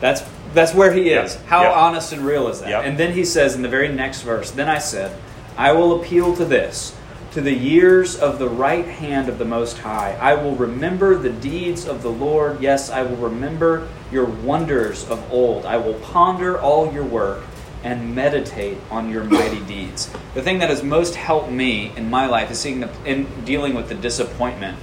That's 0.00 0.22
that's 0.54 0.74
where 0.74 0.92
he 0.92 1.10
is. 1.10 1.34
Yeah. 1.34 1.40
How 1.46 1.62
Yeah. 1.62 1.72
honest 1.72 2.12
and 2.12 2.24
real 2.24 2.48
is 2.48 2.60
that? 2.60 2.70
Yeah. 2.70 2.80
And 2.80 2.98
then 2.98 3.12
he 3.12 3.24
says 3.24 3.54
in 3.54 3.62
the 3.62 3.68
very 3.68 3.88
next 3.88 4.22
verse, 4.22 4.50
Then 4.50 4.68
I 4.68 4.78
said, 4.78 5.12
I 5.56 5.72
will 5.72 6.00
appeal 6.00 6.34
to 6.36 6.44
this, 6.44 6.94
to 7.32 7.40
the 7.40 7.52
years 7.54 8.16
of 8.16 8.38
the 8.38 8.48
right 8.48 8.86
hand 8.86 9.28
of 9.28 9.38
the 9.38 9.44
Most 9.44 9.78
High. 9.78 10.16
I 10.20 10.34
will 10.34 10.56
remember 10.56 11.16
the 11.16 11.30
deeds 11.30 11.86
of 11.86 12.02
the 12.02 12.10
Lord. 12.10 12.60
Yes, 12.60 12.90
I 12.90 13.02
will 13.02 13.16
remember 13.16 13.86
your 14.10 14.24
wonders 14.24 15.08
of 15.08 15.22
old. 15.30 15.66
I 15.66 15.76
will 15.76 15.94
ponder 15.94 16.58
all 16.58 16.92
your 16.92 17.04
work 17.04 17.42
and 17.82 18.14
meditate 18.14 18.78
on 18.90 19.10
your 19.10 19.24
mighty 19.24 19.60
deeds. 19.60 20.10
The 20.34 20.42
thing 20.42 20.58
that 20.58 20.70
has 20.70 20.82
most 20.82 21.14
helped 21.14 21.50
me 21.50 21.92
in 21.96 22.10
my 22.10 22.26
life 22.26 22.50
is 22.50 22.58
seeing 22.58 22.80
the 22.80 22.90
in 23.04 23.44
dealing 23.44 23.74
with 23.74 23.88
the 23.88 23.94
disappointment 23.94 24.78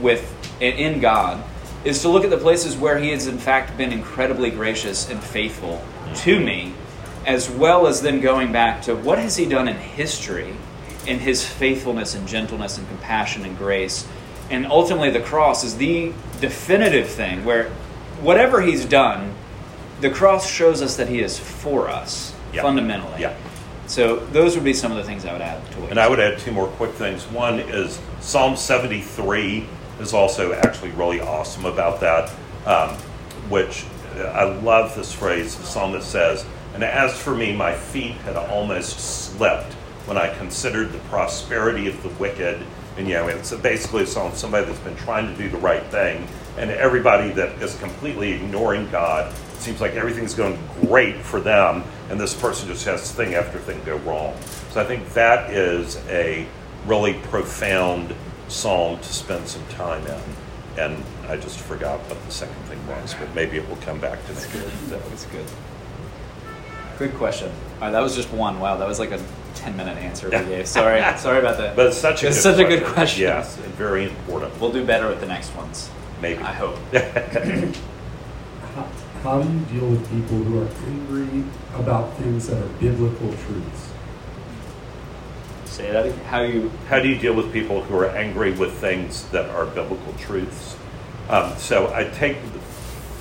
with 0.00 0.34
in- 0.60 1.00
God 1.00 1.42
is 1.84 2.02
to 2.02 2.08
look 2.08 2.24
at 2.24 2.30
the 2.30 2.38
places 2.38 2.76
where 2.76 2.98
He 2.98 3.10
has 3.10 3.26
in 3.26 3.38
fact 3.38 3.76
been 3.76 3.92
incredibly 3.92 4.50
gracious 4.50 5.08
and 5.08 5.22
faithful 5.22 5.82
to 6.16 6.40
me, 6.40 6.74
as 7.24 7.48
well 7.48 7.86
as 7.86 8.02
then 8.02 8.20
going 8.20 8.52
back 8.52 8.82
to 8.82 8.94
what 8.94 9.18
has 9.18 9.36
He 9.36 9.46
done 9.46 9.68
in 9.68 9.76
history, 9.76 10.54
in 11.06 11.20
His 11.20 11.46
faithfulness 11.46 12.14
and 12.14 12.26
gentleness 12.26 12.78
and 12.78 12.88
compassion 12.88 13.44
and 13.44 13.56
grace, 13.56 14.06
and 14.50 14.66
ultimately 14.66 15.10
the 15.10 15.20
cross 15.20 15.62
is 15.62 15.76
the 15.76 16.12
definitive 16.40 17.08
thing 17.08 17.44
where 17.44 17.70
whatever 18.20 18.60
He's 18.60 18.84
done, 18.84 19.34
the 20.00 20.10
cross 20.10 20.48
shows 20.48 20.82
us 20.82 20.96
that 20.96 21.08
He 21.08 21.20
is 21.20 21.38
for 21.38 21.88
us 21.88 22.32
Yeah. 22.52 22.62
fundamentally. 22.62 23.20
Yeah. 23.20 23.34
So 23.86 24.16
those 24.16 24.54
would 24.54 24.64
be 24.64 24.74
some 24.74 24.92
of 24.92 24.98
the 24.98 25.04
things 25.04 25.24
I 25.24 25.32
would 25.32 25.40
add 25.40 25.60
to 25.72 25.84
it. 25.84 25.90
And 25.90 25.98
I 25.98 26.08
would 26.08 26.20
add 26.20 26.38
two 26.38 26.52
more 26.52 26.66
quick 26.66 26.92
things. 26.92 27.24
One 27.24 27.58
is 27.58 27.98
Psalm 28.20 28.54
73 28.56 29.66
is 30.00 30.12
also 30.12 30.52
actually 30.52 30.90
really 30.90 31.20
awesome 31.20 31.64
about 31.64 32.00
that, 32.00 32.30
um, 32.66 32.90
which 33.48 33.84
uh, 34.18 34.24
I 34.24 34.44
love 34.44 34.94
this 34.94 35.12
phrase. 35.12 35.56
The 35.56 35.64
psalmist 35.64 36.10
says, 36.10 36.44
And 36.74 36.84
as 36.84 37.16
for 37.18 37.34
me, 37.34 37.54
my 37.56 37.72
feet 37.74 38.12
had 38.26 38.36
almost 38.36 39.00
slipped 39.00 39.72
when 40.04 40.18
I 40.18 40.32
considered 40.36 40.92
the 40.92 40.98
prosperity 41.10 41.88
of 41.88 42.02
the 42.02 42.08
wicked. 42.10 42.62
And, 42.98 43.08
you 43.08 43.14
know, 43.14 43.28
it's 43.28 43.54
basically 43.54 44.02
a 44.02 44.06
song 44.06 44.34
somebody 44.34 44.66
that's 44.66 44.78
been 44.80 44.96
trying 44.96 45.32
to 45.32 45.40
do 45.40 45.48
the 45.48 45.58
right 45.58 45.84
thing, 45.84 46.26
and 46.58 46.70
everybody 46.70 47.30
that 47.30 47.60
is 47.62 47.76
completely 47.78 48.32
ignoring 48.32 48.90
God. 48.90 49.32
It 49.58 49.62
seems 49.62 49.80
like 49.80 49.94
everything's 49.94 50.34
going 50.34 50.56
great 50.82 51.16
for 51.16 51.40
them, 51.40 51.82
and 52.10 52.20
this 52.20 52.32
person 52.32 52.68
just 52.68 52.84
has 52.84 53.10
thing 53.10 53.34
after 53.34 53.58
thing 53.58 53.80
go 53.84 53.96
wrong. 53.98 54.36
So 54.70 54.80
I 54.80 54.84
think 54.84 55.12
that 55.14 55.50
is 55.50 55.96
a 56.08 56.46
really 56.86 57.14
profound 57.14 58.14
psalm 58.46 59.00
to 59.00 59.12
spend 59.12 59.48
some 59.48 59.66
time 59.66 60.06
in. 60.06 60.20
And 60.80 61.02
I 61.28 61.36
just 61.36 61.58
forgot 61.58 61.98
what 62.08 62.24
the 62.24 62.30
second 62.30 62.54
thing 62.66 62.78
was, 62.86 63.14
but 63.14 63.34
maybe 63.34 63.56
it 63.56 63.68
will 63.68 63.76
come 63.78 63.98
back 63.98 64.24
to 64.26 64.32
me. 64.32 64.38
That's 64.90 65.24
good. 65.26 65.44
Good 67.00 67.14
question. 67.16 67.50
All 67.50 67.80
right, 67.80 67.90
that 67.90 68.00
was 68.00 68.14
just 68.14 68.30
one. 68.32 68.60
Wow, 68.60 68.76
that 68.76 68.86
was 68.86 69.00
like 69.00 69.10
a 69.10 69.20
ten-minute 69.56 69.98
answer 69.98 70.26
we 70.30 70.36
gave. 70.38 70.68
Sorry, 70.68 71.02
sorry 71.18 71.40
about 71.40 71.58
that. 71.58 71.74
But 71.74 71.86
it's 71.86 71.98
such 71.98 72.22
a 72.22 72.28
It's 72.28 72.36
good 72.36 72.42
such 72.42 72.60
a 72.60 72.64
question. 72.64 72.78
good 72.84 72.94
question. 72.94 73.22
Yes, 73.22 73.56
and 73.56 73.74
very 73.74 74.04
important. 74.04 74.60
We'll 74.60 74.70
do 74.72 74.84
better 74.86 75.08
with 75.08 75.18
the 75.18 75.26
next 75.26 75.52
ones. 75.56 75.90
Maybe. 76.22 76.40
I 76.44 76.52
hope. 76.52 76.76
How, 79.22 79.42
do 79.42 79.52
you 79.52 79.64
deal 79.64 79.90
with 79.90 80.08
people 80.10 80.38
who 80.38 80.62
are 80.62 80.68
angry 80.86 81.44
about 81.74 82.16
things 82.18 82.46
that 82.46 82.62
are 82.62 82.68
biblical 82.80 83.28
truths? 83.28 83.90
Say 85.64 85.90
that 85.90 86.06
again. 86.06 86.18
How 86.26 86.42
you? 86.42 86.70
How 86.88 87.00
do 87.00 87.08
you 87.08 87.18
deal 87.18 87.34
with 87.34 87.52
people 87.52 87.82
who 87.82 87.96
are 87.96 88.06
angry 88.10 88.52
with 88.52 88.74
things 88.74 89.24
that 89.30 89.50
are 89.50 89.66
biblical 89.66 90.12
truths? 90.14 90.76
Um, 91.28 91.56
so 91.58 91.92
I 91.92 92.04
take. 92.04 92.36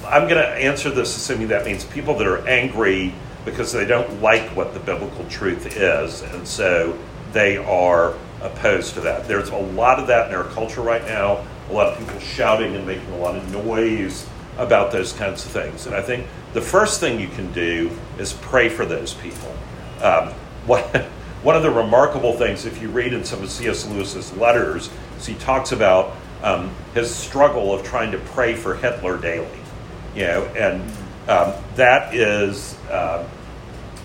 I'm 0.06 0.30
going 0.30 0.42
to 0.42 0.48
answer 0.48 0.92
this 0.92 1.18
assuming 1.18 1.48
that 1.48 1.66
means 1.66 1.84
people 1.84 2.16
that 2.20 2.28
are 2.28 2.48
angry 2.48 3.14
because 3.44 3.72
they 3.72 3.86
don't 3.86 4.22
like 4.22 4.56
what 4.56 4.74
the 4.76 4.80
biblical 4.80 5.26
truth 5.30 5.78
is, 5.78 6.22
and 6.22 6.48
so 6.48 6.98
they 7.34 7.58
are 7.58 8.14
opposed 8.42 8.94
to 8.94 9.02
that. 9.02 9.28
There's 9.28 9.50
a 9.50 9.58
lot 9.58 10.00
of 10.00 10.08
that 10.08 10.30
in 10.30 10.36
our 10.36 10.46
culture 10.46 10.82
right 10.82 11.04
now. 11.06 11.44
A 11.70 11.74
lot 11.74 11.92
of 11.92 12.00
people 12.00 12.20
shouting 12.20 12.76
and 12.76 12.86
making 12.86 13.12
a 13.14 13.18
lot 13.18 13.36
of 13.36 13.52
noise 13.52 14.28
about 14.58 14.92
those 14.92 15.14
kinds 15.14 15.46
of 15.46 15.52
things. 15.52 15.86
And 15.86 15.96
I 15.96 16.02
think 16.02 16.28
the 16.54 16.62
first 16.62 17.00
thing 17.00 17.20
you 17.20 17.28
can 17.28 17.52
do 17.54 17.92
is 18.18 18.34
pray 18.34 18.70
for 18.70 18.86
those 18.86 19.14
people. 19.14 19.56
Um, 20.02 20.30
what, 20.66 20.84
one 21.44 21.56
of 21.56 21.64
the 21.64 21.72
remarkable 21.72 22.34
things, 22.34 22.66
if 22.66 22.82
you 22.82 22.90
read 22.90 23.14
in 23.14 23.24
some 23.24 23.44
of 23.44 23.52
C.S. 23.52 23.88
Lewis's 23.88 24.36
letters, 24.36 24.90
is 25.18 25.26
he 25.26 25.36
talks 25.36 25.72
about 25.72 26.16
um, 26.44 26.72
his 26.94 27.14
struggle 27.14 27.74
of 27.74 27.84
trying 27.84 28.12
to 28.12 28.18
pray 28.18 28.56
for 28.56 28.76
Hitler 28.76 29.18
daily. 29.18 29.48
You 30.16 30.24
know, 30.24 30.44
and 30.58 30.82
um, 31.28 31.54
that 31.76 32.16
is 32.16 32.76
uh, 32.90 33.28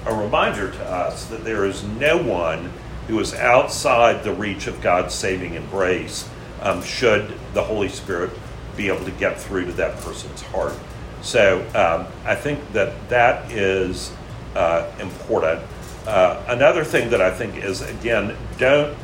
a 0.07 0.15
reminder 0.15 0.71
to 0.71 0.85
us 0.85 1.27
that 1.27 1.45
there 1.45 1.65
is 1.65 1.83
no 1.85 2.19
one 2.19 2.73
who 3.09 3.19
is 3.19 3.35
outside 3.35 4.23
the 4.23 4.33
reach 4.33 4.67
of 4.67 4.81
God's 4.81 5.15
saving 5.15 5.55
embrace 5.55 6.29
um, 6.61 6.83
should 6.83 7.35
the 7.55 7.63
Holy 7.63 7.89
Spirit 7.89 8.31
be 8.77 8.89
able 8.89 9.05
to 9.05 9.11
get 9.13 9.41
through 9.41 9.67
to 9.67 9.73
that 9.73 9.99
person's 10.01 10.43
heart. 10.43 10.75
So 11.23 11.61
um, 11.75 12.07
I 12.25 12.35
think 12.35 12.73
that 12.73 13.09
that 13.09 13.51
is 13.53 14.13
uh, 14.55 14.91
important. 14.99 15.61
Uh, 16.07 16.43
another 16.49 16.85
thing 16.85 17.11
that 17.11 17.21
I 17.21 17.31
think 17.31 17.57
is, 17.57 17.81
again, 17.83 18.37
don't, 18.59 18.97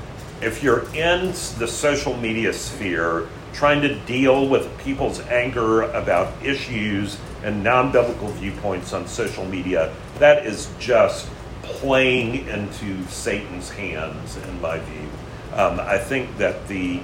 if 0.43 0.62
you're 0.62 0.85
in 0.95 1.29
the 1.59 1.66
social 1.66 2.16
media 2.16 2.53
sphere, 2.53 3.29
trying 3.53 3.81
to 3.83 3.95
deal 4.01 4.49
with 4.49 4.77
people's 4.79 5.21
anger 5.21 5.83
about 5.83 6.33
issues 6.45 7.19
and 7.45 7.62
non 7.62 7.93
biblical 7.93 8.29
viewpoints 8.29 8.93
on 8.93 9.07
social 9.07 9.45
media, 9.45 9.95
that 10.19 10.45
is 10.45 10.69
just 10.79 11.29
playing 11.62 12.47
into 12.49 13.05
Satan's 13.07 13.71
hands, 13.71 14.37
in 14.37 14.61
my 14.61 14.79
view. 14.79 15.09
Um, 15.55 15.81
I 15.81 15.99
think 15.99 16.37
that 16.39 16.66
the 16.69 17.01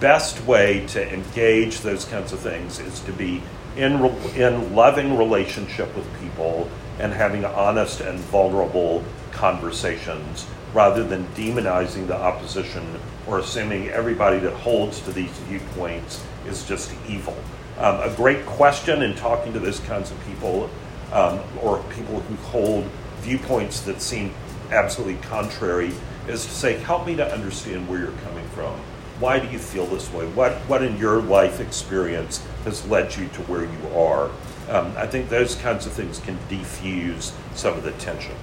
best 0.00 0.44
way 0.46 0.86
to 0.88 1.12
engage 1.12 1.80
those 1.80 2.04
kinds 2.04 2.32
of 2.32 2.40
things 2.40 2.78
is 2.78 3.00
to 3.00 3.12
be 3.12 3.42
in, 3.76 4.04
in 4.36 4.74
loving 4.74 5.16
relationship 5.16 5.94
with 5.96 6.06
people 6.20 6.68
and 6.98 7.12
having 7.12 7.44
honest 7.44 8.00
and 8.00 8.18
vulnerable 8.18 9.04
conversations 9.32 10.46
rather 10.72 11.04
than 11.04 11.26
demonizing 11.28 12.06
the 12.06 12.16
opposition 12.16 12.98
or 13.26 13.38
assuming 13.38 13.88
everybody 13.88 14.38
that 14.38 14.52
holds 14.52 15.00
to 15.00 15.12
these 15.12 15.30
viewpoints 15.48 16.24
is 16.46 16.66
just 16.66 16.92
evil. 17.08 17.36
Um, 17.78 18.00
a 18.00 18.14
great 18.16 18.46
question 18.46 19.02
in 19.02 19.14
talking 19.14 19.52
to 19.52 19.58
those 19.58 19.80
kinds 19.80 20.10
of 20.10 20.26
people 20.26 20.70
um, 21.12 21.40
or 21.62 21.82
people 21.90 22.20
who 22.20 22.34
hold 22.36 22.84
viewpoints 23.20 23.80
that 23.82 24.00
seem 24.00 24.32
absolutely 24.70 25.16
contrary 25.22 25.92
is 26.28 26.44
to 26.44 26.50
say, 26.50 26.78
help 26.78 27.06
me 27.06 27.16
to 27.16 27.32
understand 27.32 27.88
where 27.88 27.98
you're 27.98 28.12
coming 28.24 28.46
from. 28.48 28.78
Why 29.18 29.38
do 29.38 29.48
you 29.48 29.58
feel 29.58 29.86
this 29.86 30.12
way? 30.12 30.26
What, 30.28 30.52
what 30.68 30.82
in 30.82 30.96
your 30.98 31.20
life 31.20 31.60
experience 31.60 32.44
has 32.64 32.86
led 32.86 33.16
you 33.16 33.28
to 33.28 33.42
where 33.42 33.64
you 33.64 33.98
are? 33.98 34.30
Um, 34.68 34.92
I 34.96 35.06
think 35.06 35.28
those 35.28 35.54
kinds 35.54 35.86
of 35.86 35.92
things 35.92 36.18
can 36.18 36.38
defuse 36.48 37.32
some 37.54 37.76
of 37.76 37.82
the 37.82 37.92
tension. 37.92 38.34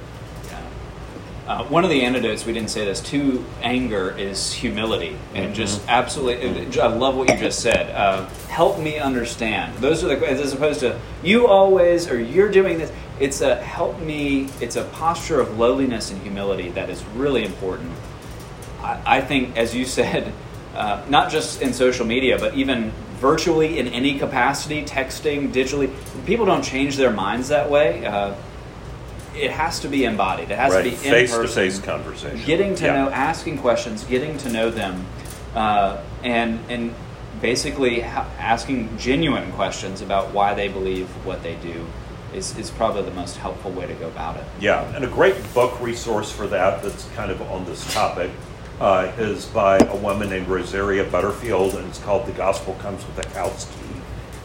Uh, 1.46 1.62
one 1.66 1.84
of 1.84 1.90
the 1.90 2.04
antidotes, 2.04 2.46
we 2.46 2.54
didn't 2.54 2.70
say 2.70 2.86
this, 2.86 3.02
to 3.02 3.44
anger 3.62 4.18
is 4.18 4.54
humility. 4.54 5.18
And 5.34 5.48
mm-hmm. 5.48 5.54
just 5.54 5.82
absolutely, 5.90 6.80
I 6.80 6.88
love 6.88 7.18
what 7.18 7.30
you 7.30 7.38
just 7.38 7.60
said. 7.60 7.94
Uh, 7.94 8.28
help 8.48 8.80
me 8.80 8.98
understand. 8.98 9.76
Those 9.80 10.06
are 10.06 10.08
the, 10.08 10.16
questions, 10.16 10.40
as 10.40 10.54
opposed 10.54 10.80
to 10.82 10.98
you 11.22 11.48
always 11.48 12.10
or 12.10 12.18
you're 12.18 12.50
doing 12.50 12.78
this. 12.78 12.94
It's 13.20 13.42
a 13.42 13.56
help 13.56 14.00
me, 14.00 14.48
it's 14.62 14.78
a 14.78 14.86
posture 14.86 15.42
of 15.42 15.60
lowliness 15.60 16.12
and 16.12 16.22
humility 16.22 16.70
that 16.70 16.90
is 16.90 17.04
really 17.08 17.44
important. 17.44 17.92
I, 18.82 19.18
I 19.18 19.22
think, 19.22 19.58
as 19.58 19.76
you 19.76 19.84
said, 19.84 20.32
uh, 20.76 21.04
not 21.10 21.32
just 21.32 21.62
in 21.62 21.74
social 21.74 22.06
media, 22.06 22.38
but 22.38 22.56
even 22.56 22.92
virtually 23.18 23.80
in 23.80 23.88
any 23.88 24.18
capacity, 24.20 24.84
texting, 24.84 25.52
digitally, 25.52 25.94
people 26.26 26.46
don't 26.46 26.64
change 26.64 26.98
their 26.98 27.12
minds 27.12 27.50
that 27.50 27.70
way. 27.70 28.06
Uh, 28.06 28.36
it 29.36 29.52
has 29.52 29.80
to 29.80 29.88
be 29.88 30.06
embodied. 30.06 30.52
It 30.52 30.58
has 30.58 30.74
right. 30.74 30.84
to 30.84 30.90
be 30.90 30.96
face 30.96 31.36
to 31.36 31.48
face 31.48 31.80
conversation. 31.80 32.46
Getting 32.46 32.76
to 32.76 32.86
yeah. 32.86 32.94
know, 32.94 33.10
asking 33.10 33.60
questions, 33.60 34.04
getting 34.04 34.38
to 34.40 34.52
know 34.52 34.70
them, 34.70 35.06
uh, 35.56 36.02
and 36.24 36.60
and 36.70 36.94
basically 37.42 38.02
ha- 38.02 38.30
asking 38.38 38.96
genuine 38.98 39.52
questions 39.54 40.02
about 40.02 40.34
why 40.34 40.54
they 40.54 40.68
believe 40.68 41.08
what 41.26 41.42
they 41.44 41.56
do 41.56 41.86
is, 42.34 42.58
is 42.58 42.72
probably 42.72 43.04
the 43.04 43.12
most 43.12 43.38
helpful 43.38 43.72
way 43.72 43.88
to 43.88 43.94
go 43.96 44.08
about 44.08 44.38
it. 44.38 44.46
Yeah, 44.60 44.84
and 44.96 45.04
a 45.04 45.08
great 45.08 45.36
book 45.54 45.80
resource 45.82 46.32
for 46.32 46.48
that 46.48 46.84
that's 46.84 47.08
kind 47.10 47.32
of 47.32 47.42
on 47.42 47.66
this 47.66 47.92
topic 47.94 48.32
uh, 48.84 49.10
is 49.18 49.46
by 49.46 49.78
a 49.78 49.96
woman 49.96 50.30
named 50.30 50.46
Rosaria 50.46 51.06
Butterfield, 51.06 51.74
and 51.76 51.88
it's 51.88 52.00
called 52.00 52.26
The 52.26 52.34
Gospel 52.34 52.74
Comes 52.82 53.06
with 53.08 53.26
a 53.26 53.30
House 53.30 53.66
Key. 53.66 54.02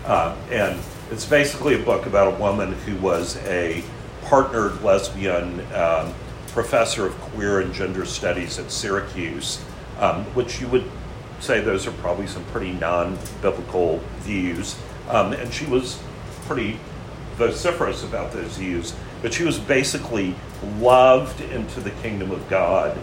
Uh, 0.07 0.37
and 0.49 0.81
it's 1.11 1.27
basically 1.27 1.75
a 1.75 1.85
book 1.85 2.07
about 2.07 2.33
a 2.33 2.37
woman 2.39 2.73
who 2.73 2.95
was 2.99 3.37
a 3.49 3.83
partnered 4.23 4.81
lesbian 4.81 5.61
um, 5.75 6.15
professor 6.53 7.05
of 7.05 7.15
queer 7.21 7.59
and 7.59 7.75
gender 7.75 8.05
studies 8.05 8.61
at 8.61 8.71
Syracuse, 8.71 9.61
um, 9.99 10.23
which 10.37 10.61
you 10.61 10.69
would 10.69 10.89
say 11.41 11.61
those 11.61 11.89
are 11.89 11.93
probably 11.95 12.29
some 12.29 12.45
pretty 12.47 12.71
non 12.71 13.19
biblical 13.43 13.99
views. 14.21 14.79
Um, 15.09 15.33
and 15.33 15.53
she 15.53 15.67
was 15.67 16.01
pretty 16.47 16.79
vociferous 17.35 18.05
about 18.05 18.31
those 18.31 18.57
views, 18.57 18.95
but 19.21 19.35
she 19.35 19.43
was 19.43 19.59
basically 19.59 20.37
loved 20.79 21.41
into 21.41 21.81
the 21.81 21.91
kingdom 21.91 22.31
of 22.31 22.49
God 22.49 22.97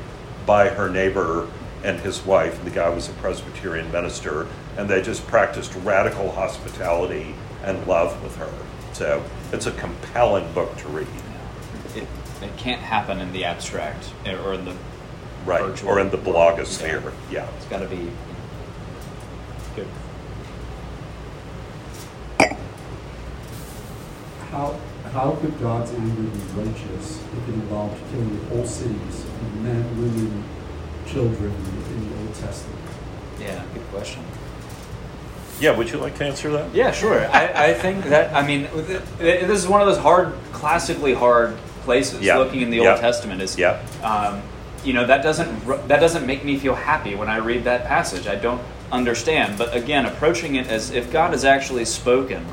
by 0.45 0.69
her 0.69 0.89
neighbor 0.89 1.47
and 1.83 1.99
his 1.99 2.25
wife. 2.25 2.57
And 2.57 2.67
the 2.67 2.75
guy 2.75 2.89
was 2.89 3.09
a 3.09 3.13
Presbyterian 3.13 3.91
minister, 3.91 4.47
and 4.77 4.89
they 4.89 5.01
just 5.01 5.25
practiced 5.27 5.73
radical 5.83 6.31
hospitality 6.31 7.35
and 7.63 7.85
love 7.87 8.21
with 8.23 8.35
her. 8.37 8.51
So 8.93 9.23
it's 9.51 9.65
a 9.65 9.71
compelling 9.71 10.51
book 10.53 10.75
to 10.77 10.87
read. 10.87 11.07
It, 11.95 12.07
it 12.41 12.57
can't 12.57 12.81
happen 12.81 13.19
in 13.19 13.31
the 13.31 13.45
abstract 13.45 14.11
eh, 14.25 14.35
or 14.35 14.53
in 14.53 14.65
the 14.65 14.75
right 15.45 15.61
virtual 15.61 15.89
or 15.89 15.99
in 15.99 16.09
the 16.09 16.17
blogosphere. 16.17 17.03
Yeah, 17.03 17.11
yeah. 17.31 17.49
it's 17.57 17.65
got 17.65 17.79
to 17.79 17.87
be 17.87 18.11
good. 19.75 19.87
How 24.51 24.79
how 25.16 25.32
could 25.38 25.57
God's 25.61 25.91
anger 25.91 26.24
be 26.24 26.39
righteous 26.61 27.24
if 27.24 27.49
it 27.49 27.53
involved 27.53 27.97
killing 28.11 28.38
whole 28.47 28.66
cities 28.66 29.24
of 29.24 29.55
men, 29.61 29.82
women, 29.97 30.43
children 31.07 31.53
in 31.53 32.09
the 32.09 32.18
Old 32.20 32.36
Testament? 32.36 32.82
Yeah, 33.39 33.63
good 33.74 33.84
question. 33.93 34.22
Yeah, 35.61 35.72
would 35.72 35.89
you 35.89 35.99
like 35.99 36.18
to 36.18 36.26
answer 36.26 36.51
that? 36.51 36.76
Yeah, 36.76 36.91
sure. 36.91 37.26
I, 37.30 37.70
I 37.70 37.74
think 37.74 38.03
that, 38.05 38.36
I 38.36 38.45
mean, 38.45 38.63
this 39.18 39.63
is 39.63 39.70
one 39.70 39.80
of 39.80 39.88
those 39.88 39.97
hard, 39.97 40.34
classically 40.51 41.13
hard 41.13 41.55
places 41.84 42.20
yeah. 42.20 42.38
looking 42.38 42.59
in 42.59 42.70
the 42.70 42.78
yeah. 42.80 42.91
Old 42.91 42.99
Testament 42.99 43.41
is, 43.41 43.57
yeah. 43.57 43.82
Um, 44.03 44.41
you 44.84 44.91
know, 44.91 45.07
that 45.07 45.24
doesn't, 45.24 45.88
that 45.88 46.01
doesn't 46.01 46.28
make 46.28 46.43
me 46.43 46.59
feel 46.59 46.76
happy 46.76 47.16
when 47.16 47.30
I 47.30 47.38
read 47.38 47.63
that 47.63 47.86
passage. 47.86 48.28
I 48.28 48.36
don't 48.36 48.61
understand. 48.91 49.57
But 49.57 49.74
again, 49.74 50.05
approaching 50.05 50.55
it 50.55 50.68
as 50.68 50.91
if 50.91 51.09
God 51.09 51.32
has 51.32 51.45
actually 51.45 51.86
spoken 51.86 52.45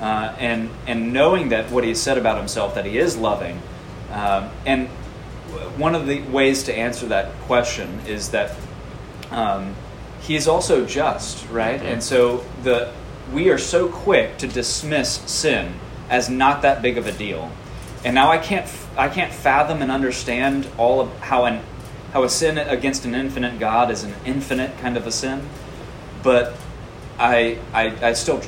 uh, 0.00 0.34
and, 0.38 0.70
and 0.86 1.12
knowing 1.12 1.48
that 1.50 1.70
what 1.70 1.84
he 1.84 1.94
said 1.94 2.18
about 2.18 2.38
himself, 2.38 2.74
that 2.74 2.84
he 2.84 2.98
is 2.98 3.16
loving. 3.16 3.60
Um, 4.10 4.50
and 4.64 4.88
one 5.76 5.94
of 5.94 6.06
the 6.06 6.22
ways 6.22 6.64
to 6.64 6.74
answer 6.74 7.06
that 7.06 7.32
question 7.42 8.00
is 8.06 8.30
that 8.30 8.54
um, 9.30 9.74
he 10.20 10.36
is 10.36 10.48
also 10.48 10.84
just, 10.84 11.48
right? 11.50 11.80
And 11.80 12.02
so 12.02 12.44
the 12.62 12.92
we 13.32 13.50
are 13.50 13.58
so 13.58 13.88
quick 13.88 14.38
to 14.38 14.48
dismiss 14.48 15.16
sin 15.30 15.74
as 16.08 16.30
not 16.30 16.62
that 16.62 16.80
big 16.80 16.96
of 16.96 17.06
a 17.06 17.12
deal. 17.12 17.50
And 18.04 18.14
now 18.14 18.30
I 18.30 18.38
can't 18.38 18.70
I 18.96 19.08
can't 19.08 19.32
fathom 19.32 19.82
and 19.82 19.90
understand 19.90 20.68
all 20.78 21.00
of 21.00 21.18
how 21.20 21.44
an 21.44 21.62
how 22.12 22.22
a 22.22 22.28
sin 22.28 22.56
against 22.56 23.04
an 23.04 23.14
infinite 23.14 23.58
God 23.58 23.90
is 23.90 24.02
an 24.02 24.14
infinite 24.24 24.78
kind 24.78 24.96
of 24.96 25.06
a 25.06 25.12
sin. 25.12 25.46
But 26.22 26.54
I 27.18 27.58
I, 27.72 28.08
I 28.08 28.12
still 28.14 28.40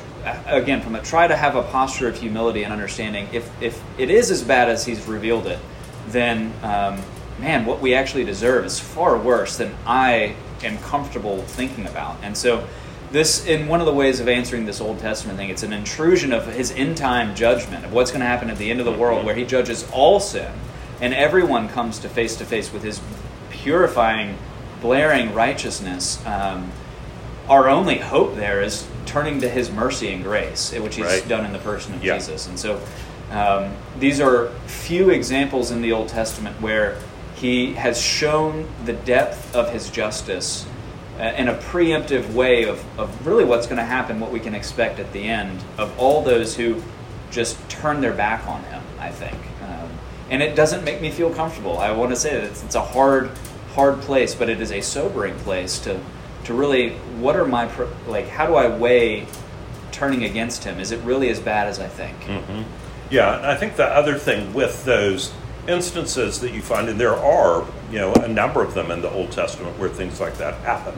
again 0.45 0.81
from 0.81 0.95
a 0.95 1.01
try 1.01 1.27
to 1.27 1.35
have 1.35 1.55
a 1.55 1.63
posture 1.63 2.07
of 2.07 2.19
humility 2.19 2.63
and 2.63 2.73
understanding. 2.73 3.27
If 3.31 3.49
if 3.61 3.81
it 3.97 4.09
is 4.09 4.31
as 4.31 4.43
bad 4.43 4.69
as 4.69 4.85
He's 4.85 5.05
revealed 5.07 5.47
it, 5.47 5.59
then 6.07 6.53
um, 6.63 7.01
man, 7.39 7.65
what 7.65 7.81
we 7.81 7.93
actually 7.93 8.23
deserve 8.23 8.65
is 8.65 8.79
far 8.79 9.17
worse 9.17 9.57
than 9.57 9.75
I 9.85 10.35
am 10.63 10.77
comfortable 10.79 11.41
thinking 11.41 11.87
about. 11.87 12.17
And 12.21 12.37
so, 12.37 12.67
this, 13.11 13.45
in 13.45 13.67
one 13.67 13.81
of 13.81 13.85
the 13.85 13.93
ways 13.93 14.19
of 14.21 14.29
answering 14.29 14.65
this 14.65 14.79
Old 14.79 14.99
Testament 14.99 15.37
thing, 15.37 15.49
it's 15.49 15.63
an 15.63 15.73
intrusion 15.73 16.31
of 16.31 16.47
his 16.47 16.71
end 16.71 16.97
time 16.97 17.35
judgment 17.35 17.83
of 17.83 17.91
what's 17.91 18.11
going 18.11 18.21
to 18.21 18.27
happen 18.27 18.49
at 18.49 18.57
the 18.57 18.71
end 18.71 18.79
of 18.79 18.85
the 18.85 18.93
world, 18.93 19.25
where 19.25 19.35
he 19.35 19.43
judges 19.43 19.89
all 19.91 20.19
sin, 20.19 20.51
and 21.01 21.13
everyone 21.13 21.67
comes 21.67 21.99
to 21.99 22.09
face 22.09 22.37
to 22.37 22.45
face 22.45 22.71
with 22.71 22.83
his 22.83 23.01
purifying 23.49 24.37
blaring 24.81 25.33
righteousness, 25.33 26.25
um, 26.25 26.71
our 27.51 27.67
only 27.69 27.97
hope 27.97 28.35
there 28.35 28.61
is 28.61 28.87
turning 29.05 29.41
to 29.41 29.49
His 29.49 29.69
mercy 29.69 30.11
and 30.13 30.23
grace, 30.23 30.71
which 30.71 30.95
He's 30.95 31.05
Right. 31.05 31.27
done 31.27 31.45
in 31.45 31.51
the 31.51 31.59
person 31.59 31.93
of 31.93 32.03
Yeah. 32.03 32.15
Jesus. 32.17 32.47
And 32.47 32.57
so 32.57 32.79
um, 33.29 33.73
these 33.99 34.19
are 34.21 34.47
few 34.67 35.09
examples 35.09 35.69
in 35.69 35.81
the 35.81 35.91
Old 35.91 36.07
Testament 36.07 36.59
where 36.61 36.97
He 37.35 37.73
has 37.73 38.01
shown 38.01 38.67
the 38.85 38.93
depth 38.93 39.53
of 39.53 39.69
His 39.71 39.89
justice 39.89 40.65
uh, 41.19 41.23
in 41.37 41.49
a 41.49 41.55
preemptive 41.55 42.33
way 42.33 42.63
of, 42.63 42.83
of 42.97 43.27
really 43.27 43.43
what's 43.43 43.67
going 43.67 43.77
to 43.77 43.83
happen, 43.83 44.19
what 44.21 44.31
we 44.31 44.39
can 44.39 44.55
expect 44.55 44.97
at 44.99 45.11
the 45.11 45.23
end 45.27 45.59
of 45.77 45.91
all 45.99 46.23
those 46.23 46.55
who 46.55 46.81
just 47.31 47.57
turn 47.69 47.99
their 47.99 48.13
back 48.13 48.47
on 48.47 48.63
Him, 48.63 48.81
I 48.97 49.09
think. 49.11 49.35
Um, 49.61 49.89
and 50.29 50.41
it 50.41 50.55
doesn't 50.55 50.85
make 50.85 51.01
me 51.01 51.11
feel 51.11 51.33
comfortable. 51.33 51.79
I 51.79 51.91
want 51.91 52.11
to 52.11 52.15
say 52.15 52.33
that 52.35 52.43
it's, 52.45 52.63
it's 52.63 52.75
a 52.75 52.81
hard, 52.81 53.29
hard 53.75 53.99
place, 54.01 54.33
but 54.35 54.49
it 54.49 54.61
is 54.61 54.71
a 54.71 54.79
sobering 54.81 55.35
place 55.39 55.79
to, 55.79 55.99
to 56.45 56.53
really, 56.53 56.91
what 57.19 57.35
are 57.35 57.45
my, 57.45 57.69
like, 58.07 58.27
how 58.27 58.47
do 58.47 58.55
I 58.55 58.67
weigh 58.67 59.27
turning 59.91 60.23
against 60.23 60.63
Him? 60.63 60.79
Is 60.79 60.91
it 60.91 60.99
really 61.03 61.29
as 61.29 61.39
bad 61.39 61.67
as 61.67 61.79
I 61.79 61.87
think? 61.87 62.15
Yeah, 63.09 63.37
and 63.37 63.45
I 63.45 63.55
think 63.55 63.75
the 63.75 63.85
other 63.85 64.17
thing 64.17 64.53
with 64.53 64.85
those 64.85 65.33
instances 65.67 66.39
that 66.39 66.53
you 66.53 66.61
find, 66.61 66.89
and 66.89 66.99
there 66.99 67.15
are, 67.15 67.65
you 67.91 67.99
know, 67.99 68.13
a 68.13 68.27
number 68.27 68.63
of 68.63 68.73
them 68.73 68.89
in 68.89 69.01
the 69.01 69.11
Old 69.11 69.31
Testament 69.31 69.77
where 69.77 69.89
things 69.89 70.19
like 70.19 70.37
that 70.37 70.55
happen. 70.61 70.93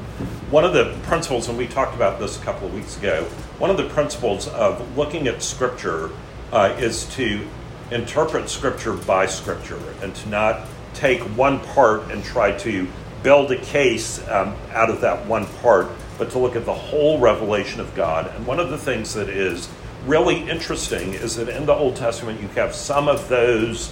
One 0.50 0.64
of 0.64 0.74
the 0.74 0.98
principles, 1.04 1.50
and 1.50 1.58
we 1.58 1.68
talked 1.68 1.96
about 1.96 2.20
this 2.20 2.39
a 2.39 2.44
couple 2.44 2.68
of 2.68 2.74
weeks 2.74 2.98
ago, 2.98 3.24
one 3.58 3.70
of 3.70 3.78
the 3.78 3.89
principles 3.89 4.48
of 4.48 4.98
looking 4.98 5.28
at 5.28 5.41
Scripture 5.41 6.12
uh, 6.52 6.76
is 6.78 7.06
to 7.16 7.46
interpret 7.91 8.50
Scripture 8.50 8.94
by 8.94 9.26
Scripture 9.26 9.80
and 10.02 10.16
to 10.16 10.30
not 10.30 10.68
take 10.94 11.22
one 11.36 11.60
part 11.60 12.12
and 12.12 12.24
try 12.24 12.52
to 12.60 12.88
build 13.24 13.52
a 13.52 13.58
case 13.58 14.20
um, 14.28 14.56
out 14.72 14.90
of 14.90 15.02
that 15.02 15.26
one 15.26 15.46
part, 15.62 15.88
but 16.18 16.30
to 16.32 16.40
look 16.40 16.56
at 16.56 16.66
the 16.66 16.74
whole 16.74 17.20
revelation 17.20 17.80
of 17.80 17.96
God. 17.96 18.28
And 18.36 18.46
one 18.46 18.60
of 18.60 18.70
the 18.70 18.78
things 18.78 19.14
that 19.14 19.30
is 19.30 19.70
really 20.06 20.50
interesting 20.50 21.14
is 21.14 21.38
that 21.38 21.50
in 21.50 21.66
the 21.66 21.74
Old 21.74 21.96
Testament 21.96 22.42
you 22.42 22.50
have 22.50 22.76
some 22.76 23.08
of 23.08 23.30
those 23.30 23.92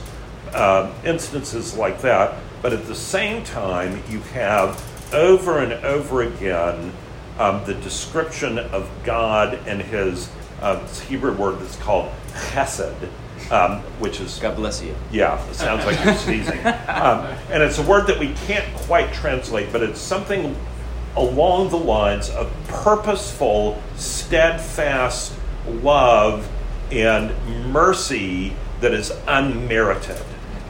um, 0.53 0.93
instances 1.05 1.75
like 1.75 2.01
that, 2.01 2.37
but 2.61 2.73
at 2.73 2.85
the 2.85 2.95
same 2.95 3.43
time 3.43 4.03
you 4.09 4.19
have 4.19 4.87
over 5.13 5.59
and 5.59 5.73
over 5.85 6.23
again 6.23 6.93
um, 7.39 7.63
the 7.65 7.73
description 7.75 8.59
of 8.59 8.89
God 9.03 9.53
and 9.65 9.81
His 9.81 10.29
uh, 10.61 10.85
Hebrew 11.07 11.33
word 11.33 11.59
that's 11.59 11.77
called 11.77 12.11
chesed, 12.33 13.09
um, 13.51 13.79
which 13.99 14.19
is 14.19 14.39
God 14.39 14.55
bless 14.55 14.81
you. 14.81 14.95
yeah, 15.11 15.43
it 15.49 15.55
sounds 15.55 15.85
like 15.85 16.03
you're 16.03 16.15
sneezing. 16.15 16.59
Um, 16.65 17.25
and 17.49 17.61
it's 17.63 17.79
a 17.79 17.83
word 17.83 18.07
that 18.07 18.19
we 18.19 18.33
can't 18.45 18.65
quite 18.75 19.13
translate, 19.13 19.71
but 19.71 19.83
it's 19.83 19.99
something 19.99 20.55
along 21.15 21.69
the 21.69 21.77
lines 21.77 22.29
of 22.29 22.51
purposeful, 22.67 23.81
steadfast 23.95 25.33
love 25.67 26.49
and 26.91 27.33
mercy 27.71 28.53
that 28.79 28.93
is 28.93 29.11
unmerited. 29.27 30.21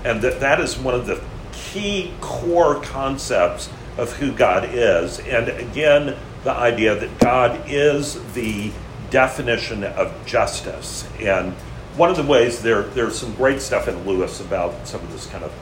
And 0.04 0.22
that, 0.22 0.40
that 0.40 0.60
is 0.60 0.78
one 0.78 0.96
of 0.96 1.06
the 1.06 1.22
key 1.52 2.14
core 2.22 2.82
concepts 2.82 3.70
of 3.98 4.14
who 4.14 4.32
God 4.32 4.70
is. 4.74 5.20
And 5.20 5.50
again, 5.50 6.18
the 6.44 6.52
idea 6.52 6.96
that 6.96 7.20
God 7.20 7.62
is 7.68 8.22
the 8.34 8.72
definition 9.10 9.84
of 9.84 10.14
justice. 10.26 11.08
And 11.20 11.56
one 11.98 12.10
of 12.10 12.18
the 12.18 12.24
ways 12.24 12.62
there 12.62 12.84
there's 12.84 13.18
some 13.18 13.34
great 13.36 13.62
stuff 13.62 13.88
in 13.88 14.06
Lewis 14.06 14.40
about 14.40 14.88
some 14.88 15.02
of 15.02 15.12
this 15.12 15.28
kind 15.28 15.44
of 15.44 15.54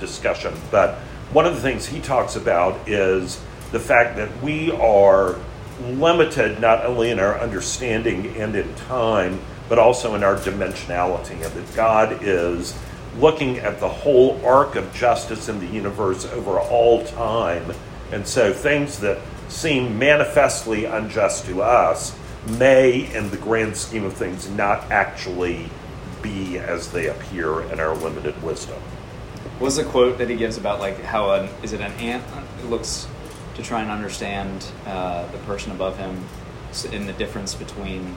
discussion, 0.00 0.54
but 0.70 0.96
one 1.32 1.46
of 1.46 1.54
the 1.54 1.60
things 1.60 1.86
he 1.86 2.00
talks 2.00 2.36
about 2.36 2.88
is 2.88 3.40
the 3.72 3.80
fact 3.80 4.16
that 4.16 4.42
we 4.42 4.70
are 4.72 5.36
limited 5.80 6.60
not 6.60 6.84
only 6.84 7.10
in 7.10 7.18
our 7.18 7.38
understanding 7.40 8.36
and 8.36 8.54
in 8.54 8.72
time, 8.74 9.40
but 9.68 9.78
also 9.78 10.14
in 10.14 10.22
our 10.22 10.36
dimensionality, 10.36 11.42
and 11.42 11.52
that 11.52 11.74
God 11.74 12.22
is 12.22 12.78
looking 13.18 13.58
at 13.58 13.80
the 13.80 13.88
whole 13.88 14.40
arc 14.44 14.76
of 14.76 14.92
justice 14.94 15.48
in 15.48 15.58
the 15.60 15.66
universe 15.66 16.26
over 16.26 16.58
all 16.58 17.04
time. 17.04 17.72
And 18.12 18.26
so 18.26 18.52
things 18.52 18.98
that 19.00 19.18
seem 19.48 19.98
manifestly 19.98 20.84
unjust 20.84 21.46
to 21.46 21.62
us 21.62 22.16
may, 22.46 23.12
in 23.14 23.30
the 23.30 23.36
grand 23.36 23.76
scheme 23.76 24.04
of 24.04 24.14
things, 24.14 24.48
not 24.50 24.90
actually 24.90 25.68
be 26.22 26.58
as 26.58 26.90
they 26.92 27.08
appear 27.08 27.62
in 27.62 27.80
our 27.80 27.94
limited 27.96 28.40
wisdom. 28.42 28.80
What 29.58 29.66
was 29.66 29.76
the 29.76 29.84
quote 29.84 30.18
that 30.18 30.28
he 30.30 30.36
gives 30.36 30.56
about 30.56 30.80
like 30.80 31.00
how 31.02 31.30
an 31.32 31.48
is 31.62 31.72
it 31.72 31.80
an 31.80 31.92
ant 31.92 32.24
looks 32.68 33.06
to 33.54 33.62
try 33.62 33.82
and 33.82 33.90
understand 33.90 34.66
uh, 34.86 35.26
the 35.30 35.38
person 35.38 35.70
above 35.72 35.96
him 35.98 36.24
in 36.92 37.06
the 37.06 37.12
difference 37.12 37.54
between 37.54 38.16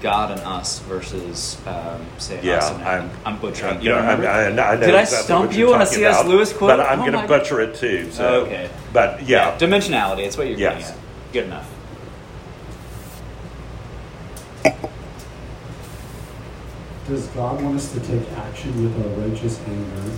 God 0.00 0.30
and 0.30 0.40
us 0.42 0.78
versus 0.80 1.60
um, 1.66 2.06
say 2.18 2.40
Yeah, 2.42 2.58
us 2.58 2.70
and 2.70 2.82
I'm- 2.84 3.10
I'm 3.26 3.38
butchering. 3.40 3.76
I'm 3.76 3.82
you 3.82 3.88
don't 3.90 4.06
gonna- 4.06 4.26
I, 4.26 4.44
I, 4.44 4.46
I 4.46 4.50
know 4.76 4.86
Did 4.86 4.94
I 4.94 5.00
exactly 5.00 5.24
stump 5.24 5.52
you 5.54 5.74
on 5.74 5.82
a 5.82 5.86
C.S. 5.86 6.20
About, 6.20 6.28
Lewis 6.30 6.52
quote? 6.52 6.68
But 6.70 6.80
I'm 6.80 7.00
Oh 7.02 7.10
going 7.10 7.20
to 7.20 7.26
butcher 7.28 7.60
it 7.60 7.74
too. 7.74 8.10
So. 8.12 8.42
Okay. 8.46 8.70
But 8.92 9.26
yeah, 9.26 9.58
dimensionality. 9.58 10.20
It's 10.20 10.36
what 10.36 10.46
you're 10.46 10.56
getting 10.56 10.80
Yes. 10.80 10.92
at. 10.92 10.98
Good 11.32 11.44
enough. 11.46 11.68
Does 17.08 17.26
God 17.28 17.62
want 17.62 17.76
us 17.76 17.92
to 17.92 18.00
take 18.00 18.30
action 18.32 18.82
with 18.82 19.06
our 19.06 19.26
righteous 19.26 19.60
anger 19.66 20.12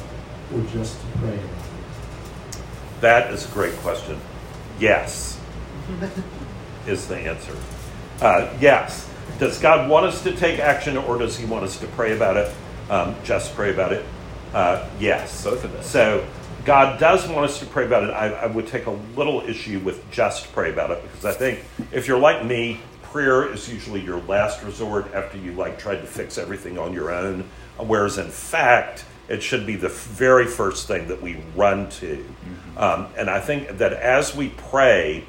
or 0.54 0.60
just 0.72 1.00
to 1.00 1.06
pray? 1.18 1.34
About 1.34 1.44
it? 1.44 1.50
That 3.00 3.32
is 3.32 3.48
a 3.48 3.52
great 3.52 3.74
question. 3.76 4.18
Yes, 4.78 5.40
is 6.86 7.06
the 7.06 7.16
answer. 7.16 7.56
Uh, 8.20 8.52
yes. 8.60 9.08
Does 9.38 9.58
God 9.60 9.88
want 9.88 10.06
us 10.06 10.22
to 10.24 10.34
take 10.34 10.58
action, 10.58 10.96
or 10.96 11.18
does 11.18 11.38
He 11.38 11.46
want 11.46 11.64
us 11.64 11.78
to 11.78 11.86
pray 11.88 12.14
about 12.14 12.36
it? 12.36 12.52
Um, 12.90 13.14
just 13.24 13.54
pray 13.54 13.72
about 13.72 13.92
it. 13.92 14.04
Uh, 14.52 14.88
yes. 14.98 15.44
Both 15.44 15.64
of 15.64 15.72
those. 15.72 15.86
So 15.86 16.26
God 16.64 17.00
does 17.00 17.26
want 17.28 17.44
us 17.48 17.58
to 17.60 17.66
pray 17.66 17.86
about 17.86 18.04
it. 18.04 18.10
I, 18.10 18.28
I 18.32 18.46
would 18.46 18.66
take 18.66 18.86
a 18.86 18.90
little 19.16 19.40
issue 19.42 19.78
with 19.80 20.10
just 20.10 20.52
pray 20.52 20.70
about 20.72 20.90
it 20.90 21.02
because 21.02 21.24
I 21.24 21.32
think 21.32 21.60
if 21.92 22.06
you're 22.06 22.18
like 22.18 22.44
me, 22.44 22.80
prayer 23.10 23.52
is 23.52 23.72
usually 23.72 24.00
your 24.00 24.20
last 24.22 24.62
resort 24.62 25.12
after 25.14 25.36
you 25.38 25.52
like 25.52 25.78
tried 25.78 26.00
to 26.00 26.06
fix 26.06 26.38
everything 26.38 26.78
on 26.78 26.92
your 26.92 27.10
own. 27.10 27.44
Whereas 27.78 28.18
in 28.18 28.30
fact, 28.30 29.04
it 29.28 29.42
should 29.42 29.66
be 29.66 29.76
the 29.76 29.88
very 29.88 30.46
first 30.46 30.88
thing 30.88 31.08
that 31.08 31.22
we 31.22 31.38
run 31.54 31.88
to. 31.90 32.24
Um, 32.76 33.08
and 33.16 33.30
I 33.30 33.40
think 33.40 33.78
that 33.78 33.92
as 33.92 34.34
we 34.34 34.48
pray, 34.48 35.24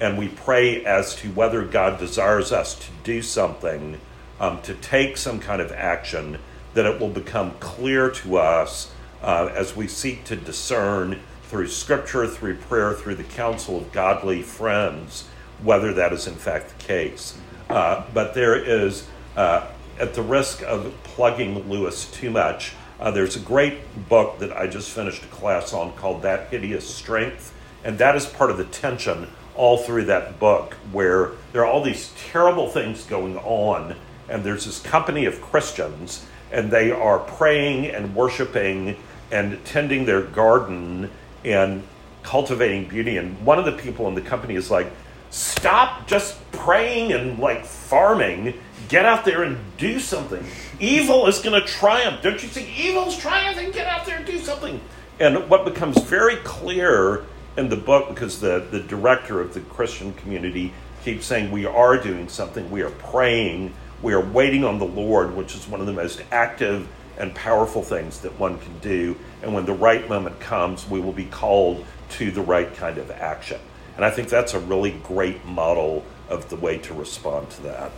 and 0.00 0.18
we 0.18 0.28
pray 0.28 0.84
as 0.84 1.14
to 1.16 1.28
whether 1.30 1.64
God 1.64 1.98
desires 1.98 2.52
us 2.52 2.74
to 2.74 2.86
do 3.04 3.22
something, 3.22 4.00
um, 4.40 4.60
to 4.62 4.74
take 4.74 5.16
some 5.16 5.38
kind 5.38 5.62
of 5.62 5.70
action, 5.72 6.38
that 6.74 6.84
it 6.84 7.00
will 7.00 7.08
become 7.08 7.52
clear 7.60 8.10
to 8.10 8.38
us 8.38 8.92
uh, 9.22 9.50
as 9.54 9.76
we 9.76 9.86
seek 9.86 10.24
to 10.24 10.36
discern 10.36 11.20
through 11.44 11.68
Scripture, 11.68 12.26
through 12.26 12.56
prayer, 12.56 12.92
through 12.92 13.14
the 13.14 13.24
counsel 13.24 13.78
of 13.78 13.92
godly 13.92 14.42
friends, 14.42 15.28
whether 15.62 15.92
that 15.94 16.12
is 16.12 16.26
in 16.26 16.34
fact 16.34 16.78
the 16.78 16.84
case. 16.84 17.38
Uh, 17.70 18.04
but 18.12 18.34
there 18.34 18.56
is, 18.56 19.06
uh, 19.36 19.66
at 19.98 20.14
the 20.14 20.22
risk 20.22 20.62
of 20.62 20.92
plugging 21.04 21.68
Lewis 21.68 22.10
too 22.10 22.30
much, 22.30 22.72
uh, 23.00 23.10
there's 23.10 23.36
a 23.36 23.40
great 23.40 24.08
book 24.08 24.38
that 24.38 24.56
I 24.56 24.66
just 24.66 24.90
finished 24.90 25.24
a 25.24 25.28
class 25.28 25.72
on 25.72 25.92
called 25.92 26.22
That 26.22 26.48
Hideous 26.50 26.88
Strength. 26.88 27.52
And 27.84 27.98
that 27.98 28.16
is 28.16 28.26
part 28.26 28.50
of 28.50 28.56
the 28.56 28.64
tension 28.64 29.28
all 29.54 29.78
through 29.78 30.04
that 30.06 30.38
book, 30.40 30.74
where 30.90 31.32
there 31.52 31.62
are 31.62 31.66
all 31.66 31.82
these 31.82 32.12
terrible 32.30 32.68
things 32.68 33.04
going 33.04 33.36
on, 33.38 33.94
and 34.28 34.42
there's 34.42 34.64
this 34.64 34.80
company 34.80 35.26
of 35.26 35.40
Christians, 35.40 36.26
and 36.50 36.70
they 36.70 36.90
are 36.90 37.18
praying 37.18 37.86
and 37.86 38.14
worshiping 38.14 38.96
and 39.30 39.64
tending 39.64 40.06
their 40.06 40.22
garden 40.22 41.10
and 41.44 41.82
cultivating 42.22 42.88
beauty. 42.88 43.16
And 43.16 43.44
one 43.44 43.58
of 43.58 43.64
the 43.64 43.72
people 43.72 44.08
in 44.08 44.14
the 44.14 44.22
company 44.22 44.54
is 44.54 44.70
like, 44.70 44.90
Stop 45.34 46.06
just 46.06 46.38
praying 46.52 47.12
and 47.12 47.40
like 47.40 47.64
farming. 47.64 48.54
Get 48.88 49.04
out 49.04 49.24
there 49.24 49.42
and 49.42 49.58
do 49.78 49.98
something. 49.98 50.46
Evil 50.78 51.26
is 51.26 51.40
going 51.40 51.60
to 51.60 51.66
triumph. 51.66 52.22
Don't 52.22 52.40
you 52.40 52.48
see? 52.48 52.72
Evil's 52.78 53.18
triumphing. 53.18 53.72
Get 53.72 53.88
out 53.88 54.06
there 54.06 54.18
and 54.18 54.24
do 54.24 54.38
something. 54.38 54.80
And 55.18 55.50
what 55.50 55.64
becomes 55.64 56.00
very 56.04 56.36
clear 56.36 57.24
in 57.56 57.68
the 57.68 57.76
book, 57.76 58.10
because 58.10 58.38
the, 58.38 58.64
the 58.70 58.78
director 58.78 59.40
of 59.40 59.54
the 59.54 59.60
Christian 59.62 60.12
community 60.12 60.72
keeps 61.02 61.26
saying, 61.26 61.50
We 61.50 61.66
are 61.66 61.98
doing 61.98 62.28
something. 62.28 62.70
We 62.70 62.82
are 62.82 62.90
praying. 62.90 63.74
We 64.02 64.12
are 64.12 64.24
waiting 64.24 64.64
on 64.64 64.78
the 64.78 64.86
Lord, 64.86 65.34
which 65.34 65.56
is 65.56 65.66
one 65.66 65.80
of 65.80 65.86
the 65.86 65.92
most 65.92 66.22
active 66.30 66.86
and 67.18 67.34
powerful 67.34 67.82
things 67.82 68.20
that 68.20 68.38
one 68.38 68.60
can 68.60 68.78
do. 68.78 69.16
And 69.42 69.52
when 69.52 69.66
the 69.66 69.74
right 69.74 70.08
moment 70.08 70.38
comes, 70.38 70.88
we 70.88 71.00
will 71.00 71.12
be 71.12 71.24
called 71.24 71.84
to 72.10 72.30
the 72.30 72.42
right 72.42 72.72
kind 72.76 72.98
of 72.98 73.10
action. 73.10 73.58
And 73.96 74.04
I 74.04 74.10
think 74.10 74.28
that's 74.28 74.54
a 74.54 74.58
really 74.58 74.92
great 75.02 75.44
model 75.44 76.04
of 76.28 76.48
the 76.48 76.56
way 76.56 76.78
to 76.78 76.94
respond 76.94 77.50
to 77.50 77.62
that. 77.62 77.92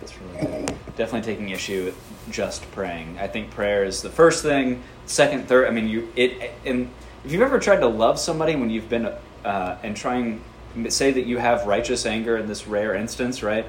That's 0.00 0.14
really 0.18 0.46
good. 0.46 0.76
Definitely 0.96 1.22
taking 1.22 1.48
issue 1.50 1.84
with 1.86 2.30
just 2.30 2.70
praying. 2.72 3.18
I 3.18 3.28
think 3.28 3.50
prayer 3.50 3.84
is 3.84 4.02
the 4.02 4.10
first 4.10 4.42
thing. 4.42 4.82
Second, 5.06 5.48
third. 5.48 5.66
I 5.66 5.70
mean, 5.70 5.88
you 5.88 6.12
it 6.16 6.52
and 6.64 6.90
if 7.24 7.32
you've 7.32 7.42
ever 7.42 7.58
tried 7.58 7.80
to 7.80 7.86
love 7.86 8.18
somebody 8.18 8.56
when 8.56 8.70
you've 8.70 8.88
been 8.88 9.12
uh, 9.44 9.76
and 9.82 9.96
trying 9.96 10.42
to 10.74 10.90
say 10.90 11.12
that 11.12 11.26
you 11.26 11.38
have 11.38 11.66
righteous 11.66 12.06
anger 12.06 12.36
in 12.36 12.46
this 12.46 12.66
rare 12.66 12.94
instance, 12.94 13.42
right? 13.42 13.66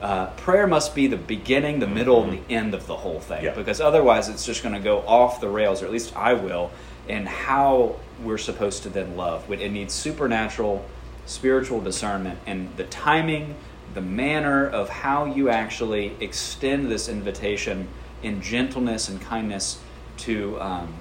Uh, 0.00 0.26
prayer 0.30 0.66
must 0.66 0.94
be 0.94 1.06
the 1.06 1.16
beginning, 1.16 1.78
the 1.78 1.86
middle, 1.86 2.24
and 2.24 2.32
the 2.32 2.52
end 2.52 2.74
of 2.74 2.86
the 2.88 2.96
whole 2.96 3.20
thing, 3.20 3.44
Yeah. 3.44 3.54
because 3.54 3.80
otherwise 3.80 4.28
it's 4.28 4.44
just 4.44 4.62
going 4.62 4.74
to 4.74 4.80
go 4.80 4.98
off 5.06 5.40
the 5.40 5.48
rails, 5.48 5.80
or 5.80 5.86
at 5.86 5.92
least 5.92 6.14
I 6.16 6.32
will, 6.32 6.72
in 7.08 7.26
how 7.26 7.96
we're 8.22 8.38
supposed 8.38 8.82
to 8.84 8.88
then 8.88 9.16
love. 9.16 9.50
It 9.50 9.72
needs 9.72 9.92
supernatural, 9.92 10.84
spiritual 11.26 11.80
discernment, 11.80 12.38
and 12.46 12.74
the 12.76 12.84
timing, 12.84 13.56
the 13.94 14.00
manner 14.00 14.66
of 14.68 14.88
how 14.88 15.24
you 15.24 15.48
actually 15.48 16.16
extend 16.20 16.90
this 16.90 17.08
invitation 17.08 17.88
in 18.22 18.40
gentleness 18.40 19.08
and 19.08 19.20
kindness 19.20 19.80
to 20.18 20.60
um, 20.60 20.94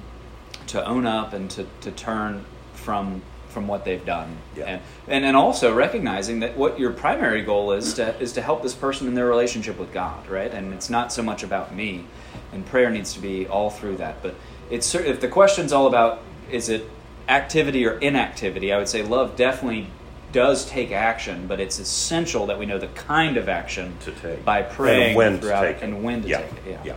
to 0.67 0.83
own 0.85 1.05
up 1.05 1.33
and 1.33 1.49
to, 1.51 1.65
to 1.81 1.91
turn 1.91 2.43
from 2.73 3.21
from 3.49 3.67
what 3.67 3.83
they've 3.83 4.05
done 4.05 4.37
Yeah. 4.55 4.65
and, 4.65 4.81
and 5.07 5.25
and 5.25 5.35
also 5.37 5.73
recognizing 5.73 6.39
that 6.39 6.57
what 6.57 6.79
your 6.79 6.91
primary 6.91 7.41
goal 7.43 7.73
is 7.73 7.93
to 7.95 8.17
is 8.19 8.31
to 8.33 8.41
help 8.41 8.63
this 8.63 8.73
person 8.73 9.07
in 9.07 9.13
their 9.13 9.27
relationship 9.27 9.77
with 9.77 9.93
God 9.93 10.27
right 10.29 10.51
and 10.51 10.73
it's 10.73 10.89
not 10.89 11.11
so 11.11 11.21
much 11.21 11.43
about 11.43 11.75
me 11.75 12.05
and 12.53 12.65
prayer 12.65 12.89
needs 12.89 13.13
to 13.13 13.19
be 13.19 13.45
all 13.47 13.69
through 13.69 13.97
that 13.97 14.23
but 14.23 14.33
it's 14.71 14.95
if 14.95 15.19
the 15.21 15.27
question's 15.27 15.71
all 15.71 15.85
about 15.87 16.21
is 16.49 16.69
it 16.69 16.89
activity 17.29 17.85
or 17.85 17.99
inactivity 17.99 18.73
I 18.73 18.77
would 18.79 18.87
say 18.89 19.03
love 19.03 19.35
definitely 19.35 19.87
does 20.31 20.65
take 20.65 20.91
action 20.91 21.45
but 21.47 21.59
it's 21.59 21.77
essential 21.79 22.45
that 22.47 22.57
we 22.57 22.65
know 22.65 22.77
the 22.79 22.87
kind 22.87 23.37
of 23.37 23.47
action 23.49 23.95
To 24.05 24.11
take. 24.11 24.43
by 24.45 24.61
praying 24.63 25.07
And 25.09 25.15
when 25.17 25.31
to 25.33 25.37
throughout 25.41 25.61
take 25.63 25.77
it. 25.77 25.83
and 25.83 26.03
when 26.03 26.21
to 26.23 26.27
yeah. 26.27 26.37
take 26.41 26.51
it 26.53 26.63
yeah. 26.67 26.81
Yeah. 26.85 26.95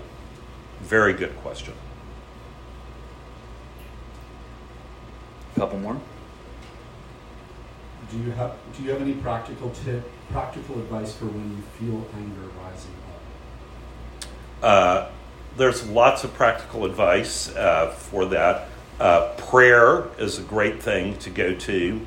Very 0.82 1.12
good 1.12 1.36
question. 1.38 1.74
a 5.56 5.60
couple 5.60 5.78
more 5.78 6.00
Do 8.10 8.18
you 8.18 8.30
have 8.32 8.52
Do 8.76 8.82
you 8.82 8.90
have 8.90 9.00
any 9.02 9.14
practical 9.14 9.70
tip, 9.70 10.02
practical 10.30 10.76
advice 10.78 11.14
for 11.14 11.26
when 11.26 11.56
you 11.56 11.62
feel 11.78 12.06
anger 12.16 12.48
rising 12.62 12.94
up? 14.62 14.64
Uh, 14.64 15.08
there's 15.56 15.86
lots 15.88 16.24
of 16.24 16.34
practical 16.34 16.84
advice 16.84 17.54
uh, 17.54 17.90
for 17.90 18.26
that. 18.26 18.68
Uh, 18.98 19.34
prayer 19.36 20.04
is 20.18 20.38
a 20.38 20.42
great 20.42 20.82
thing 20.82 21.16
to 21.18 21.30
go 21.30 21.54
to. 21.54 22.06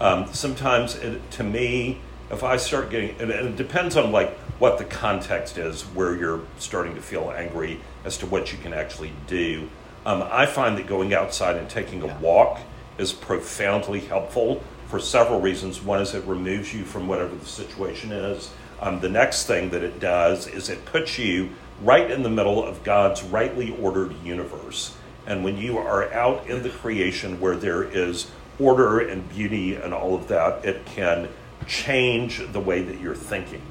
Um, 0.00 0.32
sometimes, 0.32 0.94
it, 0.96 1.30
to 1.32 1.44
me, 1.44 2.00
if 2.30 2.44
I 2.44 2.56
start 2.56 2.90
getting, 2.90 3.10
and 3.20 3.30
and 3.30 3.48
it 3.48 3.56
depends 3.56 3.96
on 3.96 4.12
like 4.12 4.36
what 4.60 4.78
the 4.78 4.84
context 4.84 5.58
is, 5.58 5.82
where 5.82 6.16
you're 6.16 6.42
starting 6.58 6.94
to 6.94 7.00
feel 7.00 7.32
angry 7.34 7.80
as 8.04 8.18
to 8.18 8.26
what 8.26 8.52
you 8.52 8.58
can 8.58 8.72
actually 8.72 9.12
do. 9.26 9.68
Um, 10.06 10.22
I 10.30 10.46
find 10.46 10.76
that 10.78 10.86
going 10.86 11.14
outside 11.14 11.56
and 11.56 11.68
taking 11.68 12.02
a 12.02 12.18
walk 12.18 12.60
is 12.98 13.12
profoundly 13.12 14.00
helpful 14.00 14.62
for 14.88 14.98
several 14.98 15.40
reasons. 15.40 15.82
One 15.82 16.00
is 16.00 16.14
it 16.14 16.24
removes 16.24 16.72
you 16.72 16.84
from 16.84 17.08
whatever 17.08 17.34
the 17.34 17.46
situation 17.46 18.12
is. 18.12 18.50
Um, 18.80 19.00
the 19.00 19.08
next 19.08 19.46
thing 19.46 19.70
that 19.70 19.82
it 19.82 19.98
does 19.98 20.46
is 20.46 20.68
it 20.68 20.84
puts 20.84 21.18
you 21.18 21.50
right 21.82 22.10
in 22.10 22.22
the 22.22 22.30
middle 22.30 22.62
of 22.64 22.82
God's 22.82 23.22
rightly 23.22 23.76
ordered 23.78 24.14
universe. 24.24 24.96
And 25.26 25.44
when 25.44 25.56
you 25.58 25.78
are 25.78 26.12
out 26.12 26.48
in 26.48 26.62
the 26.62 26.70
creation 26.70 27.40
where 27.40 27.56
there 27.56 27.84
is 27.84 28.30
order 28.58 28.98
and 28.98 29.28
beauty 29.28 29.74
and 29.74 29.92
all 29.92 30.14
of 30.14 30.28
that, 30.28 30.64
it 30.64 30.84
can 30.86 31.28
change 31.66 32.40
the 32.52 32.60
way 32.60 32.82
that 32.82 33.00
you're 33.00 33.14
thinking. 33.14 33.62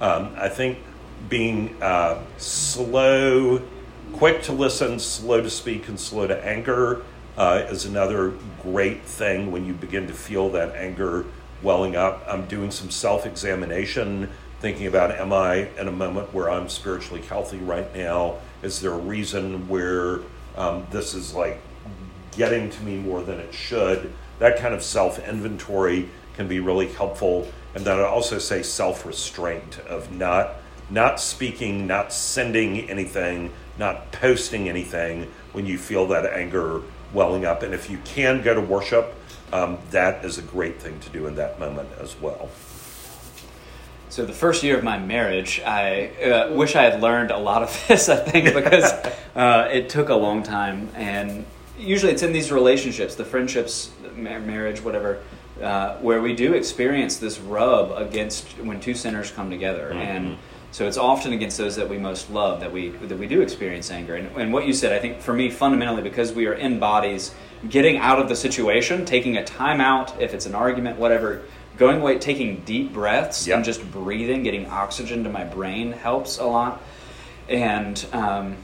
Um, 0.00 0.34
I 0.36 0.48
think 0.48 0.78
being 1.28 1.80
uh, 1.82 2.22
slow, 2.36 3.62
quick 4.12 4.42
to 4.42 4.52
listen, 4.52 4.98
slow 4.98 5.40
to 5.40 5.50
speak, 5.50 5.88
and 5.88 5.98
slow 5.98 6.26
to 6.26 6.44
anger 6.44 7.02
uh, 7.36 7.64
is 7.68 7.84
another 7.84 8.34
great 8.62 9.02
thing 9.02 9.50
when 9.50 9.64
you 9.64 9.72
begin 9.72 10.06
to 10.06 10.12
feel 10.12 10.50
that 10.50 10.74
anger 10.76 11.24
welling 11.62 11.96
up. 11.96 12.22
I'm 12.28 12.46
doing 12.46 12.70
some 12.70 12.90
self 12.90 13.26
examination, 13.26 14.30
thinking 14.60 14.86
about 14.86 15.12
am 15.12 15.32
I 15.32 15.68
in 15.78 15.88
a 15.88 15.92
moment 15.92 16.32
where 16.34 16.50
I'm 16.50 16.68
spiritually 16.68 17.22
healthy 17.22 17.58
right 17.58 17.94
now? 17.94 18.38
Is 18.62 18.80
there 18.80 18.92
a 18.92 18.98
reason 18.98 19.68
where 19.68 20.20
um, 20.56 20.86
this 20.90 21.14
is 21.14 21.34
like 21.34 21.60
getting 22.32 22.70
to 22.70 22.82
me 22.82 22.96
more 22.98 23.22
than 23.22 23.38
it 23.38 23.54
should? 23.54 24.12
That 24.38 24.58
kind 24.58 24.74
of 24.74 24.82
self 24.82 25.18
inventory 25.26 26.08
can 26.34 26.48
be 26.48 26.60
really 26.60 26.88
helpful. 26.88 27.48
And 27.74 27.84
then 27.84 27.98
I 27.98 28.04
also 28.04 28.38
say 28.38 28.62
self 28.62 29.06
restraint 29.06 29.78
of 29.80 30.12
not 30.12 30.56
not 30.90 31.20
speaking, 31.20 31.86
not 31.86 32.12
sending 32.12 32.88
anything, 32.88 33.52
not 33.78 34.10
posting 34.10 34.68
anything 34.68 35.30
when 35.52 35.66
you 35.66 35.76
feel 35.76 36.06
that 36.08 36.24
anger 36.24 36.82
welling 37.12 37.44
up. 37.44 37.62
And 37.62 37.74
if 37.74 37.90
you 37.90 37.98
can 38.04 38.42
go 38.42 38.54
to 38.54 38.60
worship, 38.60 39.14
um, 39.52 39.78
that 39.90 40.24
is 40.24 40.38
a 40.38 40.42
great 40.42 40.80
thing 40.80 40.98
to 41.00 41.10
do 41.10 41.26
in 41.26 41.34
that 41.36 41.60
moment 41.60 41.88
as 42.00 42.18
well. 42.20 42.48
So 44.10 44.24
the 44.24 44.32
first 44.32 44.62
year 44.62 44.76
of 44.78 44.82
my 44.82 44.98
marriage, 44.98 45.60
I 45.60 46.06
uh, 46.22 46.52
wish 46.52 46.76
I 46.76 46.82
had 46.82 47.02
learned 47.02 47.30
a 47.30 47.36
lot 47.36 47.62
of 47.62 47.84
this. 47.88 48.08
I 48.08 48.16
think 48.16 48.54
because 48.54 48.84
uh, 49.36 49.68
it 49.70 49.88
took 49.88 50.08
a 50.08 50.14
long 50.14 50.42
time, 50.42 50.88
and 50.94 51.44
usually 51.78 52.12
it's 52.12 52.22
in 52.22 52.32
these 52.32 52.50
relationships, 52.50 53.14
the 53.14 53.24
friendships, 53.24 53.90
marriage, 54.16 54.82
whatever, 54.82 55.22
uh, 55.62 55.96
where 55.98 56.22
we 56.22 56.34
do 56.34 56.54
experience 56.54 57.18
this 57.18 57.38
rub 57.38 57.92
against 57.92 58.46
when 58.58 58.80
two 58.80 58.94
sinners 58.94 59.30
come 59.30 59.50
together, 59.50 59.90
and 59.92 60.38
so 60.70 60.86
it's 60.86 60.98
often 60.98 61.32
against 61.32 61.58
those 61.58 61.76
that 61.76 61.88
we 61.88 61.98
most 61.98 62.30
love 62.30 62.60
that 62.60 62.70
we 62.70 62.90
that 62.90 63.18
we 63.18 63.26
do 63.26 63.40
experience 63.42 63.90
anger. 63.90 64.16
And, 64.16 64.34
and 64.36 64.52
what 64.52 64.66
you 64.66 64.72
said, 64.72 64.92
I 64.92 64.98
think 65.00 65.20
for 65.20 65.34
me, 65.34 65.50
fundamentally, 65.50 66.02
because 66.02 66.32
we 66.32 66.46
are 66.46 66.54
in 66.54 66.78
bodies, 66.78 67.34
getting 67.68 67.98
out 67.98 68.18
of 68.18 68.28
the 68.28 68.36
situation, 68.36 69.04
taking 69.04 69.36
a 69.36 69.44
time 69.44 69.80
out, 69.80 70.20
if 70.20 70.34
it's 70.34 70.46
an 70.46 70.54
argument, 70.54 70.98
whatever. 70.98 71.42
Going 71.78 72.00
away, 72.00 72.18
taking 72.18 72.62
deep 72.64 72.92
breaths 72.92 73.46
Yep. 73.46 73.56
and 73.56 73.64
just 73.64 73.90
breathing, 73.92 74.42
getting 74.42 74.66
oxygen 74.66 75.22
to 75.24 75.30
my 75.30 75.44
brain 75.44 75.92
helps 75.92 76.38
a 76.38 76.44
lot. 76.44 76.82
And 77.48 78.04
um, 78.12 78.56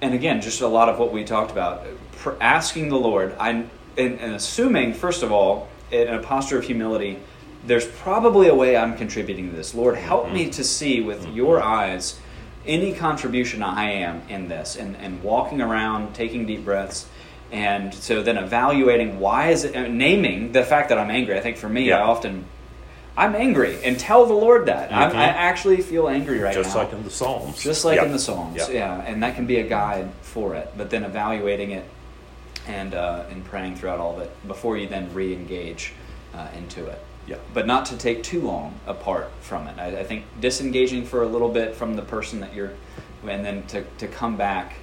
and 0.00 0.14
again, 0.14 0.40
just 0.40 0.60
a 0.62 0.66
lot 0.66 0.88
of 0.88 0.98
what 0.98 1.12
we 1.12 1.24
talked 1.24 1.50
about, 1.50 1.86
pr- 2.12 2.32
asking 2.40 2.88
the 2.88 2.96
Lord, 2.96 3.34
I'm 3.38 3.70
and, 3.98 4.18
and 4.20 4.34
assuming 4.34 4.94
first 4.94 5.22
of 5.22 5.30
all, 5.32 5.68
in 5.90 6.08
a 6.08 6.18
posture 6.18 6.58
of 6.58 6.64
humility, 6.64 7.18
there's 7.66 7.86
probably 7.86 8.48
a 8.48 8.54
way 8.54 8.76
I'm 8.76 8.96
contributing 8.96 9.50
to 9.50 9.56
this. 9.56 9.74
Lord, 9.74 9.96
help 9.96 10.32
me 10.32 10.50
to 10.50 10.64
see 10.64 11.00
with 11.00 11.26
Your 11.34 11.62
eyes 11.62 12.18
any 12.66 12.92
contribution 12.92 13.62
I 13.62 13.90
am 13.90 14.22
in 14.30 14.48
this, 14.48 14.76
and 14.76 14.96
and 14.96 15.22
walking 15.22 15.60
around, 15.60 16.14
taking 16.14 16.46
deep 16.46 16.64
breaths. 16.64 17.06
And 17.52 17.94
so 17.94 18.22
then 18.22 18.36
evaluating 18.38 19.20
why 19.20 19.50
is 19.50 19.64
it, 19.64 19.76
uh, 19.76 19.86
naming 19.86 20.52
the 20.52 20.64
fact 20.64 20.88
that 20.88 20.98
I'm 20.98 21.10
angry. 21.10 21.36
I 21.36 21.40
think 21.40 21.56
for 21.56 21.68
me, 21.68 21.92
I 21.92 22.00
often 22.00 22.44
I'm 23.18 23.34
angry 23.34 23.78
and 23.82 23.98
tell 23.98 24.26
the 24.26 24.34
Lord 24.34 24.66
that 24.66 24.92
I'm, 24.92 25.10
Mhm. 25.12 25.14
I 25.14 25.24
actually 25.24 25.80
feel 25.80 26.06
angry 26.06 26.38
right 26.38 26.52
Just 26.52 26.74
now. 26.74 26.82
Just 26.82 26.92
like 26.92 26.92
in 26.92 27.04
the 27.04 27.10
Psalms. 27.10 27.62
Just 27.62 27.84
like 27.84 27.96
Yeah. 27.96 28.04
in 28.04 28.12
the 28.12 28.18
Psalms, 28.18 28.56
Yeah. 28.68 28.74
yeah. 28.98 29.02
and 29.06 29.22
that 29.22 29.36
can 29.36 29.46
be 29.46 29.58
a 29.58 29.62
guide 29.62 30.08
for 30.20 30.54
it. 30.54 30.70
But 30.76 30.90
then 30.90 31.02
evaluating 31.02 31.70
it 31.70 31.84
and 32.68 32.94
uh, 32.94 33.20
and 33.30 33.42
praying 33.44 33.76
throughout 33.76 34.00
all 34.00 34.16
of 34.16 34.22
it 34.22 34.30
before 34.46 34.76
you 34.76 34.86
then 34.86 35.08
re-engage 35.14 35.92
uh, 36.34 36.48
into 36.58 36.84
it. 36.86 37.00
Yeah. 37.26 37.36
But 37.54 37.66
not 37.66 37.86
to 37.86 37.96
take 37.96 38.22
too 38.22 38.42
long 38.42 38.74
apart 38.86 39.30
from 39.40 39.66
it. 39.66 39.78
I, 39.78 40.00
I 40.00 40.04
think 40.04 40.24
disengaging 40.40 41.06
for 41.06 41.22
a 41.22 41.26
little 41.26 41.48
bit 41.48 41.74
from 41.74 41.96
the 41.96 42.02
person 42.02 42.40
that 42.40 42.54
you're, 42.54 42.72
and 43.26 43.44
then 43.46 43.62
to 43.68 43.84
to 43.98 44.06
come 44.08 44.36
back. 44.36 44.74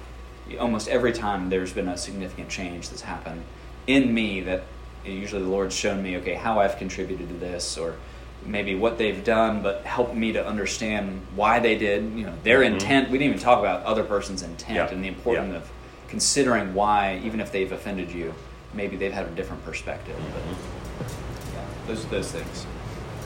Almost 0.58 0.88
every 0.88 1.12
time 1.12 1.48
there's 1.50 1.72
been 1.72 1.88
a 1.88 1.96
significant 1.96 2.48
change 2.50 2.90
that's 2.90 3.02
happened 3.02 3.42
in 3.86 4.12
me 4.12 4.40
that 4.42 4.62
usually 5.04 5.42
the 5.42 5.48
Lord's 5.48 5.74
shown 5.74 6.02
me, 6.02 6.16
okay, 6.18 6.34
how 6.34 6.60
I've 6.60 6.76
contributed 6.78 7.28
to 7.28 7.34
this, 7.34 7.76
or 7.78 7.96
maybe 8.44 8.74
what 8.74 8.98
they've 8.98 9.24
done, 9.24 9.62
but 9.62 9.82
helped 9.84 10.14
me 10.14 10.32
to 10.32 10.46
understand 10.46 11.22
why 11.34 11.60
they 11.60 11.76
did, 11.78 12.04
you 12.14 12.26
know, 12.26 12.34
their 12.42 12.60
Mhm. 12.60 12.72
intent. 12.74 13.10
We 13.10 13.18
didn't 13.18 13.34
even 13.34 13.42
talk 13.42 13.58
about 13.58 13.84
other 13.84 14.04
person's 14.04 14.42
intent 14.42 14.76
Yeah. 14.76 14.88
and 14.88 15.02
the 15.02 15.08
importance 15.08 15.52
Yeah. 15.52 15.56
of 15.58 15.70
considering 16.08 16.74
why, 16.74 17.20
even 17.24 17.40
if 17.40 17.50
they've 17.52 17.72
offended 17.72 18.12
you, 18.12 18.34
maybe 18.74 18.96
they've 18.96 19.12
had 19.12 19.26
a 19.26 19.30
different 19.30 19.64
perspective. 19.64 20.14
Mm-hmm. 20.16 20.98
But 20.98 21.06
yeah, 21.54 21.60
those 21.86 22.04
those 22.06 22.30
things. 22.32 22.66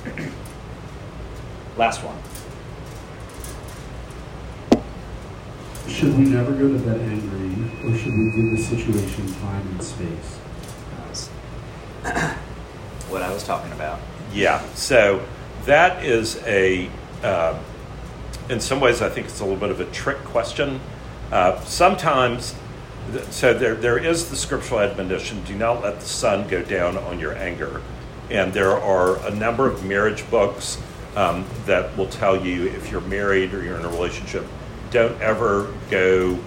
Last 1.77 2.03
one. 2.05 2.16
Should 5.89 6.16
we 6.18 6.24
never 6.24 6.53
go 6.53 6.68
to 6.68 6.78
bed 6.78 7.01
angry, 7.01 7.55
or 7.82 7.97
should 7.97 8.12
we 8.16 8.30
give 8.30 8.51
the 8.51 8.59
situation 8.59 9.26
time 9.34 9.66
and 9.68 9.82
space? 9.82 10.39
What 13.09 13.22
I 13.22 13.32
was 13.32 13.43
talking 13.43 13.72
about. 13.72 14.01
Yeah, 14.34 14.62
so 14.74 15.26
that 15.64 16.05
is 16.05 16.43
a, 16.45 16.91
uh, 17.22 17.59
in 18.51 18.61
some 18.61 18.80
ways, 18.80 19.01
I 19.01 19.09
think 19.09 19.28
it's 19.28 19.41
a 19.41 19.45
little 19.45 19.59
bit 19.59 19.70
of 19.70 19.80
a 19.80 19.86
trick 19.86 20.18
question. 20.24 20.78
Uh, 21.32 21.59
sometimes, 21.64 22.55
th- 23.12 23.24
so 23.30 23.55
there, 23.55 23.74
there 23.74 23.97
is 23.97 24.28
the 24.28 24.36
scriptural 24.36 24.80
admonition 24.80 25.43
do 25.45 25.55
not 25.55 25.82
let 25.82 26.01
the 26.01 26.07
sun 26.07 26.47
go 26.49 26.62
down 26.62 26.99
on 26.99 27.18
your 27.18 27.32
anger. 27.34 27.80
And 28.30 28.53
there 28.53 28.72
are 28.78 29.16
a 29.26 29.34
number 29.34 29.66
of 29.66 29.86
marriage 29.86 30.28
books 30.30 30.78
um, 31.16 31.47
that 31.64 31.97
will 31.97 32.09
tell 32.09 32.45
you 32.45 32.66
if 32.66 32.91
you're 32.91 33.01
married 33.01 33.55
or 33.55 33.64
you're 33.64 33.78
in 33.78 33.86
a 33.86 33.91
relationship, 33.91 34.45
don't 34.91 35.20
ever 35.20 35.72
go 35.91 36.39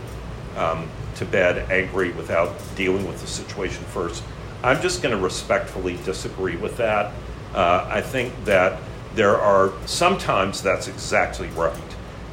um, 0.58 0.90
to 1.16 1.26
bed 1.26 1.70
angry 1.72 2.12
without 2.12 2.56
dealing 2.76 3.08
with 3.08 3.22
the 3.22 3.28
situation 3.28 3.84
first. 3.86 4.24
I'm 4.64 4.82
just 4.82 5.02
going 5.02 5.16
to 5.16 5.22
respectfully 5.22 5.98
disagree 6.06 6.56
with 6.56 6.78
that. 6.78 7.14
Uh, 7.54 7.86
I 7.90 8.02
think 8.02 8.34
that 8.46 8.80
there 9.16 9.38
are 9.38 9.74
sometimes 9.86 10.62
that's 10.62 10.88
exactly 10.88 11.48
right, 11.50 11.76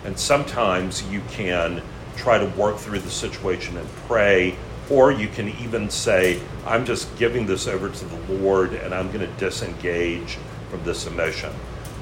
and 0.04 0.18
sometimes 0.18 1.02
you 1.10 1.22
can 1.30 1.82
try 2.16 2.38
to 2.38 2.46
work 2.56 2.76
through 2.76 3.00
the 3.00 3.10
situation 3.10 3.76
and 3.76 3.88
pray, 4.06 4.56
or 4.90 5.12
you 5.12 5.28
can 5.28 5.48
even 5.60 5.88
say, 5.88 6.40
I'm 6.66 6.84
just 6.84 7.16
giving 7.16 7.46
this 7.46 7.66
over 7.66 7.88
to 7.88 8.04
the 8.04 8.34
Lord 8.34 8.72
and 8.74 8.94
I'm 8.94 9.10
going 9.12 9.26
to 9.26 9.32
disengage 9.38 10.38
from 10.70 10.82
this 10.84 11.06
emotion. 11.06 11.52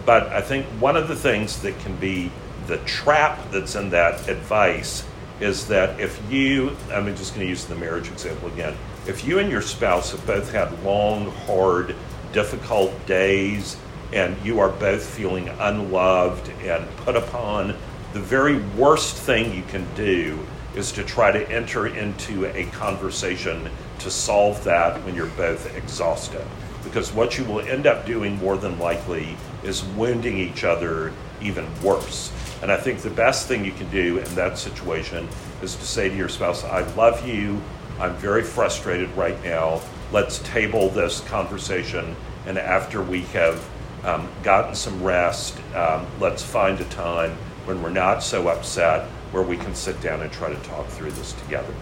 But 0.04 0.28
I 0.28 0.40
think 0.40 0.66
one 0.80 0.96
of 0.96 1.08
the 1.08 1.16
things 1.16 1.60
that 1.62 1.78
can 1.80 1.96
be 1.96 2.30
the 2.66 2.78
trap 2.78 3.38
that's 3.50 3.74
in 3.74 3.90
that 3.90 4.28
advice 4.28 5.04
is 5.40 5.66
that 5.68 6.00
if 6.00 6.20
you, 6.30 6.76
I'm 6.90 7.06
just 7.16 7.34
going 7.34 7.46
to 7.46 7.50
use 7.50 7.64
the 7.64 7.74
marriage 7.74 8.08
example 8.08 8.48
again, 8.48 8.74
if 9.06 9.24
you 9.26 9.38
and 9.38 9.50
your 9.50 9.62
spouse 9.62 10.10
have 10.12 10.26
both 10.26 10.50
had 10.50 10.82
long, 10.82 11.30
hard, 11.30 11.94
difficult 12.32 13.06
days, 13.06 13.76
and 14.12 14.36
you 14.44 14.60
are 14.60 14.70
both 14.70 15.04
feeling 15.04 15.48
unloved 15.60 16.48
and 16.62 16.88
put 16.98 17.16
upon, 17.16 17.76
the 18.12 18.20
very 18.20 18.58
worst 18.76 19.16
thing 19.16 19.52
you 19.54 19.62
can 19.64 19.86
do 19.94 20.38
is 20.74 20.92
to 20.92 21.04
try 21.04 21.30
to 21.32 21.50
enter 21.50 21.86
into 21.86 22.46
a 22.46 22.64
conversation 22.66 23.68
to 23.98 24.10
solve 24.10 24.62
that 24.64 25.02
when 25.04 25.14
you're 25.14 25.26
both 25.26 25.74
exhausted. 25.76 26.44
Because 26.84 27.12
what 27.12 27.38
you 27.38 27.44
will 27.44 27.60
end 27.60 27.86
up 27.86 28.06
doing 28.06 28.36
more 28.36 28.56
than 28.56 28.78
likely 28.78 29.36
is 29.64 29.84
wounding 29.84 30.38
each 30.38 30.64
other 30.64 31.12
even 31.40 31.66
worse. 31.82 32.32
And 32.62 32.72
I 32.72 32.76
think 32.76 33.00
the 33.00 33.10
best 33.10 33.46
thing 33.48 33.64
you 33.64 33.72
can 33.72 33.90
do 33.90 34.18
in 34.18 34.34
that 34.34 34.58
situation 34.58 35.28
is 35.62 35.76
to 35.76 35.84
say 35.84 36.08
to 36.08 36.16
your 36.16 36.28
spouse, 36.28 36.64
I 36.64 36.80
love 36.94 37.26
you. 37.26 37.60
I'm 37.98 38.14
very 38.16 38.42
frustrated 38.42 39.10
right 39.16 39.42
now. 39.44 39.80
Let's 40.12 40.38
table 40.40 40.88
this 40.88 41.20
conversation. 41.22 42.16
And 42.46 42.58
after 42.58 43.02
we 43.02 43.22
have 43.22 43.68
um, 44.04 44.28
gotten 44.42 44.74
some 44.74 45.02
rest, 45.02 45.58
um, 45.74 46.06
let's 46.20 46.42
find 46.42 46.80
a 46.80 46.84
time 46.84 47.32
when 47.64 47.82
we're 47.82 47.90
not 47.90 48.22
so 48.22 48.48
upset 48.48 49.08
where 49.32 49.42
we 49.42 49.56
can 49.56 49.74
sit 49.74 50.00
down 50.00 50.22
and 50.22 50.32
try 50.32 50.48
to 50.48 50.60
talk 50.62 50.86
through 50.88 51.10
this 51.10 51.32
together. 51.32 51.74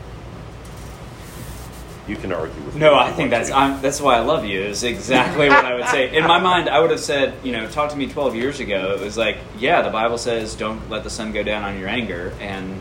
You 2.06 2.16
can 2.16 2.32
argue 2.32 2.62
with 2.62 2.76
No, 2.76 2.94
I 2.94 3.10
think 3.12 3.30
that's. 3.30 3.50
I'm, 3.50 3.80
that's 3.80 4.00
why 4.00 4.16
I 4.16 4.20
love 4.20 4.44
you. 4.44 4.60
Is 4.60 4.84
exactly 4.84 5.48
what 5.48 5.64
I 5.64 5.74
would 5.74 5.88
say. 5.88 6.14
In 6.14 6.24
my 6.24 6.38
mind, 6.38 6.68
I 6.68 6.80
would 6.80 6.90
have 6.90 7.00
said, 7.00 7.34
you 7.42 7.52
know, 7.52 7.66
talk 7.68 7.90
to 7.90 7.96
me 7.96 8.06
12 8.06 8.34
years 8.34 8.60
ago. 8.60 8.94
It 8.94 9.00
was 9.00 9.16
like, 9.16 9.38
yeah, 9.58 9.80
the 9.82 9.90
Bible 9.90 10.18
says, 10.18 10.54
don't 10.54 10.90
let 10.90 11.02
the 11.02 11.10
sun 11.10 11.32
go 11.32 11.42
down 11.42 11.62
on 11.62 11.78
your 11.78 11.88
anger, 11.88 12.34
and 12.40 12.80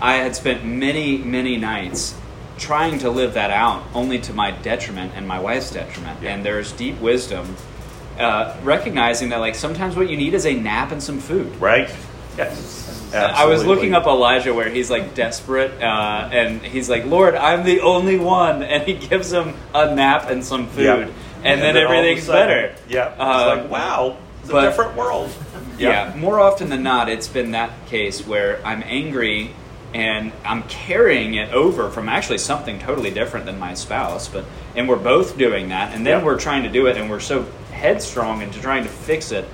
I 0.00 0.16
had 0.16 0.34
spent 0.34 0.64
many, 0.64 1.18
many 1.18 1.56
nights 1.56 2.16
trying 2.58 2.98
to 2.98 3.10
live 3.10 3.34
that 3.34 3.50
out, 3.50 3.84
only 3.94 4.18
to 4.18 4.32
my 4.32 4.50
detriment 4.50 5.12
and 5.14 5.26
my 5.26 5.38
wife's 5.38 5.70
detriment. 5.70 6.20
Yeah. 6.20 6.34
And 6.34 6.44
there's 6.44 6.72
deep 6.72 7.00
wisdom, 7.00 7.56
uh, 8.18 8.56
recognizing 8.62 9.28
that 9.28 9.38
like 9.38 9.54
sometimes 9.54 9.94
what 9.94 10.10
you 10.10 10.16
need 10.16 10.34
is 10.34 10.46
a 10.46 10.54
nap 10.54 10.90
and 10.90 11.02
some 11.02 11.20
food. 11.20 11.54
right? 11.60 11.88
Yes. 12.38 12.84
I 13.14 13.46
was 13.46 13.64
looking 13.64 13.94
up 13.94 14.06
Elijah 14.06 14.52
where 14.54 14.68
he's 14.68 14.90
like 14.90 15.14
desperate, 15.14 15.82
uh, 15.82 16.28
and 16.30 16.60
he's 16.62 16.88
like, 16.90 17.06
"Lord, 17.06 17.34
I'm 17.34 17.64
the 17.64 17.80
only 17.80 18.18
one," 18.18 18.62
and 18.62 18.82
he 18.82 18.94
gives 18.94 19.32
him 19.32 19.54
a 19.74 19.94
nap 19.94 20.28
and 20.30 20.44
some 20.44 20.66
food, 20.68 20.84
Yep. 20.84 21.10
and, 21.42 21.60
then, 21.62 21.76
all 21.76 21.84
of 21.84 21.90
a 21.90 21.94
everything's 21.96 22.24
sudden- 22.24 22.46
better. 22.48 22.74
Yeah. 22.88 23.08
It's 23.12 23.20
Um, 23.20 23.46
like, 23.58 23.70
wow, 23.70 24.16
it's 24.42 24.50
but- 24.50 24.64
a 24.64 24.66
different 24.68 24.96
world. 24.96 25.30
Yeah, 25.78 26.12
more 26.16 26.40
often 26.40 26.70
than 26.70 26.82
not, 26.82 27.08
it's 27.08 27.28
been 27.28 27.52
that 27.52 27.70
case 27.88 28.26
where 28.26 28.58
I'm 28.64 28.82
angry 28.84 29.52
and 29.94 30.32
I'm 30.44 30.64
carrying 30.64 31.34
it 31.34 31.52
over 31.54 31.88
from 31.88 32.08
actually 32.08 32.38
something 32.38 32.80
totally 32.80 33.10
different 33.12 33.46
than 33.46 33.60
my 33.60 33.74
spouse, 33.74 34.26
but 34.26 34.44
and 34.74 34.88
we're 34.88 34.96
both 34.96 35.38
doing 35.38 35.68
that, 35.68 35.94
and 35.94 36.04
then 36.04 36.18
Yeah. 36.18 36.24
we're 36.24 36.36
trying 36.36 36.64
to 36.64 36.68
do 36.68 36.86
it, 36.88 36.96
and 36.96 37.08
we're 37.08 37.20
so 37.20 37.44
headstrong 37.72 38.42
into 38.42 38.60
trying 38.60 38.82
to 38.82 38.88
fix 38.90 39.30
it 39.30 39.48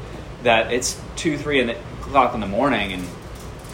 that 0.45 0.73
it's 0.73 0.97
two, 1.15 1.37
three 1.37 1.61
in 1.61 1.67
the, 1.69 1.77
o'clock 2.15 2.35
in 2.35 2.41
the 2.41 2.47
morning, 2.47 2.93
and 2.93 3.05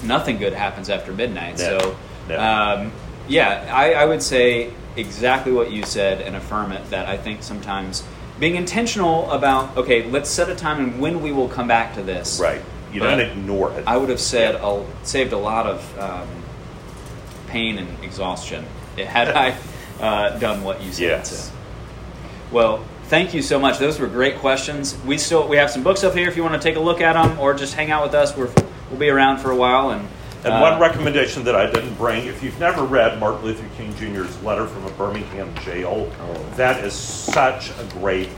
nothing 0.02 0.38
good 0.38 0.54
happens 0.54 0.88
after 0.88 1.12
midnight. 1.12 1.58
No. 1.58 1.78
So, 1.78 1.96
No. 2.28 2.40
Um, 2.40 2.92
yeah, 3.28 3.70
I, 3.72 3.92
I 3.92 4.06
would 4.06 4.22
say 4.22 4.72
exactly 4.96 5.52
what 5.52 5.70
you 5.70 5.84
said 5.84 6.20
and 6.22 6.34
affirm 6.34 6.72
it. 6.72 6.88
That 6.90 7.06
I 7.06 7.16
think 7.18 7.42
sometimes 7.42 8.02
being 8.38 8.56
intentional 8.56 9.30
about 9.30 9.76
okay, 9.76 10.08
let's 10.10 10.30
set 10.30 10.48
a 10.48 10.54
time 10.54 10.82
and 10.82 11.00
when 11.00 11.20
we 11.22 11.32
will 11.32 11.48
come 11.48 11.68
back 11.68 11.94
to 11.94 12.02
this. 12.02 12.40
Right. 12.40 12.62
You 12.92 13.00
But 13.00 13.10
don't 13.10 13.20
ignore 13.20 13.72
it. 13.78 13.84
I 13.86 13.96
would 13.98 14.08
have 14.08 14.20
said 14.20 14.54
Yeah. 14.54 14.82
a, 14.82 15.06
saved 15.06 15.32
a 15.32 15.38
lot 15.38 15.66
of 15.66 15.98
um, 15.98 16.28
pain 17.46 17.78
and 17.78 18.02
exhaustion 18.02 18.64
had 18.96 19.28
I 19.36 19.56
uh, 20.00 20.38
done 20.38 20.64
what 20.64 20.82
you 20.82 20.90
said. 20.92 21.02
Yes. 21.02 21.30
So. 21.48 21.52
Well, 22.50 22.84
thank 23.10 23.34
you 23.34 23.42
so 23.42 23.58
much. 23.58 23.78
Those 23.78 23.98
were 23.98 24.06
great 24.06 24.36
questions. 24.36 24.96
We 25.04 25.18
still 25.18 25.46
we 25.46 25.56
have 25.56 25.70
some 25.70 25.82
books 25.82 26.04
up 26.04 26.14
here 26.14 26.28
if 26.28 26.36
you 26.36 26.42
want 26.44 26.54
to 26.54 26.60
take 26.60 26.76
a 26.76 26.80
look 26.80 27.00
at 27.00 27.14
them 27.14 27.38
or 27.38 27.52
just 27.52 27.74
hang 27.74 27.90
out 27.90 28.04
with 28.04 28.14
us. 28.14 28.36
We're, 28.36 28.50
we'll 28.88 29.00
be 29.00 29.10
around 29.10 29.38
for 29.38 29.50
a 29.50 29.56
while 29.56 29.90
and. 29.90 30.08
And 30.42 30.54
uh, 30.54 30.60
one 30.60 30.80
recommendation 30.80 31.44
that 31.44 31.54
I 31.54 31.70
didn't 31.70 31.94
bring, 31.96 32.26
if 32.26 32.42
you've 32.42 32.58
never 32.58 32.82
read 32.84 33.20
Martin 33.20 33.44
Luther 33.44 33.66
King 33.76 33.94
Jr.'s 33.96 34.42
letter 34.42 34.66
from 34.66 34.86
a 34.86 34.90
Birmingham 34.92 35.54
jail, 35.56 36.10
Oh. 36.18 36.52
that 36.56 36.82
is 36.82 36.94
such 36.94 37.72
a 37.78 37.84
great 37.92 38.30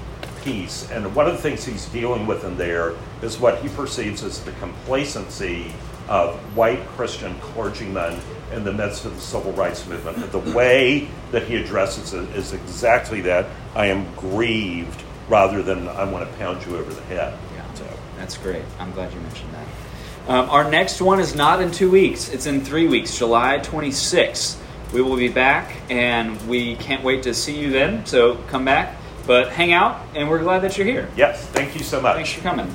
piece. 0.42 0.90
And 0.90 1.14
one 1.14 1.28
of 1.28 1.32
the 1.32 1.38
things 1.38 1.64
he's 1.64 1.86
dealing 1.86 2.26
with 2.26 2.42
in 2.42 2.56
there 2.56 2.94
is 3.22 3.38
what 3.38 3.62
he 3.62 3.68
perceives 3.68 4.24
as 4.24 4.42
the 4.42 4.50
complacency 4.52 5.72
of 6.08 6.34
white 6.56 6.84
Christian 6.88 7.38
clergymen 7.38 8.18
in 8.52 8.64
the 8.64 8.72
midst 8.72 9.04
of 9.04 9.14
the 9.14 9.20
civil 9.20 9.52
rights 9.52 9.86
movement. 9.86 10.18
But 10.20 10.32
the 10.32 10.52
way 10.52 11.08
that 11.30 11.44
he 11.44 11.56
addresses 11.56 12.14
it 12.14 12.28
is 12.36 12.52
exactly 12.52 13.20
that 13.22 13.46
I 13.74 13.86
am 13.86 14.12
grieved 14.14 15.02
rather 15.28 15.62
than 15.62 15.88
I 15.88 16.04
want 16.04 16.30
to 16.30 16.36
pound 16.38 16.64
you 16.66 16.76
over 16.76 16.92
the 16.92 17.02
head. 17.02 17.38
Yeah. 17.54 17.74
So, 17.74 17.86
That's 18.16 18.36
great. 18.36 18.64
I'm 18.78 18.92
glad 18.92 19.12
you 19.12 19.20
mentioned 19.20 19.50
that. 19.54 20.32
Um, 20.32 20.50
our 20.50 20.70
next 20.70 21.00
one 21.00 21.18
is 21.18 21.34
not 21.34 21.60
in 21.60 21.72
two 21.72 21.90
weeks, 21.90 22.28
it's 22.28 22.46
in 22.46 22.60
three 22.60 22.86
weeks, 22.86 23.18
July 23.18 23.58
26th. 23.58 24.58
We 24.92 25.02
will 25.02 25.16
be 25.16 25.28
back, 25.28 25.74
and 25.90 26.40
we 26.48 26.76
can't 26.76 27.02
wait 27.02 27.24
to 27.24 27.34
see 27.34 27.58
you 27.58 27.70
then. 27.70 28.06
So 28.06 28.36
come 28.46 28.64
back, 28.64 28.96
but 29.26 29.50
hang 29.50 29.72
out, 29.72 30.00
and 30.14 30.28
we're 30.28 30.42
glad 30.42 30.60
that 30.60 30.76
you're 30.76 30.86
here. 30.86 31.08
yes, 31.16 31.46
thank 31.48 31.74
you 31.74 31.82
so 31.82 32.00
much. 32.00 32.16
Thanks 32.16 32.32
for 32.32 32.42
coming. 32.42 32.72